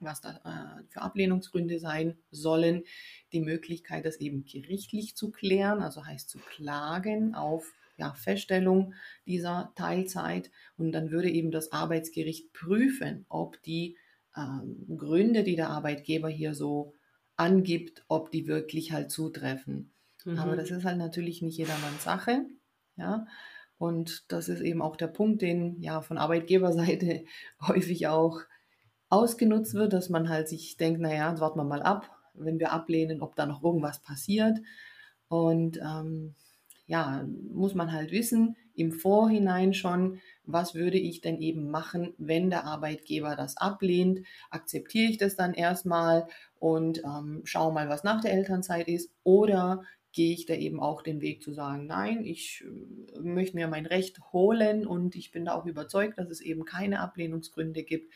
was 0.05 0.21
da 0.21 0.41
äh, 0.45 0.85
für 0.89 1.03
Ablehnungsgründe 1.03 1.79
sein 1.79 2.19
sollen, 2.31 2.85
die 3.33 3.41
Möglichkeit, 3.41 4.05
das 4.05 4.17
eben 4.17 4.45
gerichtlich 4.45 5.17
zu 5.17 5.31
klären, 5.31 5.83
also 5.83 6.05
heißt 6.05 6.29
zu 6.29 6.39
klagen 6.39 7.35
auf 7.35 7.73
ja, 7.97 8.13
Feststellung 8.15 8.95
dieser 9.27 9.73
Teilzeit. 9.77 10.51
Und 10.77 10.93
dann 10.93 11.11
würde 11.11 11.31
eben 11.31 11.51
das 11.51 11.73
Arbeitsgericht 11.73 12.53
prüfen, 12.53 13.25
ob 13.29 13.63
die 13.63 13.97
ähm, 14.37 14.97
Gründe, 14.97 15.45
die 15.45 15.57
der 15.57 15.71
Arbeitgeber 15.71 16.29
hier 16.29 16.55
so 16.55 16.95
angibt, 17.37 18.05
ob 18.09 18.31
die 18.31 18.47
wirklich 18.47 18.93
halt 18.93 19.11
zutreffen. 19.11 19.93
Mhm. 20.25 20.39
Aber 20.39 20.57
das 20.57 20.71
ist 20.71 20.85
halt 20.85 20.99
natürlich 20.99 21.43
nicht 21.43 21.59
jedermanns 21.59 22.05
Sache. 22.05 22.47
Ja. 22.97 23.27
Und 23.79 24.31
das 24.33 24.49
ist 24.49 24.61
eben 24.61 24.83
auch 24.83 24.97
der 24.97 25.09
Punkt, 25.09 25.43
den 25.43 25.81
ja 25.81 26.01
von 26.01 26.19
Arbeitgeberseite 26.19 27.25
häufig 27.61 28.07
auch 28.07 28.41
ausgenutzt 29.09 29.75
wird, 29.75 29.93
dass 29.93 30.09
man 30.09 30.29
halt 30.29 30.49
sich 30.49 30.77
denkt, 30.77 31.01
naja, 31.01 31.39
warten 31.41 31.59
wir 31.59 31.65
mal 31.65 31.83
ab, 31.83 32.11
wenn 32.35 32.59
wir 32.59 32.73
ablehnen, 32.73 33.23
ob 33.23 33.37
da 33.37 33.47
noch 33.47 33.63
irgendwas 33.63 34.01
passiert. 34.01 34.59
Und 35.29 35.79
ähm, 35.79 36.35
ja, 36.87 37.27
muss 37.53 37.75
man 37.75 37.93
halt 37.93 38.11
wissen, 38.13 38.57
im 38.75 38.93
Vorhinein 38.93 39.73
schon, 39.73 40.21
was 40.45 40.75
würde 40.75 40.99
ich 40.99 41.21
denn 41.21 41.41
eben 41.41 41.71
machen, 41.71 42.13
wenn 42.19 42.51
der 42.51 42.65
Arbeitgeber 42.65 43.37
das 43.37 43.57
ablehnt? 43.57 44.27
Akzeptiere 44.51 45.11
ich 45.11 45.19
das 45.19 45.37
dann 45.37 45.55
erstmal 45.55 46.27
und 46.59 47.03
ähm, 47.05 47.43
schaue 47.45 47.73
mal, 47.73 47.89
was 47.89 48.05
nach 48.05 48.21
der 48.21 48.33
Elternzeit 48.33 48.89
ist? 48.89 49.11
Oder 49.23 49.85
gehe 50.13 50.33
ich 50.33 50.47
da 50.47 50.55
eben 50.55 50.81
auch 50.81 51.03
den 51.03 51.21
Weg 51.21 51.43
zu 51.43 51.53
sagen, 51.53 51.87
nein, 51.87 52.25
ich 52.25 52.65
äh, 52.65 53.21
möchte 53.21 53.57
mir 53.57 53.69
mein 53.69 53.87
Recht 53.87 54.21
holen 54.33 54.87
und 54.87 55.17
ich 55.17 55.31
bin 55.33 55.45
da 55.45 55.55
auch 55.55 55.67
überzeugt, 55.67 56.19
dass 56.19 56.31
es 56.31 56.41
eben 56.41 56.65
keine 56.65 57.01
Ablehnungsgründe 57.01 57.83
gibt. 57.83 58.13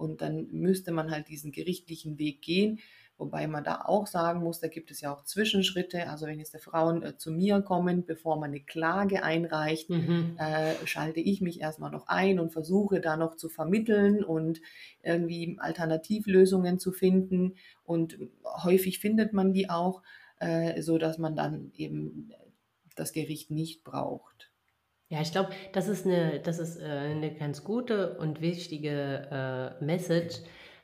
Und 0.00 0.22
dann 0.22 0.48
müsste 0.50 0.92
man 0.92 1.10
halt 1.10 1.28
diesen 1.28 1.52
gerichtlichen 1.52 2.18
Weg 2.18 2.40
gehen. 2.40 2.80
Wobei 3.18 3.46
man 3.46 3.64
da 3.64 3.82
auch 3.84 4.06
sagen 4.06 4.42
muss, 4.42 4.60
da 4.60 4.68
gibt 4.68 4.90
es 4.90 5.02
ja 5.02 5.12
auch 5.12 5.24
Zwischenschritte. 5.24 6.08
Also 6.08 6.26
wenn 6.26 6.38
jetzt 6.38 6.54
die 6.54 6.58
Frauen 6.58 7.02
äh, 7.02 7.18
zu 7.18 7.30
mir 7.30 7.60
kommen, 7.60 8.06
bevor 8.06 8.36
man 8.36 8.48
eine 8.48 8.60
Klage 8.60 9.22
einreicht, 9.22 9.90
mhm. 9.90 10.38
äh, 10.38 10.74
schalte 10.86 11.20
ich 11.20 11.42
mich 11.42 11.60
erstmal 11.60 11.90
noch 11.90 12.08
ein 12.08 12.40
und 12.40 12.50
versuche 12.50 13.02
da 13.02 13.18
noch 13.18 13.36
zu 13.36 13.50
vermitteln 13.50 14.24
und 14.24 14.62
irgendwie 15.02 15.58
Alternativlösungen 15.60 16.78
zu 16.78 16.92
finden. 16.92 17.56
Und 17.84 18.18
häufig 18.42 19.00
findet 19.00 19.34
man 19.34 19.52
die 19.52 19.68
auch, 19.68 20.02
äh, 20.38 20.80
so 20.80 20.96
dass 20.96 21.18
man 21.18 21.36
dann 21.36 21.72
eben 21.76 22.32
das 22.96 23.12
Gericht 23.12 23.50
nicht 23.50 23.84
braucht. 23.84 24.49
Ja, 25.10 25.20
ich 25.20 25.32
glaube, 25.32 25.50
das 25.72 25.88
ist 25.88 26.06
eine, 26.06 26.38
das 26.38 26.60
ist 26.60 26.80
äh, 26.80 26.84
eine 26.84 27.34
ganz 27.34 27.64
gute 27.64 28.16
und 28.18 28.40
wichtige 28.40 29.76
äh, 29.80 29.84
Message, 29.84 30.36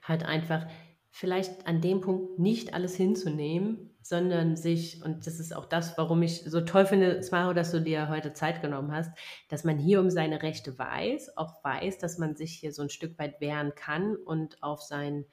halt 0.02 0.24
einfach 0.24 0.66
vielleicht 1.12 1.64
an 1.68 1.80
dem 1.80 2.00
Punkt 2.00 2.40
nicht 2.40 2.74
alles 2.74 2.96
hinzunehmen, 2.96 3.96
sondern 4.02 4.56
sich, 4.56 5.00
und 5.04 5.28
das 5.28 5.38
ist 5.38 5.54
auch 5.54 5.66
das, 5.66 5.96
warum 5.96 6.22
ich 6.22 6.42
so 6.42 6.60
toll 6.60 6.86
finde, 6.86 7.22
Smaro, 7.22 7.52
dass 7.52 7.70
du 7.70 7.80
dir 7.80 8.08
heute 8.08 8.32
Zeit 8.32 8.62
genommen 8.62 8.90
hast, 8.90 9.16
dass 9.48 9.62
man 9.62 9.78
hier 9.78 10.00
um 10.00 10.10
seine 10.10 10.42
Rechte 10.42 10.76
weiß, 10.76 11.36
auch 11.36 11.62
weiß, 11.62 11.98
dass 11.98 12.18
man 12.18 12.34
sich 12.34 12.54
hier 12.54 12.72
so 12.72 12.82
ein 12.82 12.90
Stück 12.90 13.16
weit 13.20 13.40
wehren 13.40 13.76
kann 13.76 14.16
und 14.16 14.60
auf 14.60 14.82
sein 14.82 15.24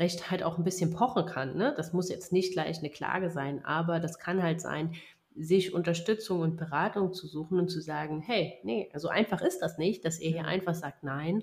Recht 0.00 0.32
halt 0.32 0.42
auch 0.42 0.58
ein 0.58 0.64
bisschen 0.64 0.92
pochen 0.92 1.26
kann. 1.26 1.56
Ne? 1.56 1.74
Das 1.76 1.92
muss 1.92 2.10
jetzt 2.10 2.32
nicht 2.32 2.54
gleich 2.54 2.80
eine 2.80 2.90
Klage 2.90 3.30
sein, 3.30 3.64
aber 3.64 4.00
das 4.00 4.18
kann 4.18 4.42
halt 4.42 4.60
sein, 4.60 4.94
sich 5.36 5.72
Unterstützung 5.74 6.40
und 6.40 6.56
Beratung 6.56 7.12
zu 7.12 7.26
suchen 7.26 7.58
und 7.58 7.68
zu 7.68 7.80
sagen, 7.80 8.20
hey, 8.20 8.58
nee, 8.62 8.90
so 8.94 9.08
einfach 9.08 9.42
ist 9.42 9.60
das 9.60 9.78
nicht, 9.78 10.04
dass 10.04 10.20
ihr 10.20 10.30
hier 10.30 10.46
einfach 10.46 10.74
sagt 10.74 11.02
nein, 11.02 11.42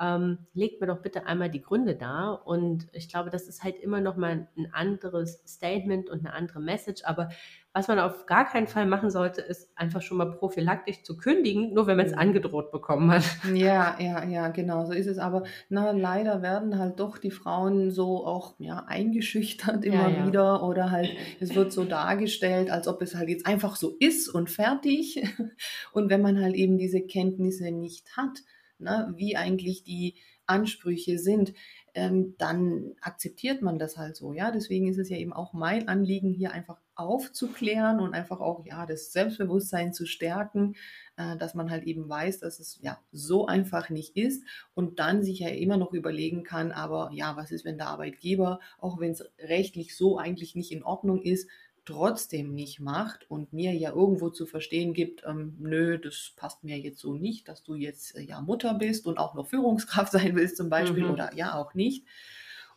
ähm, 0.00 0.38
legt 0.54 0.80
mir 0.80 0.86
doch 0.86 1.02
bitte 1.02 1.26
einmal 1.26 1.50
die 1.50 1.60
Gründe 1.60 1.94
dar. 1.94 2.46
Und 2.46 2.88
ich 2.92 3.08
glaube, 3.08 3.28
das 3.28 3.46
ist 3.46 3.62
halt 3.62 3.76
immer 3.78 4.00
noch 4.00 4.16
mal 4.16 4.48
ein 4.56 4.72
anderes 4.72 5.42
Statement 5.46 6.08
und 6.08 6.20
eine 6.20 6.32
andere 6.32 6.60
Message. 6.60 7.04
Aber 7.04 7.28
was 7.72 7.86
man 7.86 8.00
auf 8.00 8.26
gar 8.26 8.48
keinen 8.48 8.66
Fall 8.66 8.86
machen 8.86 9.10
sollte, 9.10 9.42
ist 9.42 9.70
einfach 9.76 10.00
schon 10.00 10.16
mal 10.16 10.32
prophylaktisch 10.32 11.02
zu 11.02 11.16
kündigen, 11.16 11.74
nur 11.74 11.86
wenn 11.86 11.98
man 11.98 12.06
es 12.06 12.14
angedroht 12.14 12.72
bekommen 12.72 13.10
hat. 13.10 13.24
Ja, 13.54 13.96
ja, 14.00 14.24
ja, 14.24 14.48
genau, 14.48 14.86
so 14.86 14.92
ist 14.92 15.06
es. 15.06 15.18
Aber 15.18 15.42
na, 15.68 15.90
leider 15.90 16.40
werden 16.40 16.78
halt 16.78 16.98
doch 16.98 17.18
die 17.18 17.30
Frauen 17.30 17.90
so 17.90 18.24
auch 18.24 18.54
ja, 18.58 18.84
eingeschüchtert 18.86 19.84
immer 19.84 20.08
ja, 20.08 20.18
ja. 20.18 20.26
wieder 20.26 20.62
oder 20.62 20.90
halt 20.90 21.10
es 21.40 21.54
wird 21.54 21.72
so 21.72 21.84
dargestellt, 21.84 22.70
als 22.70 22.88
ob 22.88 23.02
es 23.02 23.14
halt 23.14 23.28
jetzt 23.28 23.46
einfach 23.46 23.76
so 23.76 23.94
ist 24.00 24.28
und 24.28 24.48
fertig. 24.48 25.22
Und 25.92 26.10
wenn 26.10 26.22
man 26.22 26.40
halt 26.40 26.54
eben 26.54 26.78
diese 26.78 27.00
Kenntnisse 27.00 27.70
nicht 27.70 28.16
hat, 28.16 28.42
ne, 28.80 29.12
wie 29.16 29.36
eigentlich 29.36 29.82
die 29.84 30.14
Ansprüche 30.46 31.18
sind, 31.18 31.54
ähm, 31.94 32.34
dann 32.38 32.92
akzeptiert 33.00 33.62
man 33.62 33.78
das 33.78 33.96
halt 33.96 34.16
so. 34.16 34.32
Ja, 34.32 34.50
deswegen 34.50 34.88
ist 34.88 34.98
es 34.98 35.08
ja 35.08 35.16
eben 35.16 35.32
auch 35.32 35.52
mein 35.52 35.88
Anliegen, 35.88 36.32
hier 36.32 36.52
einfach 36.52 36.78
aufzuklären 36.94 38.00
und 38.00 38.14
einfach 38.14 38.40
auch 38.40 38.64
ja 38.66 38.84
das 38.84 39.12
Selbstbewusstsein 39.12 39.92
zu 39.92 40.06
stärken, 40.06 40.74
äh, 41.16 41.36
dass 41.36 41.54
man 41.54 41.70
halt 41.70 41.84
eben 41.84 42.08
weiß, 42.08 42.40
dass 42.40 42.58
es 42.60 42.78
ja 42.82 42.98
so 43.12 43.46
einfach 43.46 43.90
nicht 43.90 44.16
ist 44.16 44.44
und 44.74 44.98
dann 44.98 45.22
sich 45.22 45.38
ja 45.38 45.48
immer 45.48 45.76
noch 45.76 45.92
überlegen 45.92 46.42
kann, 46.42 46.72
aber 46.72 47.10
ja, 47.12 47.36
was 47.36 47.52
ist, 47.52 47.64
wenn 47.64 47.78
der 47.78 47.88
Arbeitgeber, 47.88 48.60
auch 48.78 48.98
wenn 49.00 49.12
es 49.12 49.24
rechtlich 49.38 49.96
so 49.96 50.18
eigentlich 50.18 50.54
nicht 50.54 50.72
in 50.72 50.82
Ordnung 50.82 51.22
ist, 51.22 51.48
trotzdem 51.84 52.54
nicht 52.54 52.80
macht 52.80 53.30
und 53.30 53.52
mir 53.52 53.72
ja 53.72 53.92
irgendwo 53.92 54.30
zu 54.30 54.46
verstehen 54.46 54.92
gibt, 54.92 55.24
ähm, 55.26 55.56
nö, 55.58 55.98
das 55.98 56.32
passt 56.36 56.64
mir 56.64 56.78
jetzt 56.78 56.98
so 56.98 57.14
nicht, 57.14 57.48
dass 57.48 57.62
du 57.62 57.74
jetzt 57.74 58.16
äh, 58.16 58.22
ja 58.22 58.40
Mutter 58.40 58.74
bist 58.74 59.06
und 59.06 59.18
auch 59.18 59.34
noch 59.34 59.48
Führungskraft 59.48 60.12
sein 60.12 60.36
willst 60.36 60.56
zum 60.56 60.70
Beispiel 60.70 61.04
mhm. 61.04 61.10
oder 61.10 61.34
ja 61.34 61.54
auch 61.54 61.74
nicht. 61.74 62.04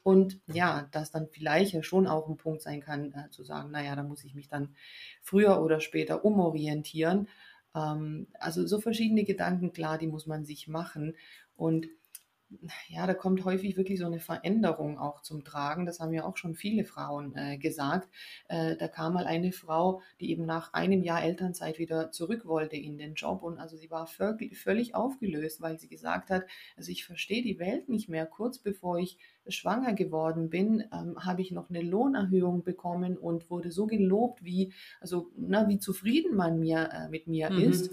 Und 0.03 0.41
ja, 0.47 0.89
dass 0.91 1.11
dann 1.11 1.29
vielleicht 1.29 1.73
ja 1.73 1.81
schon 1.81 2.07
auch 2.07 2.27
ein 2.27 2.35
Punkt 2.35 2.61
sein 2.61 2.81
kann, 2.81 3.13
äh, 3.13 3.29
zu 3.29 3.43
sagen, 3.43 3.71
naja, 3.71 3.95
da 3.95 4.03
muss 4.03 4.23
ich 4.25 4.35
mich 4.35 4.49
dann 4.49 4.75
früher 5.21 5.61
oder 5.61 5.79
später 5.79 6.25
umorientieren. 6.25 7.29
Ähm, 7.73 8.27
also 8.39 8.67
so 8.67 8.81
verschiedene 8.81 9.23
Gedanken, 9.23 9.71
klar, 9.71 9.97
die 9.97 10.07
muss 10.07 10.27
man 10.27 10.43
sich 10.43 10.67
machen. 10.67 11.15
Und 11.55 11.87
ja, 12.87 13.07
da 13.07 13.13
kommt 13.13 13.45
häufig 13.45 13.77
wirklich 13.77 13.99
so 13.99 14.05
eine 14.05 14.19
Veränderung 14.19 14.97
auch 14.97 15.21
zum 15.21 15.43
Tragen. 15.43 15.85
Das 15.85 15.99
haben 15.99 16.13
ja 16.13 16.25
auch 16.25 16.37
schon 16.37 16.55
viele 16.55 16.85
Frauen 16.85 17.35
äh, 17.35 17.57
gesagt. 17.57 18.09
Äh, 18.47 18.75
da 18.77 18.87
kam 18.87 19.13
mal 19.13 19.25
eine 19.25 19.51
Frau, 19.51 20.01
die 20.19 20.31
eben 20.31 20.45
nach 20.45 20.73
einem 20.73 21.03
Jahr 21.03 21.23
Elternzeit 21.23 21.79
wieder 21.79 22.11
zurück 22.11 22.45
wollte 22.45 22.75
in 22.75 22.97
den 22.97 23.15
Job 23.15 23.43
und 23.43 23.59
also 23.59 23.77
sie 23.77 23.91
war 23.91 24.07
völlig 24.07 24.95
aufgelöst, 24.95 25.61
weil 25.61 25.79
sie 25.79 25.87
gesagt 25.87 26.29
hat, 26.29 26.45
also 26.77 26.91
ich 26.91 27.05
verstehe 27.05 27.43
die 27.43 27.59
Welt 27.59 27.89
nicht 27.89 28.09
mehr. 28.09 28.25
Kurz 28.25 28.57
bevor 28.57 28.97
ich 28.97 29.17
schwanger 29.47 29.93
geworden 29.93 30.49
bin, 30.49 30.83
ähm, 30.93 31.15
habe 31.17 31.41
ich 31.41 31.51
noch 31.51 31.69
eine 31.69 31.81
Lohnerhöhung 31.81 32.63
bekommen 32.63 33.17
und 33.17 33.49
wurde 33.49 33.71
so 33.71 33.87
gelobt, 33.87 34.43
wie, 34.43 34.73
also, 35.01 35.31
na, 35.35 35.67
wie 35.67 35.79
zufrieden 35.79 36.35
man 36.35 36.59
mir, 36.59 36.89
äh, 36.93 37.09
mit 37.09 37.27
mir 37.27 37.49
mhm. 37.49 37.59
ist. 37.59 37.91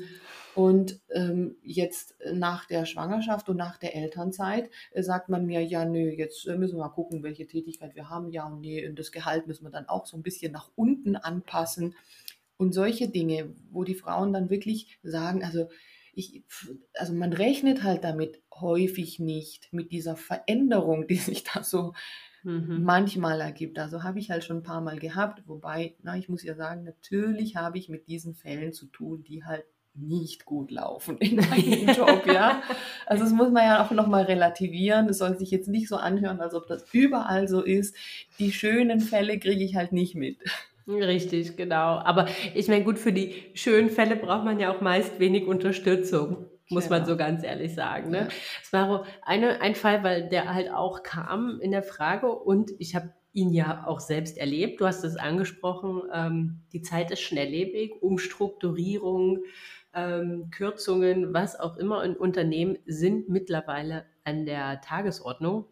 Und 0.61 1.01
ähm, 1.11 1.57
jetzt 1.63 2.17
nach 2.35 2.67
der 2.67 2.85
Schwangerschaft 2.85 3.49
und 3.49 3.57
nach 3.57 3.79
der 3.79 3.97
Elternzeit 3.97 4.69
äh, 4.91 5.03
sagt 5.03 5.31
man 5.31 5.47
mir, 5.47 5.65
ja, 5.65 5.87
nö, 5.87 6.11
jetzt 6.11 6.47
äh, 6.47 6.59
müssen 6.59 6.77
wir 6.77 6.85
mal 6.85 6.91
gucken, 6.91 7.23
welche 7.23 7.47
Tätigkeit 7.47 7.95
wir 7.95 8.11
haben. 8.11 8.29
Ja, 8.31 8.47
und 8.47 8.61
nee, 8.61 8.87
und 8.87 8.99
das 8.99 9.11
Gehalt 9.11 9.47
müssen 9.47 9.65
wir 9.65 9.71
dann 9.71 9.89
auch 9.89 10.05
so 10.05 10.19
ein 10.19 10.23
bisschen 10.23 10.53
nach 10.53 10.71
unten 10.77 11.17
anpassen. 11.17 11.95
Und 12.59 12.75
solche 12.75 13.09
Dinge, 13.09 13.55
wo 13.71 13.85
die 13.85 13.95
Frauen 13.95 14.35
dann 14.35 14.51
wirklich 14.51 14.99
sagen, 15.03 15.43
also 15.43 15.71
ich, 16.13 16.45
also 16.93 17.15
man 17.15 17.33
rechnet 17.33 17.83
halt 17.83 18.05
damit 18.05 18.43
häufig 18.53 19.19
nicht, 19.19 19.73
mit 19.73 19.93
dieser 19.93 20.17
Veränderung, 20.17 21.07
die 21.07 21.15
sich 21.17 21.43
da 21.43 21.65
so 21.65 21.95
mhm. 22.43 22.83
manchmal 22.83 23.41
ergibt. 23.41 23.79
Also 23.79 24.03
habe 24.03 24.19
ich 24.19 24.31
halt 24.31 24.45
schon 24.45 24.59
ein 24.59 24.63
paar 24.63 24.83
Mal 24.83 24.99
gehabt, 24.99 25.43
wobei, 25.47 25.95
na, 26.03 26.19
ich 26.19 26.29
muss 26.29 26.43
ja 26.43 26.55
sagen, 26.55 26.85
natürlich 26.85 27.57
habe 27.57 27.79
ich 27.79 27.89
mit 27.89 28.09
diesen 28.09 28.35
Fällen 28.35 28.75
zu 28.75 28.89
tun, 28.89 29.25
die 29.25 29.43
halt 29.43 29.65
nicht 29.95 30.45
gut 30.45 30.71
laufen 30.71 31.19
in 31.19 31.37
meinem 31.37 31.89
Job, 31.97 32.27
ja. 32.27 32.63
Also 33.07 33.25
das 33.25 33.33
muss 33.33 33.51
man 33.51 33.65
ja 33.65 33.85
auch 33.85 33.91
nochmal 33.91 34.25
relativieren. 34.25 35.09
Es 35.09 35.19
soll 35.19 35.39
sich 35.39 35.51
jetzt 35.51 35.69
nicht 35.69 35.89
so 35.89 35.97
anhören, 35.97 36.41
als 36.41 36.55
ob 36.55 36.67
das 36.67 36.85
überall 36.93 37.49
so 37.49 37.63
ist. 37.63 37.97
Die 38.39 38.53
schönen 38.53 39.01
Fälle 39.01 39.39
kriege 39.39 39.65
ich 39.65 39.77
halt 39.77 39.93
nicht 39.93 40.15
mit. 40.15 40.39
Richtig, 40.87 41.57
genau. 41.57 41.99
Aber 41.99 42.27
ich 42.55 42.69
meine, 42.69 42.85
gut, 42.85 42.99
für 42.99 43.13
die 43.13 43.51
schönen 43.55 43.91
Fälle 43.91 44.17
braucht 44.17 44.45
man 44.45 44.59
ja 44.59 44.75
auch 44.75 44.81
meist 44.81 45.21
wenig 45.21 45.47
Unterstützung, 45.47 46.47
muss 46.69 46.89
man 46.89 47.05
so 47.05 47.17
ganz 47.17 47.45
ehrlich 47.45 47.75
sagen. 47.75 48.11
Ne? 48.11 48.29
Es 48.63 48.73
war 48.73 49.05
eine, 49.23 49.61
ein 49.61 49.75
Fall, 49.75 50.03
weil 50.03 50.29
der 50.29 50.53
halt 50.53 50.73
auch 50.73 51.03
kam 51.03 51.61
in 51.61 51.71
der 51.71 51.83
Frage 51.83 52.33
und 52.33 52.73
ich 52.79 52.95
habe 52.95 53.13
ihn 53.33 53.53
ja 53.53 53.87
auch 53.87 54.01
selbst 54.01 54.39
erlebt. 54.39 54.81
Du 54.81 54.87
hast 54.87 55.05
es 55.05 55.17
angesprochen, 55.17 56.03
ähm, 56.13 56.63
die 56.73 56.83
Zeit 56.83 57.11
ist 57.11 57.21
schnelllebig, 57.21 58.03
Umstrukturierung, 58.03 59.45
ähm, 59.95 60.51
Kürzungen, 60.51 61.35
was 61.35 61.59
auch 61.59 61.77
immer 61.77 62.05
in 62.05 62.17
Unternehmen 62.17 62.79
sind 62.87 63.29
mittlerweile 63.29 64.07
an 64.25 64.47
der 64.47 64.81
Tagesordnung. 64.81 65.67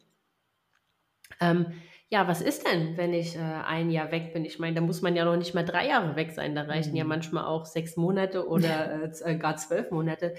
Ähm, 1.40 1.66
ja, 2.10 2.26
was 2.26 2.40
ist 2.40 2.66
denn, 2.66 2.96
wenn 2.96 3.12
ich 3.12 3.36
äh, 3.36 3.40
ein 3.40 3.90
Jahr 3.90 4.10
weg 4.12 4.32
bin? 4.32 4.44
Ich 4.44 4.58
meine, 4.58 4.76
da 4.76 4.80
muss 4.80 5.02
man 5.02 5.14
ja 5.14 5.26
noch 5.26 5.36
nicht 5.36 5.54
mal 5.54 5.64
drei 5.64 5.88
Jahre 5.88 6.16
weg 6.16 6.32
sein. 6.32 6.54
Da 6.54 6.62
reichen 6.62 6.92
mhm. 6.92 6.96
ja 6.96 7.04
manchmal 7.04 7.44
auch 7.44 7.66
sechs 7.66 7.96
Monate 7.96 8.48
oder 8.48 9.02
äh, 9.24 9.32
äh, 9.32 9.36
gar 9.36 9.56
zwölf 9.56 9.90
Monate. 9.90 10.34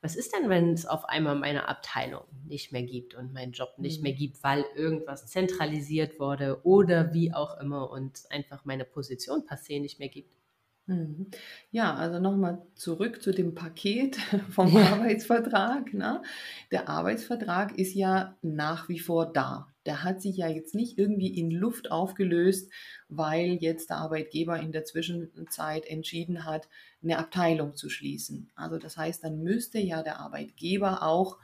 was 0.00 0.16
ist 0.16 0.34
denn, 0.34 0.50
wenn 0.50 0.72
es 0.72 0.84
auf 0.84 1.04
einmal 1.04 1.36
meine 1.36 1.68
Abteilung 1.68 2.24
nicht 2.44 2.72
mehr 2.72 2.82
gibt 2.82 3.14
und 3.14 3.32
meinen 3.32 3.52
Job 3.52 3.74
nicht 3.78 3.98
mhm. 3.98 4.02
mehr 4.02 4.12
gibt, 4.14 4.42
weil 4.42 4.64
irgendwas 4.74 5.26
zentralisiert 5.26 6.18
wurde 6.18 6.60
oder 6.64 7.14
wie 7.14 7.32
auch 7.32 7.60
immer 7.60 7.90
und 7.90 8.24
einfach 8.30 8.64
meine 8.64 8.84
Position 8.84 9.44
passé 9.46 9.80
nicht 9.80 10.00
mehr 10.00 10.08
gibt? 10.08 10.41
Mhm. 10.86 11.28
Ja, 11.70 11.94
also 11.94 12.18
nochmal 12.18 12.60
zurück 12.74 13.22
zu 13.22 13.32
dem 13.32 13.54
Paket 13.54 14.16
vom 14.50 14.72
ja. 14.74 14.92
Arbeitsvertrag. 14.92 15.94
Ne? 15.94 16.22
Der 16.70 16.88
Arbeitsvertrag 16.88 17.78
ist 17.78 17.94
ja 17.94 18.36
nach 18.42 18.88
wie 18.88 18.98
vor 18.98 19.32
da. 19.32 19.68
Der 19.86 20.04
hat 20.04 20.22
sich 20.22 20.36
ja 20.36 20.48
jetzt 20.48 20.74
nicht 20.74 20.98
irgendwie 20.98 21.38
in 21.38 21.50
Luft 21.50 21.90
aufgelöst, 21.90 22.70
weil 23.08 23.58
jetzt 23.60 23.90
der 23.90 23.98
Arbeitgeber 23.98 24.58
in 24.60 24.72
der 24.72 24.84
Zwischenzeit 24.84 25.86
entschieden 25.86 26.44
hat, 26.44 26.68
eine 27.02 27.18
Abteilung 27.18 27.74
zu 27.74 27.88
schließen. 27.88 28.50
Also 28.54 28.78
das 28.78 28.96
heißt, 28.96 29.24
dann 29.24 29.42
müsste 29.42 29.78
ja 29.78 30.02
der 30.02 30.20
Arbeitgeber 30.20 31.02
auch 31.02 31.38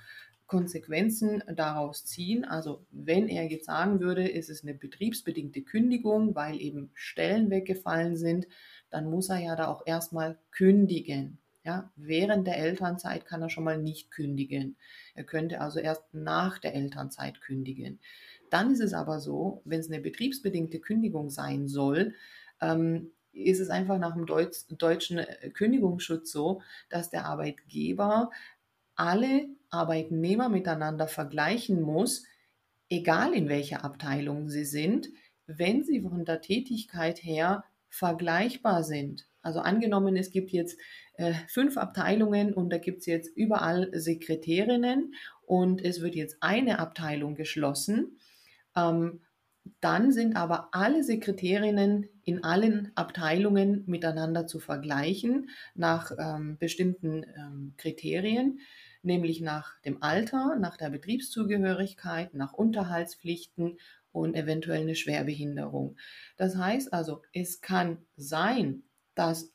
Konsequenzen 0.49 1.43
daraus 1.55 2.05
ziehen. 2.07 2.45
Also 2.45 2.86
wenn 2.91 3.28
er 3.28 3.45
jetzt 3.49 3.66
sagen 3.66 4.01
würde, 4.01 4.26
ist 4.26 4.49
es 4.49 4.62
eine 4.62 4.74
betriebsbedingte 4.74 5.62
Kündigung, 5.62 6.34
weil 6.34 6.61
eben 6.61 6.91
Stellen 6.95 7.51
weggefallen 7.51 8.16
sind, 8.16 8.49
dann 8.91 9.11
muss 9.11 9.28
er 9.28 9.39
ja 9.39 9.57
da 9.57 9.68
auch 9.68 9.82
erstmal 9.86 10.39
kündigen. 10.51 11.39
Ja, 11.64 11.91
während 11.97 12.47
der 12.47 12.57
Elternzeit 12.57 13.26
kann 13.26 13.43
er 13.43 13.51
schon 13.51 13.64
mal 13.64 13.76
nicht 13.76 14.11
kündigen. 14.11 14.76
Er 15.14 15.24
könnte 15.24 15.61
also 15.61 15.80
erst 15.80 16.03
nach 16.12 16.59
der 16.59 16.74
Elternzeit 16.74 17.41
kündigen. 17.43 18.01
Dann 18.49 18.70
ist 18.70 18.80
es 18.80 18.95
aber 18.95 19.20
so, 19.20 19.61
wenn 19.64 19.80
es 19.80 19.91
eine 19.91 20.01
betriebsbedingte 20.01 20.80
Kündigung 20.80 21.28
sein 21.28 21.68
soll, 21.68 22.14
ähm, 22.62 23.11
ist 23.32 23.61
es 23.61 23.70
einfach 23.70 23.99
nach 23.99 24.14
dem 24.14 24.26
Deutsch, 24.26 24.64
deutschen 24.70 25.20
Kündigungsschutz 25.53 26.32
so, 26.32 26.62
dass 26.89 27.11
der 27.11 27.26
Arbeitgeber 27.26 28.30
alle 28.95 29.47
Arbeitnehmer 29.70 30.49
miteinander 30.49 31.07
vergleichen 31.07 31.82
muss, 31.82 32.24
egal 32.89 33.34
in 33.34 33.49
welcher 33.49 33.84
Abteilung 33.84 34.49
sie 34.49 34.64
sind, 34.64 35.09
wenn 35.47 35.84
sie 35.84 36.01
von 36.01 36.24
der 36.24 36.41
Tätigkeit 36.41 37.22
her 37.22 37.64
vergleichbar 37.91 38.84
sind. 38.84 39.26
Also 39.43 39.61
angenommen, 39.61 40.16
es 40.16 40.30
gibt 40.30 40.51
jetzt 40.51 40.78
äh, 41.14 41.32
fünf 41.49 41.76
Abteilungen 41.76 42.53
und 42.53 42.70
da 42.70 42.78
gibt 42.78 43.01
es 43.01 43.07
jetzt 43.07 43.34
überall 43.36 43.91
Sekretärinnen 43.93 45.14
und 45.47 45.82
es 45.82 46.03
wird 46.03 46.14
jetzt 46.14 46.36
eine 46.41 46.78
Abteilung 46.78 47.34
geschlossen. 47.34 48.18
Ähm, 48.76 49.20
dann 49.80 50.12
sind 50.12 50.36
aber 50.36 50.68
alle 50.72 51.03
Sekretärinnen 51.05 52.09
in 52.24 52.45
allen 52.45 52.93
Abteilungen 52.95 53.84
miteinander 53.86 54.47
zu 54.47 54.61
vergleichen 54.61 55.51
nach 55.74 56.11
ähm, 56.18 56.57
bestimmten 56.59 57.24
ähm, 57.36 57.74
Kriterien, 57.76 58.61
nämlich 59.03 59.41
nach 59.41 59.80
dem 59.82 60.03
Alter, 60.03 60.57
nach 60.57 60.76
der 60.76 60.91
Betriebszugehörigkeit, 60.91 62.34
nach 62.34 62.53
Unterhaltspflichten 62.53 63.78
und 64.12 64.34
eventuell 64.34 64.80
eine 64.80 64.94
Schwerbehinderung. 64.94 65.96
Das 66.36 66.56
heißt 66.56 66.92
also, 66.92 67.22
es 67.32 67.61
kann 67.61 67.98
sein, 68.16 68.84
dass 69.14 69.52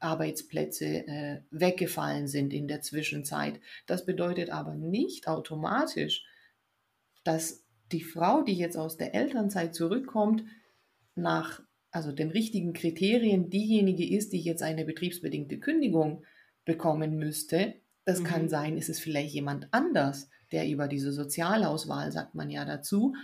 Arbeitsplätze 0.00 1.06
äh, 1.06 1.40
weggefallen 1.50 2.28
sind 2.28 2.52
in 2.52 2.68
der 2.68 2.82
Zwischenzeit. 2.82 3.60
Das 3.86 4.04
bedeutet 4.04 4.50
aber 4.50 4.74
nicht 4.74 5.28
automatisch, 5.28 6.24
dass 7.24 7.64
die 7.92 8.02
Frau, 8.02 8.42
die 8.42 8.54
jetzt 8.54 8.76
aus 8.76 8.96
der 8.96 9.14
Elternzeit 9.14 9.74
zurückkommt, 9.74 10.44
nach 11.14 11.62
also 11.90 12.12
den 12.12 12.30
richtigen 12.30 12.72
Kriterien 12.72 13.50
diejenige 13.50 14.08
ist, 14.08 14.32
die 14.32 14.40
jetzt 14.40 14.62
eine 14.62 14.84
betriebsbedingte 14.84 15.58
Kündigung 15.60 16.24
bekommen 16.64 17.18
müsste. 17.18 17.74
Das 18.04 18.20
mhm. 18.20 18.24
kann 18.24 18.48
sein, 18.48 18.76
ist 18.76 18.88
es 18.88 18.98
vielleicht 18.98 19.32
jemand 19.32 19.68
anders, 19.70 20.28
der 20.50 20.68
über 20.68 20.88
diese 20.88 21.12
Sozialauswahl, 21.12 22.10
sagt 22.10 22.34
man 22.34 22.50
ja 22.50 22.64
dazu, 22.64 23.14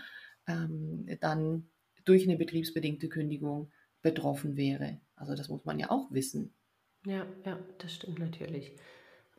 ähm, 0.50 1.06
dann 1.20 1.70
durch 2.04 2.24
eine 2.24 2.36
betriebsbedingte 2.36 3.08
Kündigung 3.08 3.70
betroffen 4.02 4.56
wäre. 4.56 5.00
Also 5.16 5.34
das 5.34 5.48
muss 5.48 5.64
man 5.64 5.78
ja 5.78 5.90
auch 5.90 6.10
wissen. 6.10 6.54
Ja, 7.04 7.26
ja, 7.44 7.58
das 7.78 7.94
stimmt 7.94 8.18
natürlich. 8.18 8.76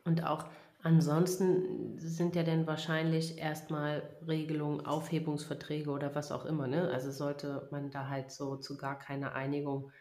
Und 0.04 0.24
auch 0.24 0.46
ansonsten 0.82 2.00
sind 2.00 2.36
ja 2.36 2.44
dann 2.44 2.66
wahrscheinlich 2.66 3.38
erstmal 3.38 4.04
Regelungen, 4.28 4.86
Aufhebungsverträge 4.86 5.90
oder 5.90 6.16
was 6.16 6.32
auch 6.32 6.46
immer. 6.46 6.68
Ne? 6.68 6.90
Also 6.90 7.12
sollte 7.12 7.68
man 7.72 7.92
da 7.92 8.10
halt 8.10 8.32
so 8.32 8.56
zu 8.58 8.78
gar 8.78 8.98
keiner 8.98 9.34
Einigung 9.36 9.92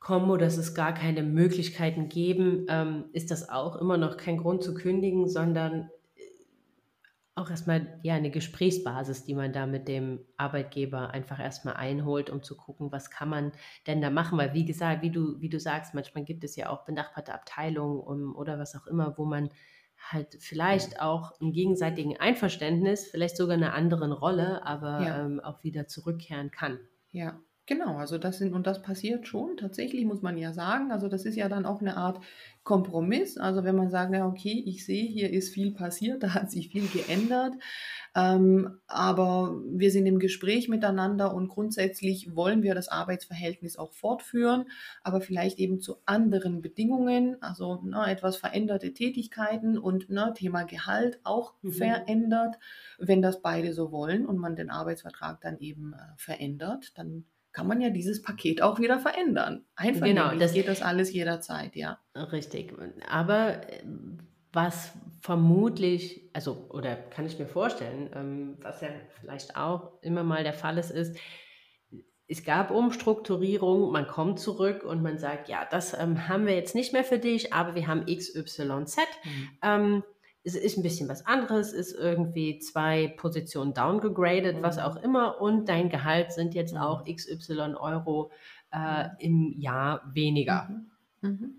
kommen 0.00 0.30
oder 0.30 0.46
es 0.46 0.74
gar 0.74 0.94
keine 0.94 1.22
Möglichkeiten 1.22 2.08
geben, 2.08 2.66
ähm, 2.68 3.04
ist 3.12 3.30
das 3.30 3.50
auch 3.50 3.76
immer 3.76 3.98
noch 3.98 4.16
kein 4.16 4.38
Grund 4.38 4.62
zu 4.62 4.72
kündigen, 4.74 5.28
sondern 5.28 5.90
auch 7.40 7.50
erstmal 7.50 7.98
ja 8.02 8.14
eine 8.14 8.30
Gesprächsbasis, 8.30 9.24
die 9.24 9.34
man 9.34 9.52
da 9.52 9.66
mit 9.66 9.88
dem 9.88 10.20
Arbeitgeber 10.36 11.10
einfach 11.10 11.40
erstmal 11.40 11.74
einholt, 11.74 12.30
um 12.30 12.42
zu 12.42 12.56
gucken, 12.56 12.92
was 12.92 13.10
kann 13.10 13.28
man 13.28 13.52
denn 13.86 14.00
da 14.00 14.10
machen, 14.10 14.38
weil 14.38 14.54
wie 14.54 14.64
gesagt, 14.64 15.02
wie 15.02 15.10
du 15.10 15.40
wie 15.40 15.48
du 15.48 15.58
sagst, 15.58 15.94
manchmal 15.94 16.24
gibt 16.24 16.44
es 16.44 16.56
ja 16.56 16.68
auch 16.70 16.84
benachbarte 16.84 17.34
Abteilungen 17.34 18.00
um, 18.00 18.36
oder 18.36 18.58
was 18.58 18.76
auch 18.76 18.86
immer, 18.86 19.16
wo 19.18 19.24
man 19.24 19.50
halt 19.98 20.36
vielleicht 20.40 21.00
auch 21.00 21.38
im 21.40 21.52
gegenseitigen 21.52 22.16
Einverständnis, 22.16 23.08
vielleicht 23.08 23.36
sogar 23.36 23.56
eine 23.56 23.72
andere 23.72 24.12
Rolle, 24.12 24.64
aber 24.64 25.00
ja. 25.02 25.24
ähm, 25.24 25.40
auch 25.40 25.62
wieder 25.62 25.86
zurückkehren 25.86 26.50
kann. 26.50 26.78
Ja, 27.10 27.40
Genau, 27.66 27.98
also 27.98 28.18
das 28.18 28.38
sind, 28.38 28.52
und 28.52 28.66
das 28.66 28.82
passiert 28.82 29.28
schon, 29.28 29.56
tatsächlich 29.56 30.04
muss 30.04 30.22
man 30.22 30.36
ja 30.36 30.52
sagen, 30.52 30.90
also 30.90 31.06
das 31.06 31.24
ist 31.24 31.36
ja 31.36 31.48
dann 31.48 31.66
auch 31.66 31.80
eine 31.80 31.96
Art 31.96 32.20
Kompromiss, 32.64 33.38
also 33.38 33.62
wenn 33.62 33.76
man 33.76 33.90
sagt, 33.90 34.12
ja, 34.12 34.26
okay, 34.26 34.62
ich 34.66 34.84
sehe, 34.84 35.06
hier 35.06 35.30
ist 35.30 35.54
viel 35.54 35.70
passiert, 35.72 36.22
da 36.24 36.34
hat 36.34 36.50
sich 36.50 36.70
viel 36.70 36.88
geändert, 36.88 37.54
ähm, 38.16 38.80
aber 38.88 39.60
wir 39.68 39.92
sind 39.92 40.06
im 40.06 40.18
Gespräch 40.18 40.68
miteinander 40.68 41.32
und 41.32 41.46
grundsätzlich 41.46 42.34
wollen 42.34 42.64
wir 42.64 42.74
das 42.74 42.88
Arbeitsverhältnis 42.88 43.76
auch 43.76 43.92
fortführen, 43.92 44.64
aber 45.04 45.20
vielleicht 45.20 45.60
eben 45.60 45.80
zu 45.80 45.98
anderen 46.06 46.62
Bedingungen, 46.62 47.40
also 47.40 47.80
na, 47.84 48.10
etwas 48.10 48.36
veränderte 48.36 48.92
Tätigkeiten 48.94 49.78
und 49.78 50.06
na, 50.08 50.32
Thema 50.32 50.64
Gehalt 50.64 51.20
auch 51.22 51.54
mhm. 51.62 51.72
verändert, 51.72 52.56
wenn 52.98 53.22
das 53.22 53.42
beide 53.42 53.72
so 53.74 53.92
wollen 53.92 54.26
und 54.26 54.38
man 54.38 54.56
den 54.56 54.70
Arbeitsvertrag 54.70 55.40
dann 55.40 55.58
eben 55.58 55.92
äh, 55.92 55.98
verändert, 56.16 56.98
dann 56.98 57.26
kann 57.52 57.66
man 57.66 57.80
ja 57.80 57.90
dieses 57.90 58.22
Paket 58.22 58.62
auch 58.62 58.78
wieder 58.78 58.98
verändern. 58.98 59.64
Einfach 59.74 60.06
genau, 60.06 60.34
das 60.34 60.52
geht 60.52 60.68
das 60.68 60.82
alles 60.82 61.12
jederzeit, 61.12 61.74
ja. 61.76 61.98
Richtig. 62.14 62.74
Aber 63.08 63.68
äh, 63.72 63.82
was 64.52 64.92
vermutlich, 65.20 66.30
also 66.32 66.66
oder 66.70 66.96
kann 66.96 67.26
ich 67.26 67.38
mir 67.38 67.46
vorstellen, 67.46 68.10
ähm, 68.14 68.56
was 68.60 68.80
ja 68.80 68.88
vielleicht 69.20 69.56
auch 69.56 70.00
immer 70.02 70.24
mal 70.24 70.42
der 70.42 70.54
Fall 70.54 70.78
ist, 70.78 70.90
ist, 70.90 71.16
es 72.26 72.44
gab 72.44 72.70
Umstrukturierung, 72.70 73.90
man 73.90 74.06
kommt 74.06 74.38
zurück 74.38 74.84
und 74.84 75.02
man 75.02 75.18
sagt, 75.18 75.48
ja, 75.48 75.66
das 75.68 75.98
ähm, 75.98 76.28
haben 76.28 76.46
wir 76.46 76.54
jetzt 76.54 76.76
nicht 76.76 76.92
mehr 76.92 77.02
für 77.02 77.18
dich, 77.18 77.52
aber 77.52 77.74
wir 77.74 77.88
haben 77.88 78.06
XYZ. 78.06 78.96
Mhm. 79.24 79.48
Ähm, 79.62 80.02
es 80.42 80.54
ist 80.54 80.78
ein 80.78 80.82
bisschen 80.82 81.08
was 81.08 81.26
anderes, 81.26 81.72
ist 81.72 81.92
irgendwie 81.92 82.58
zwei 82.58 83.08
Positionen 83.08 83.74
downgegradet, 83.74 84.56
mhm. 84.56 84.62
was 84.62 84.78
auch 84.78 84.96
immer, 84.96 85.40
und 85.40 85.68
dein 85.68 85.90
Gehalt 85.90 86.32
sind 86.32 86.54
jetzt 86.54 86.74
mhm. 86.74 86.80
auch 86.80 87.04
XY 87.04 87.74
Euro 87.78 88.30
äh, 88.72 89.08
im 89.18 89.54
Jahr 89.58 90.02
weniger. 90.14 90.68
Mhm. 91.20 91.28
mhm. 91.28 91.54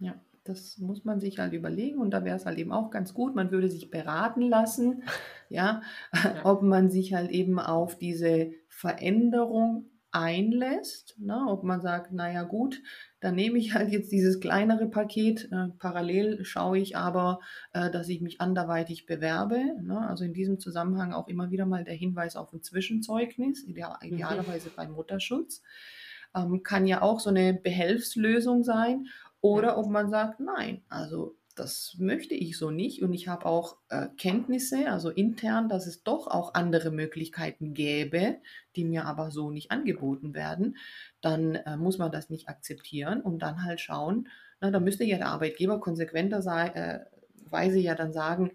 Ja, 0.00 0.20
das 0.42 0.76
muss 0.78 1.04
man 1.04 1.20
sich 1.20 1.38
halt 1.38 1.52
überlegen 1.52 2.00
und 2.00 2.10
da 2.10 2.24
wäre 2.24 2.36
es 2.36 2.46
halt 2.46 2.58
eben 2.58 2.72
auch 2.72 2.90
ganz 2.90 3.14
gut, 3.14 3.36
man 3.36 3.52
würde 3.52 3.70
sich 3.70 3.90
beraten 3.90 4.42
lassen, 4.42 5.04
ja, 5.48 5.82
ja, 6.12 6.34
ob 6.44 6.62
man 6.62 6.90
sich 6.90 7.14
halt 7.14 7.30
eben 7.30 7.60
auf 7.60 7.96
diese 7.96 8.50
Veränderung 8.68 9.86
einlässt, 10.14 11.16
ne? 11.18 11.46
ob 11.48 11.64
man 11.64 11.80
sagt, 11.80 12.12
naja 12.12 12.44
gut, 12.44 12.80
dann 13.20 13.34
nehme 13.34 13.58
ich 13.58 13.74
halt 13.74 13.90
jetzt 13.90 14.12
dieses 14.12 14.38
kleinere 14.38 14.86
Paket. 14.86 15.50
Äh, 15.50 15.68
parallel 15.78 16.44
schaue 16.44 16.78
ich 16.78 16.96
aber, 16.96 17.40
äh, 17.72 17.90
dass 17.90 18.08
ich 18.08 18.20
mich 18.20 18.40
anderweitig 18.40 19.06
bewerbe. 19.06 19.60
Ne? 19.82 19.98
Also 19.98 20.24
in 20.24 20.32
diesem 20.32 20.60
Zusammenhang 20.60 21.12
auch 21.12 21.26
immer 21.26 21.50
wieder 21.50 21.66
mal 21.66 21.84
der 21.84 21.94
Hinweis 21.94 22.36
auf 22.36 22.52
ein 22.52 22.62
Zwischenzeugnis, 22.62 23.64
ideal, 23.64 23.96
mhm. 24.02 24.14
idealerweise 24.14 24.70
beim 24.70 24.92
Mutterschutz. 24.92 25.62
Ähm, 26.34 26.62
kann 26.62 26.86
ja 26.86 27.02
auch 27.02 27.18
so 27.18 27.30
eine 27.30 27.54
Behelfslösung 27.54 28.62
sein. 28.62 29.06
Oder 29.40 29.76
ob 29.76 29.90
man 29.90 30.08
sagt, 30.08 30.40
nein, 30.40 30.82
also 30.88 31.36
das 31.54 31.96
möchte 31.98 32.34
ich 32.34 32.58
so 32.58 32.70
nicht. 32.70 33.02
Und 33.02 33.12
ich 33.12 33.28
habe 33.28 33.46
auch 33.46 33.76
äh, 33.88 34.08
Kenntnisse, 34.16 34.90
also 34.90 35.10
intern, 35.10 35.68
dass 35.68 35.86
es 35.86 36.02
doch 36.02 36.26
auch 36.26 36.54
andere 36.54 36.90
Möglichkeiten 36.90 37.74
gäbe, 37.74 38.38
die 38.76 38.84
mir 38.84 39.04
aber 39.06 39.30
so 39.30 39.50
nicht 39.50 39.70
angeboten 39.70 40.34
werden, 40.34 40.76
dann 41.20 41.54
äh, 41.54 41.76
muss 41.76 41.98
man 41.98 42.10
das 42.10 42.30
nicht 42.30 42.48
akzeptieren 42.48 43.20
und 43.20 43.40
dann 43.40 43.64
halt 43.64 43.80
schauen, 43.80 44.28
na, 44.60 44.70
da 44.70 44.80
müsste 44.80 45.04
ja 45.04 45.16
der 45.16 45.28
Arbeitgeber 45.28 45.80
konsequenter 45.80 46.42
sei, 46.42 46.68
äh, 46.68 47.80
ja 47.80 47.94
dann 47.94 48.12
sagen, 48.12 48.50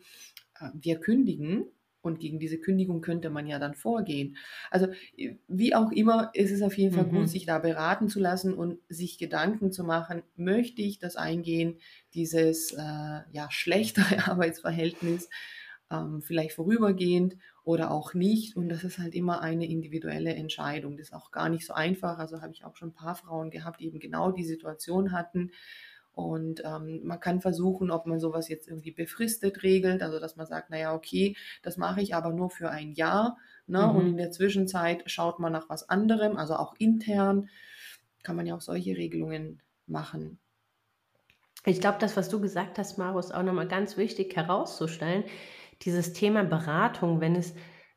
äh, 0.59 0.69
wir 0.73 0.99
kündigen 0.99 1.65
Und 2.01 2.19
gegen 2.19 2.39
diese 2.39 2.59
Kündigung 2.59 3.01
könnte 3.01 3.29
man 3.29 3.45
ja 3.47 3.59
dann 3.59 3.75
vorgehen. 3.75 4.37
Also 4.71 4.87
wie 5.47 5.75
auch 5.75 5.91
immer, 5.91 6.31
ist 6.33 6.51
es 6.51 6.61
auf 6.61 6.77
jeden 6.77 6.93
Fall 6.93 7.05
gut, 7.05 7.27
Mhm. 7.27 7.27
sich 7.29 7.45
da 7.45 7.59
beraten 7.59 8.07
zu 8.09 8.19
lassen 8.19 8.53
und 8.53 8.79
sich 8.89 9.17
Gedanken 9.17 9.71
zu 9.71 9.83
machen, 9.83 10.23
möchte 10.35 10.81
ich 10.81 10.99
das 10.99 11.15
eingehen, 11.15 11.79
dieses 12.13 12.71
äh, 12.71 12.77
ja, 13.31 13.47
schlechtere 13.49 14.27
Arbeitsverhältnis, 14.29 15.29
ähm, 15.91 16.21
vielleicht 16.21 16.53
vorübergehend 16.53 17.35
oder 17.63 17.91
auch 17.91 18.13
nicht. 18.13 18.55
Und 18.55 18.69
das 18.69 18.83
ist 18.83 18.99
halt 18.99 19.15
immer 19.15 19.41
eine 19.41 19.67
individuelle 19.67 20.33
Entscheidung. 20.35 20.97
Das 20.97 21.07
ist 21.07 21.13
auch 21.13 21.31
gar 21.31 21.49
nicht 21.49 21.65
so 21.65 21.73
einfach. 21.73 22.19
Also 22.19 22.41
habe 22.41 22.53
ich 22.53 22.63
auch 22.63 22.75
schon 22.75 22.89
ein 22.89 22.93
paar 22.93 23.15
Frauen 23.15 23.49
gehabt, 23.49 23.79
die 23.81 23.87
eben 23.87 23.99
genau 23.99 24.31
die 24.31 24.43
Situation 24.45 25.11
hatten. 25.11 25.51
Und 26.19 26.61
ähm, 26.65 27.01
man 27.03 27.19
kann 27.19 27.41
versuchen, 27.41 27.91
ob 27.91 28.05
man 28.05 28.19
sowas 28.19 28.49
jetzt 28.49 28.67
irgendwie 28.67 28.91
befristet 28.91 29.63
regelt, 29.63 30.01
also 30.03 30.19
dass 30.19 30.35
man 30.35 30.45
sagt, 30.47 30.69
naja, 30.69 30.93
okay, 30.93 31.35
das 31.63 31.77
mache 31.77 32.01
ich 32.01 32.15
aber 32.15 32.31
nur 32.31 32.49
für 32.49 32.69
ein 32.69 32.91
Jahr. 32.93 33.37
Ne? 33.67 33.91
Und 33.91 34.05
Mhm. 34.05 34.11
in 34.11 34.17
der 34.17 34.31
Zwischenzeit 34.31 35.03
schaut 35.09 35.39
man 35.39 35.51
nach 35.53 35.69
was 35.69 35.87
anderem, 35.89 36.37
also 36.37 36.55
auch 36.55 36.75
intern 36.79 37.49
kann 38.23 38.35
man 38.35 38.45
ja 38.45 38.55
auch 38.55 38.61
solche 38.61 38.97
Regelungen 38.97 39.61
machen. 39.87 40.39
Ich 41.65 41.81
glaube, 41.81 41.97
das, 41.99 42.15
was 42.17 42.29
du 42.29 42.39
gesagt 42.39 42.77
hast, 42.77 42.97
Maro, 42.97 43.19
ist 43.19 43.33
auch 43.33 43.43
nochmal 43.43 43.67
ganz 43.67 43.97
wichtig 43.97 44.35
herauszustellen. 44.35 45.23
Dieses 45.81 46.13
Thema 46.13 46.43
Beratung, 46.43 47.19
wenn 47.21 47.35
es, 47.35 47.53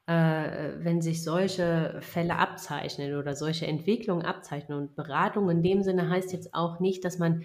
äh, 0.07 0.73
wenn 0.79 1.01
sich 1.01 1.23
solche 1.23 1.99
Fälle 2.01 2.37
abzeichnen 2.37 3.15
oder 3.15 3.35
solche 3.37 3.67
Entwicklungen 3.67 4.25
abzeichnen. 4.27 4.79
Und 4.79 4.97
Beratung 4.97 5.49
in 5.49 5.63
dem 5.63 5.83
Sinne 5.83 6.09
heißt 6.09 6.33
jetzt 6.33 6.55
auch 6.55 6.81
nicht, 6.81 7.05
dass 7.05 7.19
man 7.19 7.45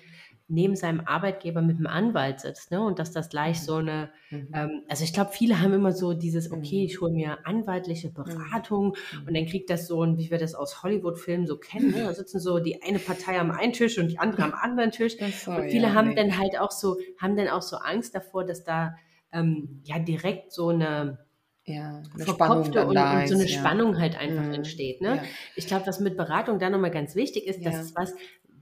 neben 0.49 0.75
seinem 0.75 1.01
Arbeitgeber 1.01 1.61
mit 1.61 1.77
einem 1.77 1.87
Anwalt 1.87 2.39
sitzt, 2.39 2.71
ne? 2.71 2.81
Und 2.81 2.99
dass 2.99 3.11
das 3.11 3.29
gleich 3.29 3.61
so 3.61 3.75
eine, 3.75 4.11
Mhm. 4.29 4.47
ähm, 4.53 4.83
also 4.87 5.03
ich 5.03 5.13
glaube, 5.13 5.31
viele 5.33 5.61
haben 5.61 5.73
immer 5.73 5.91
so 5.91 6.13
dieses, 6.13 6.51
okay, 6.51 6.81
Mhm. 6.81 6.85
ich 6.85 7.01
hole 7.01 7.11
mir 7.13 7.45
anwaltliche 7.45 8.09
Beratung 8.11 8.95
Mhm. 9.11 9.27
und 9.27 9.35
dann 9.35 9.45
kriegt 9.45 9.69
das 9.69 9.87
so 9.87 10.03
ein, 10.03 10.17
wie 10.17 10.31
wir 10.31 10.37
das 10.37 10.55
aus 10.55 10.83
Hollywood-Filmen 10.83 11.47
so 11.47 11.57
kennen, 11.57 11.91
ne? 11.91 12.03
Da 12.05 12.13
sitzen 12.13 12.39
so 12.39 12.59
die 12.59 12.81
eine 12.81 12.99
Partei 12.99 13.39
am 13.39 13.51
einen 13.51 13.73
Tisch 13.73 13.97
und 13.97 14.07
die 14.09 14.19
andere 14.19 14.43
am 14.43 14.53
anderen 14.53 14.91
Tisch. 14.91 15.17
So, 15.33 15.51
Und 15.55 15.69
viele 15.69 15.87
ja, 15.87 15.93
haben 15.93 16.09
nee. 16.09 16.15
dann 16.15 16.37
halt 16.37 16.57
auch 16.59 16.71
so, 16.71 16.97
haben 17.21 17.35
dann 17.35 17.49
auch 17.49 17.61
so 17.61 17.77
Angst 17.77 18.15
davor, 18.15 18.45
dass 18.45 18.63
da 18.63 18.95
ähm, 19.33 19.81
ja 19.83 19.99
direkt 19.99 20.51
so 20.53 20.69
eine 20.69 21.25
Ja, 21.65 22.01
eine 22.13 22.25
verkopfte 22.25 22.85
und, 22.85 23.03
und 23.05 23.27
so 23.27 23.35
eine 23.35 23.43
ist, 23.43 23.51
ja. 23.51 23.59
Spannung 23.59 23.99
halt 23.99 24.17
einfach 24.17 24.47
Mhm. 24.47 24.53
entsteht. 24.53 25.01
Ne? 25.01 25.17
Ja. 25.17 25.23
Ich 25.55 25.67
glaube, 25.67 25.85
was 25.87 25.99
mit 25.99 26.15
Beratung 26.17 26.59
da 26.59 26.69
nochmal 26.69 26.91
ganz 26.91 27.15
wichtig 27.15 27.45
ist, 27.47 27.61
Ja. 27.61 27.69
ist 27.81 27.95
was, 27.95 28.13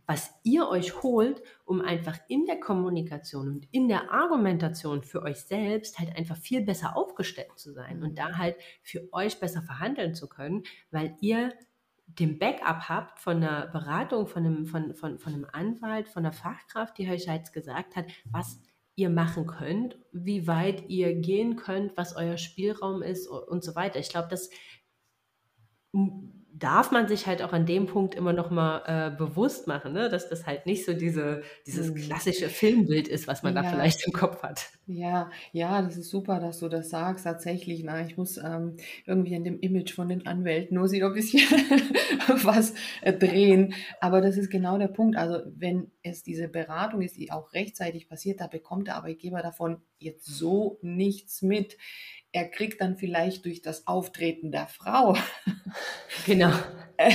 was 0.07 0.33
ihr 0.43 0.67
euch 0.67 1.01
holt, 1.03 1.41
um 1.63 1.81
einfach 1.81 2.17
in 2.27 2.45
der 2.45 2.59
Kommunikation 2.59 3.47
und 3.47 3.67
in 3.71 3.87
der 3.87 4.11
Argumentation 4.11 5.03
für 5.03 5.23
euch 5.23 5.37
selbst 5.41 5.99
halt 5.99 6.15
einfach 6.15 6.37
viel 6.37 6.61
besser 6.61 6.95
aufgestellt 6.95 7.57
zu 7.57 7.73
sein 7.73 8.03
und 8.03 8.17
da 8.17 8.37
halt 8.37 8.55
für 8.83 9.11
euch 9.13 9.39
besser 9.39 9.61
verhandeln 9.61 10.13
zu 10.13 10.27
können, 10.27 10.63
weil 10.91 11.15
ihr 11.21 11.53
den 12.07 12.37
Backup 12.37 12.87
habt 12.87 13.19
von 13.19 13.37
einer 13.37 13.67
Beratung, 13.67 14.27
von 14.27 14.45
einem, 14.45 14.65
von, 14.67 14.93
von, 14.93 15.17
von 15.17 15.33
einem 15.33 15.47
Anwalt, 15.51 16.07
von 16.07 16.25
einer 16.25 16.33
Fachkraft, 16.33 16.97
die 16.97 17.09
euch 17.09 17.25
jetzt 17.25 17.51
gesagt 17.51 17.95
hat, 17.95 18.05
was 18.31 18.59
ihr 18.95 19.09
machen 19.09 19.47
könnt, 19.47 19.97
wie 20.11 20.47
weit 20.47 20.87
ihr 20.87 21.15
gehen 21.15 21.55
könnt, 21.55 21.97
was 21.97 22.15
euer 22.15 22.37
Spielraum 22.37 23.01
ist 23.01 23.27
und 23.27 23.63
so 23.63 23.75
weiter. 23.75 23.99
Ich 23.99 24.09
glaube, 24.09 24.29
das 24.29 24.49
darf 26.59 26.91
man 26.91 27.07
sich 27.07 27.27
halt 27.27 27.41
auch 27.41 27.53
an 27.53 27.65
dem 27.65 27.85
Punkt 27.87 28.15
immer 28.15 28.33
noch 28.33 28.49
mal 28.51 28.83
äh, 29.13 29.15
bewusst 29.17 29.67
machen, 29.67 29.93
ne? 29.93 30.09
dass 30.09 30.29
das 30.29 30.45
halt 30.47 30.65
nicht 30.65 30.85
so 30.85 30.93
diese, 30.93 31.43
dieses 31.65 31.91
Mhm. 31.91 31.95
klassische 31.95 32.49
Filmbild 32.49 33.07
ist, 33.07 33.27
was 33.27 33.43
man 33.43 33.55
da 33.55 33.61
Ja. 33.61 33.69
vielleicht 33.69 34.05
im 34.07 34.13
Kopf 34.13 34.41
hat. 34.43 34.69
Ja, 34.87 35.31
ja, 35.51 35.81
das 35.81 35.97
ist 35.97 36.11
super, 36.11 36.39
dass 36.39 36.59
du 36.59 36.69
das 36.69 36.89
sagst. 36.91 37.23
Tatsächlich, 37.23 37.83
na, 37.83 38.05
ich 38.05 38.17
muss 38.17 38.37
ähm, 38.37 38.77
irgendwie 39.07 39.35
an 39.35 39.43
dem 39.43 39.59
Image 39.59 39.91
von 39.93 40.09
den 40.09 40.27
Anwälten 40.27 40.75
nur 40.77 40.87
sie 40.87 40.99
noch 40.99 41.07
ein 41.07 41.13
bisschen 41.15 41.41
was 42.43 42.75
äh, 43.01 43.11
drehen. 43.11 43.73
Aber 43.99 44.21
das 44.21 44.37
ist 44.37 44.51
genau 44.51 44.77
der 44.77 44.87
Punkt. 44.89 45.17
Also 45.17 45.39
wenn 45.55 45.91
es 46.03 46.21
diese 46.21 46.47
Beratung 46.49 47.01
ist, 47.01 47.17
die 47.17 47.31
auch 47.31 47.53
rechtzeitig 47.53 48.07
passiert, 48.07 48.41
da 48.41 48.45
bekommt 48.47 48.85
der 48.87 48.97
Arbeitgeber 48.97 49.41
davon 49.41 49.81
jetzt 49.97 50.25
so 50.27 50.77
nichts 50.83 51.41
mit. 51.41 51.77
Er 52.35 52.49
kriegt 52.49 52.81
dann 52.81 52.97
vielleicht 52.97 53.45
durch 53.45 53.61
das 53.61 53.87
Auftreten 53.87 54.51
der 54.51 54.67
Frau 54.67 55.15
Genau. 56.25 56.51
äh, 56.97 57.11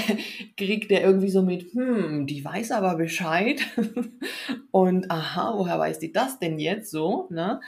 kriegt 0.56 0.90
er 0.90 1.02
irgendwie 1.02 1.30
so 1.30 1.42
mit, 1.42 1.72
hm, 1.72 2.26
die 2.26 2.44
weiß 2.44 2.72
aber 2.72 2.96
Bescheid. 2.96 3.60
Und 4.70 5.10
aha, 5.10 5.54
woher 5.56 5.78
weiß 5.78 5.98
die 5.98 6.12
das 6.12 6.38
denn 6.38 6.58
jetzt 6.58 6.90
so? 6.90 7.28
Ne? 7.30 7.60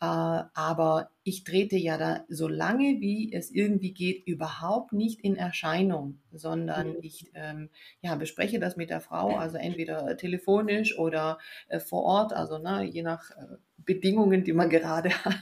Äh, 0.00 0.04
aber 0.04 1.10
ich 1.22 1.44
trete 1.44 1.76
ja 1.76 1.96
da, 1.98 2.24
solange 2.28 3.00
wie 3.00 3.32
es 3.32 3.50
irgendwie 3.50 3.94
geht, 3.94 4.26
überhaupt 4.26 4.92
nicht 4.92 5.20
in 5.20 5.36
Erscheinung, 5.36 6.20
sondern 6.32 6.96
Mhm. 6.96 6.98
ich 7.00 7.30
ähm, 7.34 7.70
ja, 8.02 8.14
bespreche 8.16 8.60
das 8.60 8.76
mit 8.76 8.90
der 8.90 9.00
Frau, 9.00 9.36
also 9.36 9.56
entweder 9.58 10.16
telefonisch 10.16 10.98
oder 10.98 11.38
äh, 11.68 11.80
vor 11.80 12.02
Ort, 12.04 12.32
also 12.34 12.58
ne, 12.58 12.84
je 12.84 13.02
nach 13.02 13.30
äh, 13.30 13.56
Bedingungen, 13.86 14.44
die 14.44 14.52
man 14.52 14.70
gerade 14.70 15.10
hat 15.24 15.36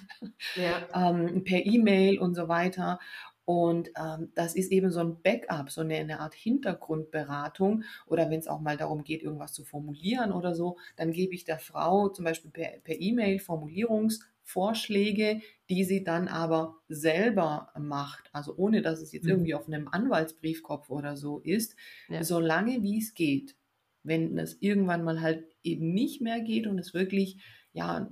Ja. 0.54 0.88
ähm, 0.94 1.44
per 1.44 1.64
E-Mail 1.66 2.18
und 2.18 2.34
so 2.34 2.48
weiter. 2.48 2.98
Und 3.46 3.90
ähm, 4.00 4.32
das 4.34 4.54
ist 4.54 4.72
eben 4.72 4.90
so 4.90 5.00
ein 5.00 5.20
Backup, 5.22 5.70
so 5.70 5.82
eine, 5.82 5.96
eine 5.96 6.20
Art 6.20 6.32
Hintergrundberatung. 6.34 7.82
Oder 8.06 8.30
wenn 8.30 8.38
es 8.38 8.48
auch 8.48 8.60
mal 8.60 8.78
darum 8.78 9.04
geht, 9.04 9.22
irgendwas 9.22 9.52
zu 9.52 9.64
formulieren 9.64 10.32
oder 10.32 10.54
so, 10.54 10.78
dann 10.96 11.12
gebe 11.12 11.34
ich 11.34 11.44
der 11.44 11.58
Frau 11.58 12.08
zum 12.08 12.24
Beispiel 12.24 12.50
per 12.50 12.68
per 12.82 12.98
E-Mail 12.98 13.38
Formulierungsvorschläge, 13.40 15.42
die 15.68 15.84
sie 15.84 16.04
dann 16.04 16.28
aber 16.28 16.76
selber 16.88 17.70
macht. 17.78 18.30
Also 18.32 18.56
ohne, 18.56 18.80
dass 18.80 19.02
es 19.02 19.12
jetzt 19.12 19.24
Mhm. 19.24 19.28
irgendwie 19.28 19.54
auf 19.54 19.66
einem 19.66 19.88
Anwaltsbriefkopf 19.88 20.88
oder 20.88 21.16
so 21.18 21.40
ist, 21.40 21.76
Ja. 22.08 22.22
solange 22.24 22.82
wie 22.82 22.98
es 22.98 23.12
geht. 23.12 23.56
Wenn 24.02 24.38
es 24.38 24.56
irgendwann 24.60 25.04
mal 25.04 25.20
halt 25.20 25.56
eben 25.62 25.92
nicht 25.92 26.20
mehr 26.20 26.40
geht 26.40 26.66
und 26.66 26.78
es 26.78 26.94
wirklich, 26.94 27.42
ja, 27.72 28.10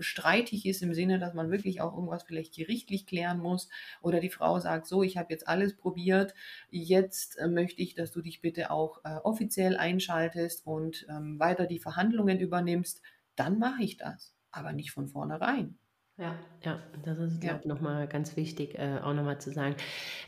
streitig 0.00 0.66
ist 0.66 0.82
im 0.82 0.94
Sinne, 0.94 1.18
dass 1.18 1.34
man 1.34 1.50
wirklich 1.50 1.80
auch 1.80 1.94
irgendwas 1.94 2.22
vielleicht 2.22 2.54
gerichtlich 2.54 3.06
klären 3.06 3.38
muss 3.38 3.68
oder 4.02 4.20
die 4.20 4.30
Frau 4.30 4.58
sagt, 4.60 4.86
so, 4.86 5.02
ich 5.02 5.16
habe 5.16 5.32
jetzt 5.32 5.48
alles 5.48 5.76
probiert, 5.76 6.34
jetzt 6.70 7.38
äh, 7.38 7.48
möchte 7.48 7.82
ich, 7.82 7.94
dass 7.94 8.12
du 8.12 8.22
dich 8.22 8.40
bitte 8.40 8.70
auch 8.70 9.04
äh, 9.04 9.16
offiziell 9.22 9.76
einschaltest 9.76 10.66
und 10.66 11.06
ähm, 11.08 11.38
weiter 11.38 11.66
die 11.66 11.78
Verhandlungen 11.78 12.40
übernimmst, 12.40 13.02
dann 13.36 13.58
mache 13.58 13.82
ich 13.82 13.96
das, 13.96 14.34
aber 14.50 14.72
nicht 14.72 14.92
von 14.92 15.08
vornherein. 15.08 15.78
Ja, 16.20 16.34
ja, 16.62 16.78
das 17.02 17.18
ist, 17.18 17.40
glaube 17.40 17.60
ich, 17.60 17.64
nochmal 17.66 18.06
ganz 18.06 18.36
wichtig, 18.36 18.78
äh, 18.78 18.98
auch 19.02 19.14
nochmal 19.14 19.40
zu 19.40 19.50
sagen. 19.52 19.74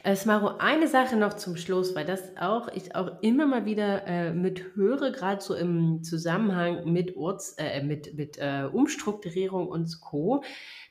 Äh, 0.02 0.16
Smaro, 0.16 0.56
eine 0.56 0.88
Sache 0.88 1.16
noch 1.16 1.34
zum 1.34 1.58
Schluss, 1.58 1.94
weil 1.94 2.06
das 2.06 2.34
auch, 2.38 2.68
ich 2.68 2.96
auch 2.96 3.20
immer 3.20 3.44
mal 3.46 3.66
wieder 3.66 4.06
äh, 4.06 4.32
mit 4.32 4.74
höre, 4.74 5.10
gerade 5.10 5.42
so 5.42 5.54
im 5.54 6.02
Zusammenhang 6.02 6.90
mit 6.90 7.14
Orts, 7.14 7.56
äh, 7.58 7.82
mit, 7.82 8.14
mit 8.14 8.38
äh, 8.38 8.70
Umstrukturierung 8.72 9.68
und 9.68 10.00
Co., 10.00 10.42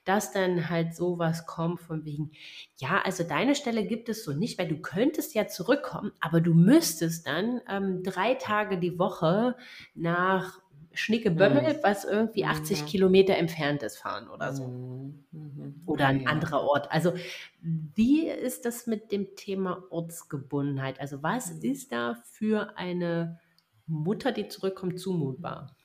dass 0.06 0.34
dann 0.34 0.70
halt 0.70 0.96
sowas 0.96 1.48
kommt 1.48 1.82
von 1.82 2.06
wegen, 2.06 2.32
ja, 2.78 3.02
also 3.04 3.24
deine 3.24 3.56
Stelle 3.56 3.86
gibt 3.88 4.08
es 4.08 4.24
so 4.24 4.34
nicht, 4.34 4.60
weil 4.60 4.68
du 4.68 4.78
könntest 4.78 5.34
ja 5.34 5.48
zurückkommen, 5.48 6.12
aber 6.20 6.42
du 6.42 6.54
müsstest 6.54 7.26
dann 7.26 7.60
ähm, 7.68 8.04
drei 8.04 8.36
Tage 8.36 8.78
die 8.78 9.00
Woche 9.00 9.56
nach 9.96 10.61
Schnickebömmel, 10.94 11.80
was 11.84 12.06
irgendwie 12.06 12.46
80 12.46 12.86
Mhm. 12.86 12.86
Kilometer 12.86 13.36
entfernt 13.38 13.84
ist, 13.84 13.98
fahren 13.98 14.30
oder 14.30 14.54
so. 14.54 14.76
Mhm. 14.76 15.26
Mhm. 15.32 15.82
Oder 15.86 16.08
ein 16.08 16.22
Ja. 16.22 16.26
anderer 16.26 16.62
Ort. 16.62 16.92
Also, 16.92 17.14
wie 17.60 18.28
ist 18.28 18.66
das 18.66 18.88
mit 18.88 19.12
dem 19.12 19.36
Thema 19.36 19.84
Ortsgebundenheit? 19.90 21.00
Also, 21.00 21.24
was 21.24 21.52
Mhm. 21.52 21.62
ist 21.62 21.92
da 21.92 22.16
für 22.24 22.78
eine 22.78 23.40
Mutter, 23.88 24.32
die 24.32 24.48
zurückkommt, 24.48 25.00
zumutbar? 25.00 25.76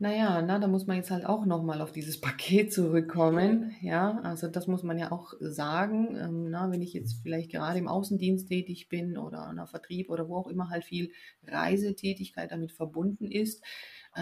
Naja, 0.00 0.40
na, 0.42 0.60
da 0.60 0.68
muss 0.68 0.86
man 0.86 0.96
jetzt 0.96 1.10
halt 1.10 1.26
auch 1.26 1.44
nochmal 1.44 1.80
auf 1.80 1.90
dieses 1.90 2.20
Paket 2.20 2.72
zurückkommen. 2.72 3.74
Ja, 3.80 4.20
also 4.22 4.46
das 4.48 4.68
muss 4.68 4.84
man 4.84 4.96
ja 4.98 5.10
auch 5.10 5.32
sagen. 5.40 6.16
Ähm, 6.16 6.50
na, 6.50 6.70
wenn 6.70 6.82
ich 6.82 6.92
jetzt 6.92 7.20
vielleicht 7.22 7.50
gerade 7.50 7.78
im 7.80 7.88
Außendienst 7.88 8.48
tätig 8.48 8.88
bin 8.88 9.18
oder 9.18 9.48
in 9.50 9.56
der 9.56 9.66
Vertrieb 9.66 10.08
oder 10.10 10.28
wo 10.28 10.36
auch 10.36 10.46
immer 10.46 10.70
halt 10.70 10.84
viel 10.84 11.10
Reisetätigkeit 11.44 12.52
damit 12.52 12.70
verbunden 12.72 13.26
ist, 13.30 13.64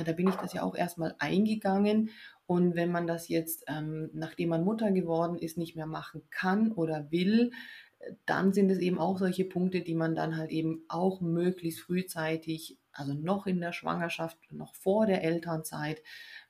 da 0.04 0.12
bin 0.12 0.28
ich 0.28 0.34
das 0.36 0.52
ja 0.52 0.62
auch 0.62 0.74
erstmal 0.74 1.14
eingegangen. 1.18 2.10
Und 2.46 2.76
wenn 2.76 2.92
man 2.92 3.06
das 3.06 3.28
jetzt, 3.28 3.64
ähm, 3.66 4.10
nachdem 4.12 4.50
man 4.50 4.64
Mutter 4.64 4.92
geworden 4.92 5.38
ist, 5.38 5.58
nicht 5.58 5.76
mehr 5.76 5.86
machen 5.86 6.22
kann 6.30 6.72
oder 6.72 7.10
will, 7.10 7.50
äh, 7.98 8.12
dann 8.24 8.52
sind 8.52 8.70
es 8.70 8.78
eben 8.78 8.98
auch 8.98 9.18
solche 9.18 9.44
Punkte, 9.44 9.80
die 9.80 9.94
man 9.94 10.14
dann 10.14 10.36
halt 10.36 10.50
eben 10.50 10.84
auch 10.88 11.20
möglichst 11.20 11.80
frühzeitig, 11.80 12.78
also 12.92 13.14
noch 13.14 13.46
in 13.46 13.60
der 13.60 13.72
Schwangerschaft, 13.72 14.38
noch 14.52 14.74
vor 14.74 15.06
der 15.06 15.24
Elternzeit, 15.24 16.02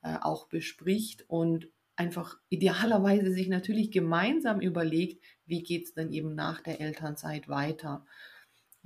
äh, 0.03 0.17
auch 0.21 0.49
bespricht 0.49 1.25
und 1.29 1.69
einfach 1.97 2.39
idealerweise 2.51 3.33
sich 3.33 3.49
natürlich 3.49 3.91
gemeinsam 3.91 4.61
überlegt, 4.61 5.25
wie 5.47 5.63
geht 5.63 5.87
es 5.87 5.95
denn 5.95 6.13
eben 6.13 6.35
nach 6.35 6.61
der 6.61 6.81
Elternzeit 6.81 7.49
weiter. 7.49 8.05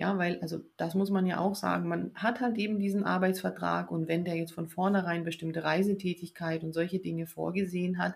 Ja, 0.01 0.17
weil, 0.17 0.41
also 0.41 0.61
das 0.79 0.95
muss 0.95 1.11
man 1.11 1.27
ja 1.27 1.41
auch 1.41 1.55
sagen, 1.55 1.87
man 1.87 2.11
hat 2.15 2.41
halt 2.41 2.57
eben 2.57 2.79
diesen 2.79 3.05
Arbeitsvertrag 3.05 3.91
und 3.91 4.09
wenn 4.09 4.25
der 4.25 4.35
jetzt 4.35 4.55
von 4.55 4.67
vornherein 4.67 5.25
bestimmte 5.25 5.63
Reisetätigkeit 5.63 6.65
und 6.65 6.73
solche 6.73 7.01
Dinge 7.01 7.27
vorgesehen 7.27 7.99
hat, 7.99 8.15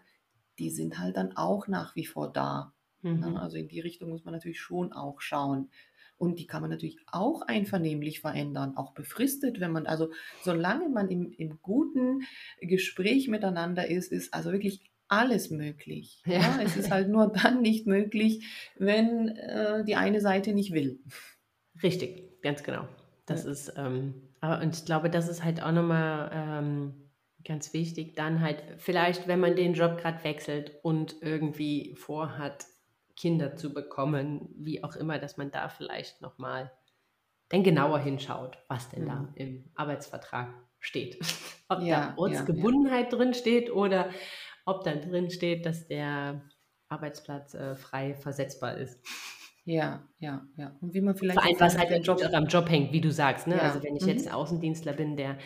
die 0.59 0.71
sind 0.71 0.99
halt 0.99 1.19
dann 1.19 1.37
auch 1.37 1.69
nach 1.69 1.95
wie 1.95 2.07
vor 2.07 2.33
da. 2.33 2.73
Mhm. 3.03 3.21
Ne? 3.21 3.39
Also 3.39 3.59
in 3.59 3.69
die 3.69 3.81
Richtung 3.81 4.09
muss 4.09 4.25
man 4.25 4.33
natürlich 4.33 4.61
schon 4.61 4.95
auch 4.95 5.21
schauen. 5.21 5.69
Und 6.17 6.39
die 6.39 6.47
kann 6.47 6.63
man 6.63 6.71
natürlich 6.71 6.97
auch 7.07 7.43
einvernehmlich 7.43 8.21
verändern, 8.21 8.79
auch 8.79 8.95
befristet, 8.95 9.61
wenn 9.61 9.73
man, 9.73 9.85
also 9.87 10.11
solange 10.43 10.89
man 10.89 11.11
im, 11.11 11.33
im 11.33 11.61
guten 11.61 12.23
Gespräch 12.63 13.29
miteinander 13.29 13.91
ist, 13.91 14.11
ist 14.11 14.33
also 14.33 14.53
wirklich 14.53 14.91
alles 15.09 15.51
möglich. 15.51 16.23
Ja. 16.25 16.39
ja. 16.39 16.61
es 16.63 16.79
ist 16.79 16.91
halt 16.91 17.11
nur 17.11 17.31
dann 17.31 17.61
nicht 17.61 17.87
möglich, 17.87 18.73
wenn 18.79 19.29
äh, 19.29 19.85
die 19.85 19.97
eine 19.97 20.23
Seite 20.23 20.55
nicht 20.55 20.73
will. 20.73 21.01
Richtig, 21.83 22.41
ganz 22.43 22.63
genau. 22.63 22.87
Das 23.27 23.45
ja. 23.45 23.51
ist, 23.51 23.73
ähm, 23.77 24.15
aber 24.41 24.63
und 24.63 24.75
ich 24.77 24.85
glaube, 24.85 25.11
das 25.11 25.29
ist 25.29 25.43
halt 25.43 25.63
auch 25.63 25.73
nochmal 25.73 26.31
ähm, 26.33 26.95
ganz 27.45 27.73
wichtig, 27.73 28.15
dann 28.15 28.41
halt 28.41 28.63
vielleicht, 28.79 29.29
wenn 29.29 29.41
man 29.41 29.57
den 29.57 29.75
Job 29.75 29.99
gerade 29.99 30.23
wechselt 30.25 30.73
und 30.83 31.17
irgendwie 31.23 31.95
vorhat, 31.97 32.67
Kinder 33.17 33.55
zu 33.55 33.73
bekommen, 33.73 34.49
wie 34.57 34.83
auch 34.83 34.97
immer, 34.97 35.19
dass 35.19 35.37
man 35.37 35.51
da 35.53 35.69
vielleicht 35.69 36.21
nochmal 36.21 36.73
dann 37.49 37.63
genauer 37.63 38.01
hinschaut, 38.01 38.59
was 38.69 38.89
denn 38.91 39.05
mhm. 39.05 39.09
da 39.09 39.29
im 39.37 39.71
Arbeitsvertrag 39.77 40.53
steht. 40.81 41.19
ob 41.69 41.81
ja, 41.83 42.09
da 42.09 42.15
Ortsgebundenheit 42.17 43.13
ja, 43.13 43.19
drin 43.19 43.35
steht 43.35 43.71
oder 43.71 44.11
ob 44.67 44.83
da 44.85 44.95
drin 44.95 45.31
steht, 45.31 45.65
dass 45.67 45.87
der 45.87 46.43
Arbeitsplatz 46.89 47.55
äh, 47.55 47.77
frei 47.77 48.15
versetzbar 48.15 48.77
ist. 48.77 48.99
Ja, 49.67 50.07
ja, 50.19 50.47
ja. 50.57 50.77
Und 50.81 50.93
wie 50.93 51.01
man 51.01 51.17
vielleicht. 51.17 51.39
Vor 51.39 51.49
allem, 51.49 51.59
was 51.59 51.79
halt 51.79 52.07
Job 52.07 52.21
am 52.33 52.47
Job 52.47 52.69
hängt, 52.69 52.93
wie 52.93 53.01
du 53.01 53.11
sagst. 53.11 53.47
Ne? 53.47 53.57
Ja. 53.57 53.63
Also, 53.63 53.83
wenn 53.83 53.97
ich 53.97 54.03
mhm. 54.03 54.09
jetzt 54.09 54.29
ein 54.29 54.35
Außendienstler 54.35 54.93
bin, 54.93 55.17
der 55.17 55.39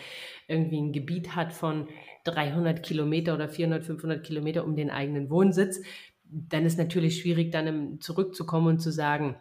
irgendwie 0.48 0.80
ein 0.80 0.92
Gebiet 0.92 1.36
hat 1.36 1.52
von 1.52 1.88
300 2.24 2.82
Kilometer 2.82 3.34
oder 3.34 3.48
400, 3.48 3.84
500 3.84 4.24
Kilometer 4.24 4.64
um 4.64 4.74
den 4.74 4.90
eigenen 4.90 5.30
Wohnsitz, 5.30 5.80
dann 6.24 6.66
ist 6.66 6.78
natürlich 6.78 7.20
schwierig, 7.20 7.52
dann 7.52 8.00
zurückzukommen 8.00 8.66
und 8.66 8.78
zu 8.80 8.90
sagen, 8.90 9.36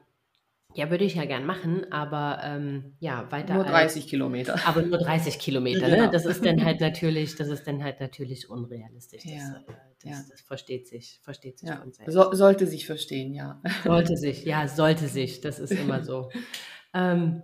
ja, 0.77 0.91
würde 0.91 1.05
ich 1.05 1.15
ja 1.15 1.25
gern 1.25 1.43
machen, 1.43 1.91
aber 1.91 2.39
ähm, 2.43 2.93
ja, 2.99 3.31
weiter. 3.31 3.55
Nur 3.55 3.63
30 3.63 4.03
als, 4.03 4.11
Kilometer. 4.11 4.59
Aber 4.67 4.83
nur 4.83 4.99
30 4.99 5.39
Kilometer, 5.39 5.89
genau. 5.89 6.03
ne? 6.03 6.09
Das 6.11 6.27
ist 6.27 6.45
dann 6.45 6.63
halt 6.63 6.81
natürlich, 6.81 7.35
das 7.35 7.47
ist 7.47 7.65
dann 7.65 7.83
halt 7.83 7.99
natürlich 7.99 8.47
unrealistisch. 8.47 9.23
Das, 9.23 9.31
ja. 9.31 9.63
Äh, 9.67 9.73
das, 10.03 10.11
ja. 10.11 10.23
das 10.29 10.41
versteht 10.41 10.87
sich, 10.87 11.19
versteht 11.23 11.57
sich 11.57 11.69
ja. 11.69 11.77
von 11.77 11.91
selbst. 11.91 12.13
So, 12.13 12.31
sollte 12.33 12.67
sich 12.67 12.85
verstehen, 12.85 13.33
ja. 13.33 13.59
Sollte 13.83 14.17
sich, 14.17 14.45
ja, 14.45 14.67
sollte 14.67 15.07
sich. 15.07 15.41
Das 15.41 15.57
ist 15.57 15.71
immer 15.71 16.03
so. 16.03 16.29
ähm, 16.93 17.41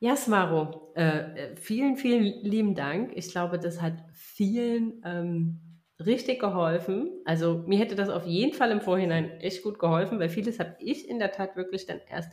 ja, 0.00 0.16
Smaro, 0.16 0.92
äh, 0.96 1.54
vielen, 1.54 1.96
vielen 1.96 2.24
lieben 2.42 2.74
Dank. 2.74 3.12
Ich 3.14 3.30
glaube, 3.30 3.60
das 3.60 3.80
hat 3.80 4.04
vielen 4.12 5.00
ähm, 5.04 5.60
richtig 6.04 6.40
geholfen. 6.40 7.10
Also 7.24 7.64
mir 7.66 7.78
hätte 7.78 7.94
das 7.94 8.08
auf 8.08 8.26
jeden 8.26 8.54
Fall 8.54 8.70
im 8.70 8.80
Vorhinein 8.80 9.30
echt 9.40 9.62
gut 9.62 9.78
geholfen, 9.78 10.18
weil 10.18 10.28
vieles 10.28 10.58
habe 10.58 10.76
ich 10.78 11.08
in 11.08 11.18
der 11.18 11.32
Tat 11.32 11.56
wirklich 11.56 11.86
dann 11.86 12.00
erst 12.08 12.30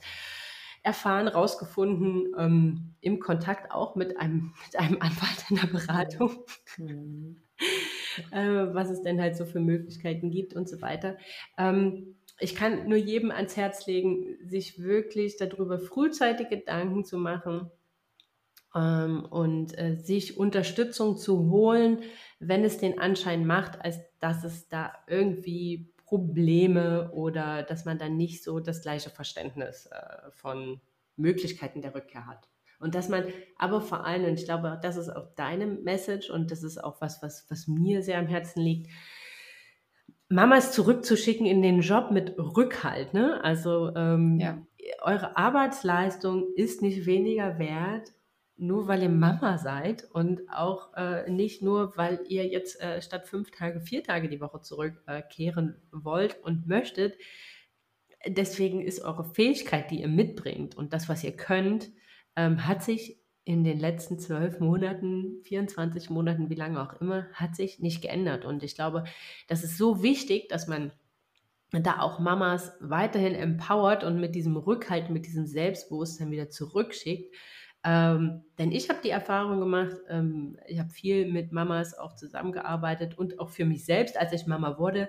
erfahren, 0.83 1.27
rausgefunden, 1.27 2.35
ähm, 2.37 2.93
im 3.01 3.19
Kontakt 3.19 3.71
auch 3.71 3.95
mit 3.95 4.19
einem, 4.19 4.53
mit 4.65 4.79
einem 4.79 5.01
Anwalt 5.01 5.45
in 5.49 5.55
der 5.57 5.67
Beratung, 5.67 6.45
mhm. 6.77 7.41
äh, 8.31 8.73
was 8.73 8.91
es 8.91 9.01
denn 9.01 9.19
halt 9.19 9.35
so 9.35 9.45
für 9.45 9.59
Möglichkeiten 9.59 10.29
gibt 10.29 10.55
und 10.55 10.69
so 10.69 10.81
weiter. 10.81 11.17
Ähm, 11.57 12.15
ich 12.39 12.53
kann 12.53 12.87
nur 12.87 12.97
jedem 12.97 13.31
ans 13.31 13.57
Herz 13.57 13.87
legen, 13.87 14.37
sich 14.43 14.81
wirklich 14.81 15.37
darüber 15.37 15.79
frühzeitig 15.79 16.49
Gedanken 16.49 17.03
zu 17.03 17.17
machen, 17.17 17.71
und 18.75 19.77
äh, 19.77 19.95
sich 19.95 20.37
Unterstützung 20.37 21.15
zu 21.17 21.49
holen, 21.49 21.99
wenn 22.39 22.65
es 22.65 22.77
den 22.77 22.99
Anschein 22.99 23.45
macht, 23.45 23.81
als 23.81 23.99
dass 24.19 24.43
es 24.43 24.67
da 24.67 24.91
irgendwie 25.07 25.93
Probleme 26.03 27.11
oder 27.13 27.63
dass 27.63 27.85
man 27.85 27.97
dann 27.97 28.17
nicht 28.17 28.43
so 28.43 28.59
das 28.59 28.81
gleiche 28.81 29.09
Verständnis 29.09 29.87
äh, 29.87 30.31
von 30.31 30.81
Möglichkeiten 31.15 31.81
der 31.81 31.95
Rückkehr 31.95 32.27
hat. 32.27 32.49
Und 32.79 32.95
dass 32.95 33.07
man 33.07 33.23
aber 33.57 33.79
vor 33.79 34.05
allem, 34.05 34.25
und 34.25 34.39
ich 34.39 34.45
glaube, 34.45 34.77
das 34.83 34.97
ist 34.97 35.09
auch 35.09 35.33
deine 35.35 35.65
Message 35.65 36.29
und 36.29 36.51
das 36.51 36.61
ist 36.61 36.83
auch 36.83 36.99
was, 36.99 37.23
was, 37.23 37.45
was 37.49 37.67
mir 37.67 38.03
sehr 38.03 38.19
am 38.19 38.27
Herzen 38.27 38.61
liegt, 38.61 38.91
Mamas 40.27 40.73
zurückzuschicken 40.73 41.45
in 41.45 41.61
den 41.61 41.79
Job 41.79 42.11
mit 42.11 42.37
Rückhalt. 42.37 43.13
Ne? 43.13 43.41
Also 43.41 43.95
ähm, 43.95 44.39
ja. 44.39 44.57
eure 45.01 45.37
Arbeitsleistung 45.37 46.53
ist 46.55 46.81
nicht 46.81 47.05
weniger 47.05 47.57
wert 47.57 48.11
nur 48.57 48.87
weil 48.87 49.03
ihr 49.03 49.09
Mama 49.09 49.57
seid 49.57 50.05
und 50.11 50.49
auch 50.49 50.93
äh, 50.95 51.29
nicht 51.29 51.61
nur, 51.61 51.97
weil 51.97 52.21
ihr 52.27 52.47
jetzt 52.47 52.81
äh, 52.81 53.01
statt 53.01 53.27
fünf 53.27 53.51
Tage 53.51 53.81
vier 53.81 54.03
Tage 54.03 54.29
die 54.29 54.39
Woche 54.39 54.61
zurückkehren 54.61 55.75
äh, 55.75 55.81
wollt 55.91 56.41
und 56.43 56.67
möchtet. 56.67 57.17
Deswegen 58.25 58.81
ist 58.81 59.01
eure 59.01 59.25
Fähigkeit, 59.25 59.91
die 59.91 60.01
ihr 60.01 60.07
mitbringt 60.07 60.75
und 60.75 60.93
das, 60.93 61.09
was 61.09 61.23
ihr 61.23 61.35
könnt, 61.35 61.91
ähm, 62.35 62.65
hat 62.65 62.83
sich 62.83 63.19
in 63.43 63.63
den 63.63 63.79
letzten 63.79 64.17
zwölf 64.17 64.59
Monaten, 64.59 65.41
24 65.43 66.09
Monaten, 66.09 66.49
wie 66.49 66.55
lange 66.55 66.81
auch 66.81 66.99
immer, 66.99 67.27
hat 67.33 67.55
sich 67.55 67.79
nicht 67.79 68.01
geändert. 68.01 68.43
Und 68.43 68.63
ich 68.63 68.73
glaube, 68.73 69.03
das 69.47 69.63
ist 69.63 69.77
so 69.77 70.01
wichtig, 70.01 70.49
dass 70.49 70.67
man 70.67 70.91
da 71.71 71.99
auch 71.99 72.19
Mamas 72.19 72.71
weiterhin 72.79 73.35
empowert 73.35 74.03
und 74.03 74.19
mit 74.19 74.33
diesem 74.33 74.55
Rückhalt, 74.55 75.11
mit 75.11 75.27
diesem 75.27 75.45
Selbstbewusstsein 75.45 76.31
wieder 76.31 76.49
zurückschickt 76.49 77.35
ähm, 77.85 78.41
denn 78.57 78.71
ich 78.71 78.89
habe 78.89 78.99
die 79.03 79.11
Erfahrung 79.11 79.59
gemacht, 79.59 79.95
ähm, 80.09 80.57
ich 80.65 80.79
habe 80.79 80.89
viel 80.89 81.31
mit 81.31 81.51
Mamas 81.51 81.95
auch 81.97 82.15
zusammengearbeitet 82.15 83.15
und 83.17 83.39
auch 83.39 83.49
für 83.49 83.65
mich 83.65 83.85
selbst, 83.85 84.17
als 84.17 84.33
ich 84.33 84.47
Mama 84.47 84.79
wurde. 84.79 85.07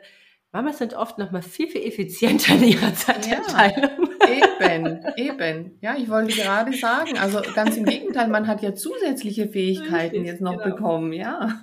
Mamas 0.53 0.79
sind 0.79 0.95
oft 0.95 1.17
noch 1.19 1.31
mal 1.33 1.43
viel, 1.43 1.69
viel 1.69 1.83
effizienter 1.87 2.55
in 2.55 2.65
ihrer 2.65 2.95
Zeiteinteilung. 2.95 4.11
Ja, 4.29 4.75
eben, 4.75 5.01
eben. 5.17 5.79
Ja, 5.81 5.97
ich 5.97 6.09
wollte 6.11 6.35
gerade 6.41 6.73
sagen, 6.75 7.19
also 7.19 7.41
ganz 7.55 7.77
im 7.79 7.85
Gegenteil, 7.85 8.29
man 8.29 8.47
hat 8.47 8.63
ja 8.63 8.75
zusätzliche 8.75 9.49
Fähigkeiten 9.49 10.17
Richtig, 10.17 10.27
jetzt 10.27 10.41
noch 10.43 10.63
genau. 10.63 10.77
bekommen, 10.77 11.13
ja. 11.15 11.59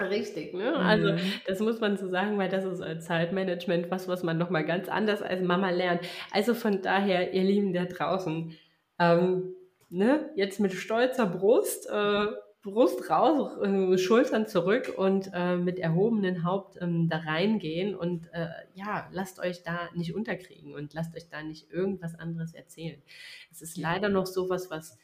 Richtig, 0.00 0.52
ne? 0.52 0.76
Also 0.76 1.12
mhm. 1.12 1.32
das 1.46 1.60
muss 1.60 1.80
man 1.80 1.96
so 1.96 2.08
sagen, 2.08 2.36
weil 2.36 2.50
das 2.50 2.64
ist 2.64 2.82
als 2.82 3.06
Zeitmanagement 3.06 3.90
was, 3.90 4.06
was 4.06 4.22
man 4.22 4.36
noch 4.36 4.50
mal 4.50 4.64
ganz 4.64 4.88
anders 4.88 5.22
als 5.22 5.42
Mama 5.42 5.70
lernt. 5.70 6.02
Also 6.30 6.52
von 6.52 6.82
daher, 6.82 7.32
ihr 7.32 7.42
Lieben 7.42 7.72
da 7.72 7.86
draußen, 7.86 8.52
ähm, 8.98 9.55
ne, 9.88 10.30
jetzt 10.34 10.60
mit 10.60 10.72
stolzer 10.72 11.26
Brust, 11.26 11.88
äh, 11.88 12.26
Brust 12.62 13.08
raus, 13.10 13.56
äh, 13.62 13.96
Schultern 13.96 14.46
zurück 14.46 14.92
und 14.96 15.30
äh, 15.32 15.56
mit 15.56 15.78
erhobenen 15.78 16.42
Haupt 16.44 16.78
ähm, 16.80 17.08
da 17.08 17.18
reingehen 17.18 17.94
und 17.94 18.26
äh, 18.32 18.48
ja, 18.74 19.08
lasst 19.12 19.38
euch 19.38 19.62
da 19.62 19.88
nicht 19.94 20.14
unterkriegen 20.14 20.74
und 20.74 20.92
lasst 20.92 21.14
euch 21.16 21.28
da 21.28 21.42
nicht 21.42 21.70
irgendwas 21.70 22.16
anderes 22.16 22.54
erzählen. 22.54 23.00
Es 23.52 23.62
ist 23.62 23.76
leider 23.76 24.08
noch 24.08 24.26
sowas, 24.26 24.68
was 24.70 24.98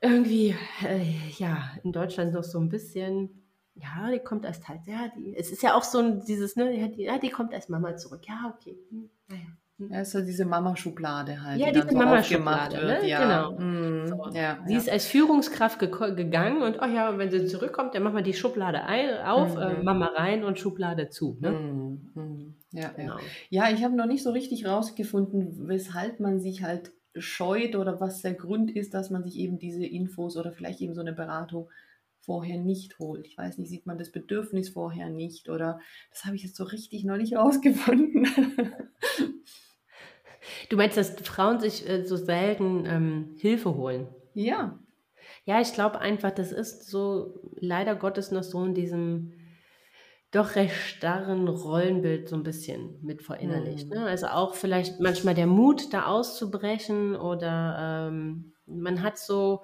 irgendwie, 0.00 0.54
äh, 0.86 1.02
ja, 1.38 1.70
in 1.82 1.90
Deutschland 1.90 2.32
noch 2.32 2.44
so 2.44 2.60
ein 2.60 2.68
bisschen 2.68 3.38
ja, 3.80 4.10
die 4.10 4.18
kommt 4.18 4.44
erst 4.44 4.68
halt, 4.68 4.86
ja, 4.86 5.08
die, 5.08 5.36
es 5.36 5.50
ist 5.50 5.62
ja 5.62 5.74
auch 5.74 5.84
so 5.84 5.98
ein, 5.98 6.24
dieses, 6.24 6.56
ne, 6.56 6.90
die, 6.90 7.02
ja, 7.02 7.18
die 7.18 7.30
kommt 7.30 7.52
erst 7.52 7.70
Mama 7.70 7.96
zurück, 7.96 8.26
ja, 8.26 8.54
okay, 8.54 8.76
hm, 8.90 9.10
naja. 9.28 9.46
Ja, 9.78 10.00
ist 10.00 10.10
so 10.10 10.20
diese 10.20 10.44
Mama-Schublade 10.44 11.40
halt. 11.40 11.60
Ja, 11.60 11.66
die 11.68 11.74
diese 11.74 11.90
so 11.90 11.96
Mama-Schublade, 11.96 12.84
ne? 12.84 13.06
ja. 13.08 13.22
genau. 13.22 13.60
Mm, 13.60 14.06
so. 14.08 14.30
ja, 14.32 14.58
sie 14.66 14.72
ja. 14.72 14.78
ist 14.78 14.90
als 14.90 15.06
Führungskraft 15.06 15.78
ge 15.78 15.88
gegangen 15.88 16.62
und, 16.62 16.78
oh 16.82 16.86
ja, 16.86 17.16
wenn 17.16 17.30
sie 17.30 17.46
zurückkommt, 17.46 17.94
dann 17.94 18.02
machen 18.02 18.16
wir 18.16 18.22
die 18.22 18.34
Schublade 18.34 18.82
ein, 18.82 19.18
auf, 19.24 19.54
mm, 19.54 19.58
äh, 19.60 19.82
Mama 19.82 20.06
rein 20.06 20.42
und 20.42 20.58
Schublade 20.58 21.10
zu. 21.10 21.36
Ne? 21.40 21.52
Mm, 21.52 22.54
ja, 22.72 22.88
genau. 22.88 23.18
ja. 23.50 23.68
ja, 23.68 23.74
ich 23.74 23.84
habe 23.84 23.94
noch 23.94 24.06
nicht 24.06 24.24
so 24.24 24.30
richtig 24.32 24.66
rausgefunden, 24.66 25.68
weshalb 25.68 26.18
man 26.18 26.40
sich 26.40 26.64
halt 26.64 26.90
scheut 27.16 27.76
oder 27.76 28.00
was 28.00 28.20
der 28.20 28.34
Grund 28.34 28.72
ist, 28.72 28.94
dass 28.94 29.10
man 29.10 29.22
sich 29.22 29.36
eben 29.36 29.60
diese 29.60 29.86
Infos 29.86 30.36
oder 30.36 30.52
vielleicht 30.52 30.80
eben 30.80 30.94
so 30.94 31.00
eine 31.02 31.12
Beratung 31.12 31.68
vorher 32.20 32.58
nicht 32.58 32.98
holt. 32.98 33.26
Ich 33.26 33.38
weiß 33.38 33.58
nicht, 33.58 33.70
sieht 33.70 33.86
man 33.86 33.96
das 33.96 34.10
Bedürfnis 34.10 34.68
vorher 34.70 35.08
nicht 35.08 35.48
oder 35.48 35.80
das 36.10 36.24
habe 36.24 36.36
ich 36.36 36.42
jetzt 36.42 36.56
so 36.56 36.64
richtig 36.64 37.04
noch 37.04 37.16
nicht 37.16 37.34
rausgefunden. 37.36 38.26
Du 40.68 40.76
meinst, 40.76 40.96
dass 40.96 41.10
Frauen 41.22 41.60
sich 41.60 41.88
äh, 41.88 42.04
so 42.04 42.16
selten 42.16 42.84
ähm, 42.86 43.36
Hilfe 43.38 43.74
holen? 43.74 44.08
Ja. 44.34 44.78
Ja, 45.44 45.60
ich 45.60 45.72
glaube 45.72 46.00
einfach, 46.00 46.30
das 46.30 46.52
ist 46.52 46.88
so 46.88 47.40
leider 47.56 47.94
Gottes 47.94 48.30
noch 48.30 48.42
so 48.42 48.64
in 48.64 48.74
diesem 48.74 49.32
doch 50.30 50.56
recht 50.56 50.74
starren 50.74 51.48
Rollenbild 51.48 52.28
so 52.28 52.36
ein 52.36 52.42
bisschen 52.42 52.98
mit 53.02 53.22
verinnerlicht. 53.22 53.88
Mhm. 53.88 53.94
Ne? 53.94 54.06
Also 54.06 54.26
auch 54.26 54.54
vielleicht 54.54 55.00
manchmal 55.00 55.34
der 55.34 55.46
Mut, 55.46 55.92
da 55.94 56.06
auszubrechen 56.06 57.16
oder 57.16 58.08
ähm, 58.08 58.52
man 58.66 59.02
hat 59.02 59.18
so, 59.18 59.62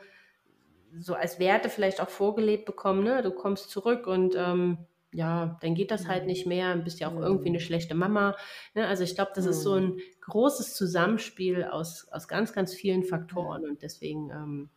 so 0.98 1.14
als 1.14 1.38
Werte 1.38 1.68
vielleicht 1.68 2.00
auch 2.00 2.08
vorgelebt 2.08 2.64
bekommen, 2.64 3.04
ne? 3.04 3.20
du 3.22 3.30
kommst 3.30 3.70
zurück 3.70 4.06
und 4.06 4.34
ähm, 4.36 4.78
ja, 5.14 5.56
dann 5.60 5.74
geht 5.74 5.90
das 5.90 6.08
halt 6.08 6.26
nicht 6.26 6.44
mehr, 6.46 6.76
bist 6.76 6.98
ja 6.98 7.08
auch 7.08 7.18
irgendwie 7.18 7.48
eine 7.48 7.60
schlechte 7.60 7.94
Mama. 7.94 8.36
Ne? 8.74 8.86
Also 8.86 9.04
ich 9.04 9.14
glaube, 9.14 9.30
das 9.34 9.46
ist 9.46 9.62
so 9.62 9.74
ein 9.74 9.98
großes 10.22 10.74
Zusammenspiel 10.74 11.64
aus, 11.64 12.08
aus 12.10 12.26
ganz, 12.26 12.52
ganz 12.52 12.74
vielen 12.74 13.04
Faktoren 13.04 13.64
und 13.64 13.82
deswegen 13.82 14.30
ähm, 14.30 14.70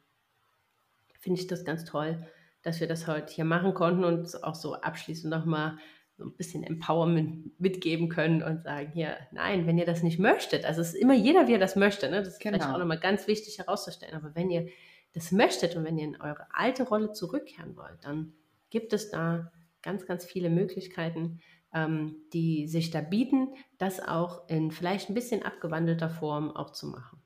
finde 1.19 1.41
ich 1.41 1.47
das 1.47 1.65
ganz 1.65 1.85
toll, 1.85 2.23
dass 2.61 2.79
wir 2.79 2.87
das 2.87 3.07
heute 3.07 3.33
hier 3.33 3.45
machen 3.45 3.73
konnten 3.73 4.03
und 4.03 4.43
auch 4.43 4.55
so 4.55 4.75
abschließend 4.75 5.31
nochmal 5.31 5.77
so 6.17 6.25
ein 6.25 6.33
bisschen 6.33 6.63
Empowerment 6.63 7.59
mitgeben 7.59 8.09
können 8.09 8.43
und 8.43 8.63
sagen, 8.63 8.91
hier, 8.93 9.17
nein, 9.31 9.65
wenn 9.65 9.77
ihr 9.77 9.85
das 9.85 10.03
nicht 10.03 10.19
möchtet, 10.19 10.65
also 10.65 10.81
es 10.81 10.89
ist 10.89 11.01
immer 11.01 11.13
jeder, 11.13 11.47
wie 11.47 11.53
er 11.53 11.59
das 11.59 11.75
möchte, 11.75 12.09
ne? 12.09 12.19
das 12.19 12.29
ist 12.29 12.39
genau. 12.39 12.57
vielleicht 12.57 12.73
auch 12.73 12.79
nochmal 12.79 12.99
ganz 12.99 13.27
wichtig 13.27 13.57
herauszustellen, 13.57 14.15
aber 14.15 14.35
wenn 14.35 14.51
ihr 14.51 14.67
das 15.13 15.31
möchtet 15.31 15.75
und 15.75 15.83
wenn 15.83 15.97
ihr 15.97 16.05
in 16.05 16.21
eure 16.21 16.45
alte 16.51 16.83
Rolle 16.83 17.11
zurückkehren 17.11 17.75
wollt, 17.75 18.03
dann 18.03 18.33
gibt 18.69 18.93
es 18.93 19.09
da 19.09 19.51
ganz, 19.81 20.05
ganz 20.05 20.25
viele 20.25 20.49
Möglichkeiten, 20.49 21.39
ähm, 21.73 22.15
die 22.33 22.67
sich 22.67 22.91
da 22.91 23.01
bieten, 23.01 23.49
das 23.77 23.99
auch 23.99 24.47
in 24.49 24.71
vielleicht 24.71 25.09
ein 25.09 25.13
bisschen 25.13 25.43
abgewandelter 25.43 26.09
Form 26.09 26.51
auch 26.51 26.71
zu 26.71 26.87
machen. 26.87 27.21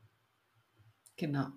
Genau. 1.17 1.47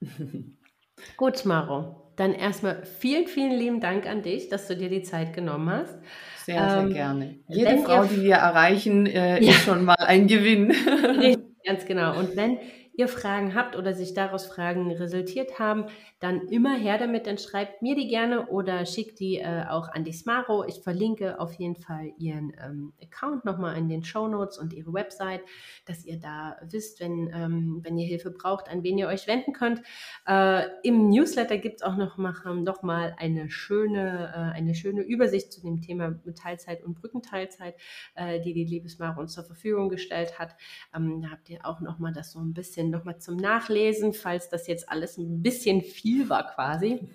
Gut, 1.16 1.44
Maro. 1.44 2.12
Dann 2.16 2.34
erstmal 2.34 2.84
vielen, 2.84 3.26
vielen 3.26 3.52
lieben 3.52 3.80
Dank 3.80 4.06
an 4.06 4.22
dich, 4.22 4.48
dass 4.48 4.68
du 4.68 4.76
dir 4.76 4.90
die 4.90 5.02
Zeit 5.02 5.32
genommen 5.32 5.70
hast. 5.70 5.98
Sehr, 6.44 6.68
sehr 6.68 6.82
ähm, 6.82 6.92
gerne. 6.92 7.38
Jede 7.48 7.78
Frau, 7.78 8.04
die 8.04 8.22
wir 8.22 8.36
erreichen, 8.36 9.06
äh, 9.06 9.42
ja. 9.42 9.50
ist 9.50 9.64
schon 9.64 9.84
mal 9.84 9.94
ein 9.94 10.26
Gewinn. 10.26 10.72
Ganz 11.64 11.86
genau. 11.86 12.18
Und 12.18 12.36
wenn 12.36 12.58
ihr 12.92 13.08
Fragen 13.08 13.54
habt 13.54 13.76
oder 13.76 13.94
sich 13.94 14.14
daraus 14.14 14.46
Fragen 14.46 14.90
resultiert 14.90 15.58
haben, 15.58 15.86
dann 16.18 16.48
immer 16.48 16.76
her 16.76 16.98
damit, 16.98 17.26
dann 17.26 17.38
schreibt 17.38 17.82
mir 17.82 17.94
die 17.94 18.08
gerne 18.08 18.46
oder 18.48 18.84
schickt 18.84 19.20
die 19.20 19.38
äh, 19.38 19.64
auch 19.68 19.88
an 19.88 20.04
die 20.04 20.12
Smaro. 20.12 20.64
Ich 20.64 20.82
verlinke 20.82 21.40
auf 21.40 21.54
jeden 21.54 21.76
Fall 21.76 22.12
ihren 22.18 22.52
ähm, 22.62 22.92
Account 23.02 23.44
nochmal 23.44 23.78
in 23.78 23.88
den 23.88 24.04
Show 24.04 24.28
Notes 24.28 24.58
und 24.58 24.72
ihre 24.72 24.92
Website, 24.92 25.42
dass 25.86 26.04
ihr 26.04 26.18
da 26.18 26.56
wisst, 26.62 27.00
wenn, 27.00 27.30
ähm, 27.32 27.80
wenn 27.82 27.96
ihr 27.96 28.06
Hilfe 28.06 28.30
braucht, 28.30 28.68
an 28.68 28.82
wen 28.82 28.98
ihr 28.98 29.08
euch 29.08 29.26
wenden 29.26 29.52
könnt. 29.52 29.80
Äh, 30.26 30.66
Im 30.82 31.08
Newsletter 31.08 31.58
gibt 31.58 31.76
es 31.76 31.82
auch 31.82 31.96
noch 31.96 32.18
mal, 32.18 32.34
noch 32.56 32.82
mal 32.82 33.14
eine, 33.18 33.48
schöne, 33.50 34.32
äh, 34.34 34.56
eine 34.56 34.74
schöne 34.74 35.02
Übersicht 35.02 35.52
zu 35.52 35.62
dem 35.62 35.80
Thema 35.80 36.20
Teilzeit 36.34 36.84
und 36.84 36.94
Brückenteilzeit, 36.94 37.76
äh, 38.14 38.40
die 38.40 38.52
die 38.52 38.64
liebe 38.64 38.88
Smaro 38.88 39.20
uns 39.20 39.32
zur 39.32 39.44
Verfügung 39.44 39.88
gestellt 39.88 40.38
hat. 40.38 40.56
Ähm, 40.94 41.22
da 41.22 41.30
habt 41.30 41.48
ihr 41.48 41.64
auch 41.64 41.80
noch 41.80 41.98
mal 41.98 42.12
das 42.12 42.32
so 42.32 42.40
ein 42.40 42.52
bisschen 42.52 42.79
noch 42.88 43.04
mal 43.04 43.18
zum 43.18 43.36
Nachlesen, 43.36 44.14
falls 44.14 44.48
das 44.48 44.66
jetzt 44.66 44.88
alles 44.88 45.18
ein 45.18 45.42
bisschen 45.42 45.82
viel 45.82 46.30
war 46.30 46.46
quasi. 46.54 47.06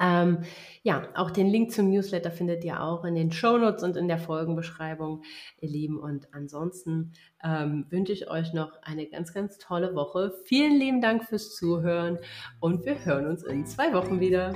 Ähm, 0.00 0.38
ja, 0.82 1.08
auch 1.14 1.30
den 1.30 1.46
Link 1.46 1.72
zum 1.72 1.90
Newsletter 1.90 2.30
findet 2.30 2.64
ihr 2.64 2.82
auch 2.82 3.04
in 3.04 3.14
den 3.14 3.32
Shownotes 3.32 3.82
und 3.82 3.96
in 3.96 4.08
der 4.08 4.18
Folgenbeschreibung, 4.18 5.22
ihr 5.60 5.68
Lieben. 5.68 5.98
Und 5.98 6.32
ansonsten 6.32 7.12
ähm, 7.44 7.86
wünsche 7.90 8.12
ich 8.12 8.30
euch 8.30 8.54
noch 8.54 8.82
eine 8.82 9.06
ganz, 9.06 9.34
ganz 9.34 9.58
tolle 9.58 9.94
Woche. 9.94 10.32
Vielen 10.46 10.78
lieben 10.78 11.00
Dank 11.02 11.24
fürs 11.24 11.54
Zuhören 11.54 12.18
und 12.60 12.84
wir 12.86 13.04
hören 13.04 13.26
uns 13.26 13.44
in 13.44 13.66
zwei 13.66 13.92
Wochen 13.92 14.20
wieder. 14.20 14.54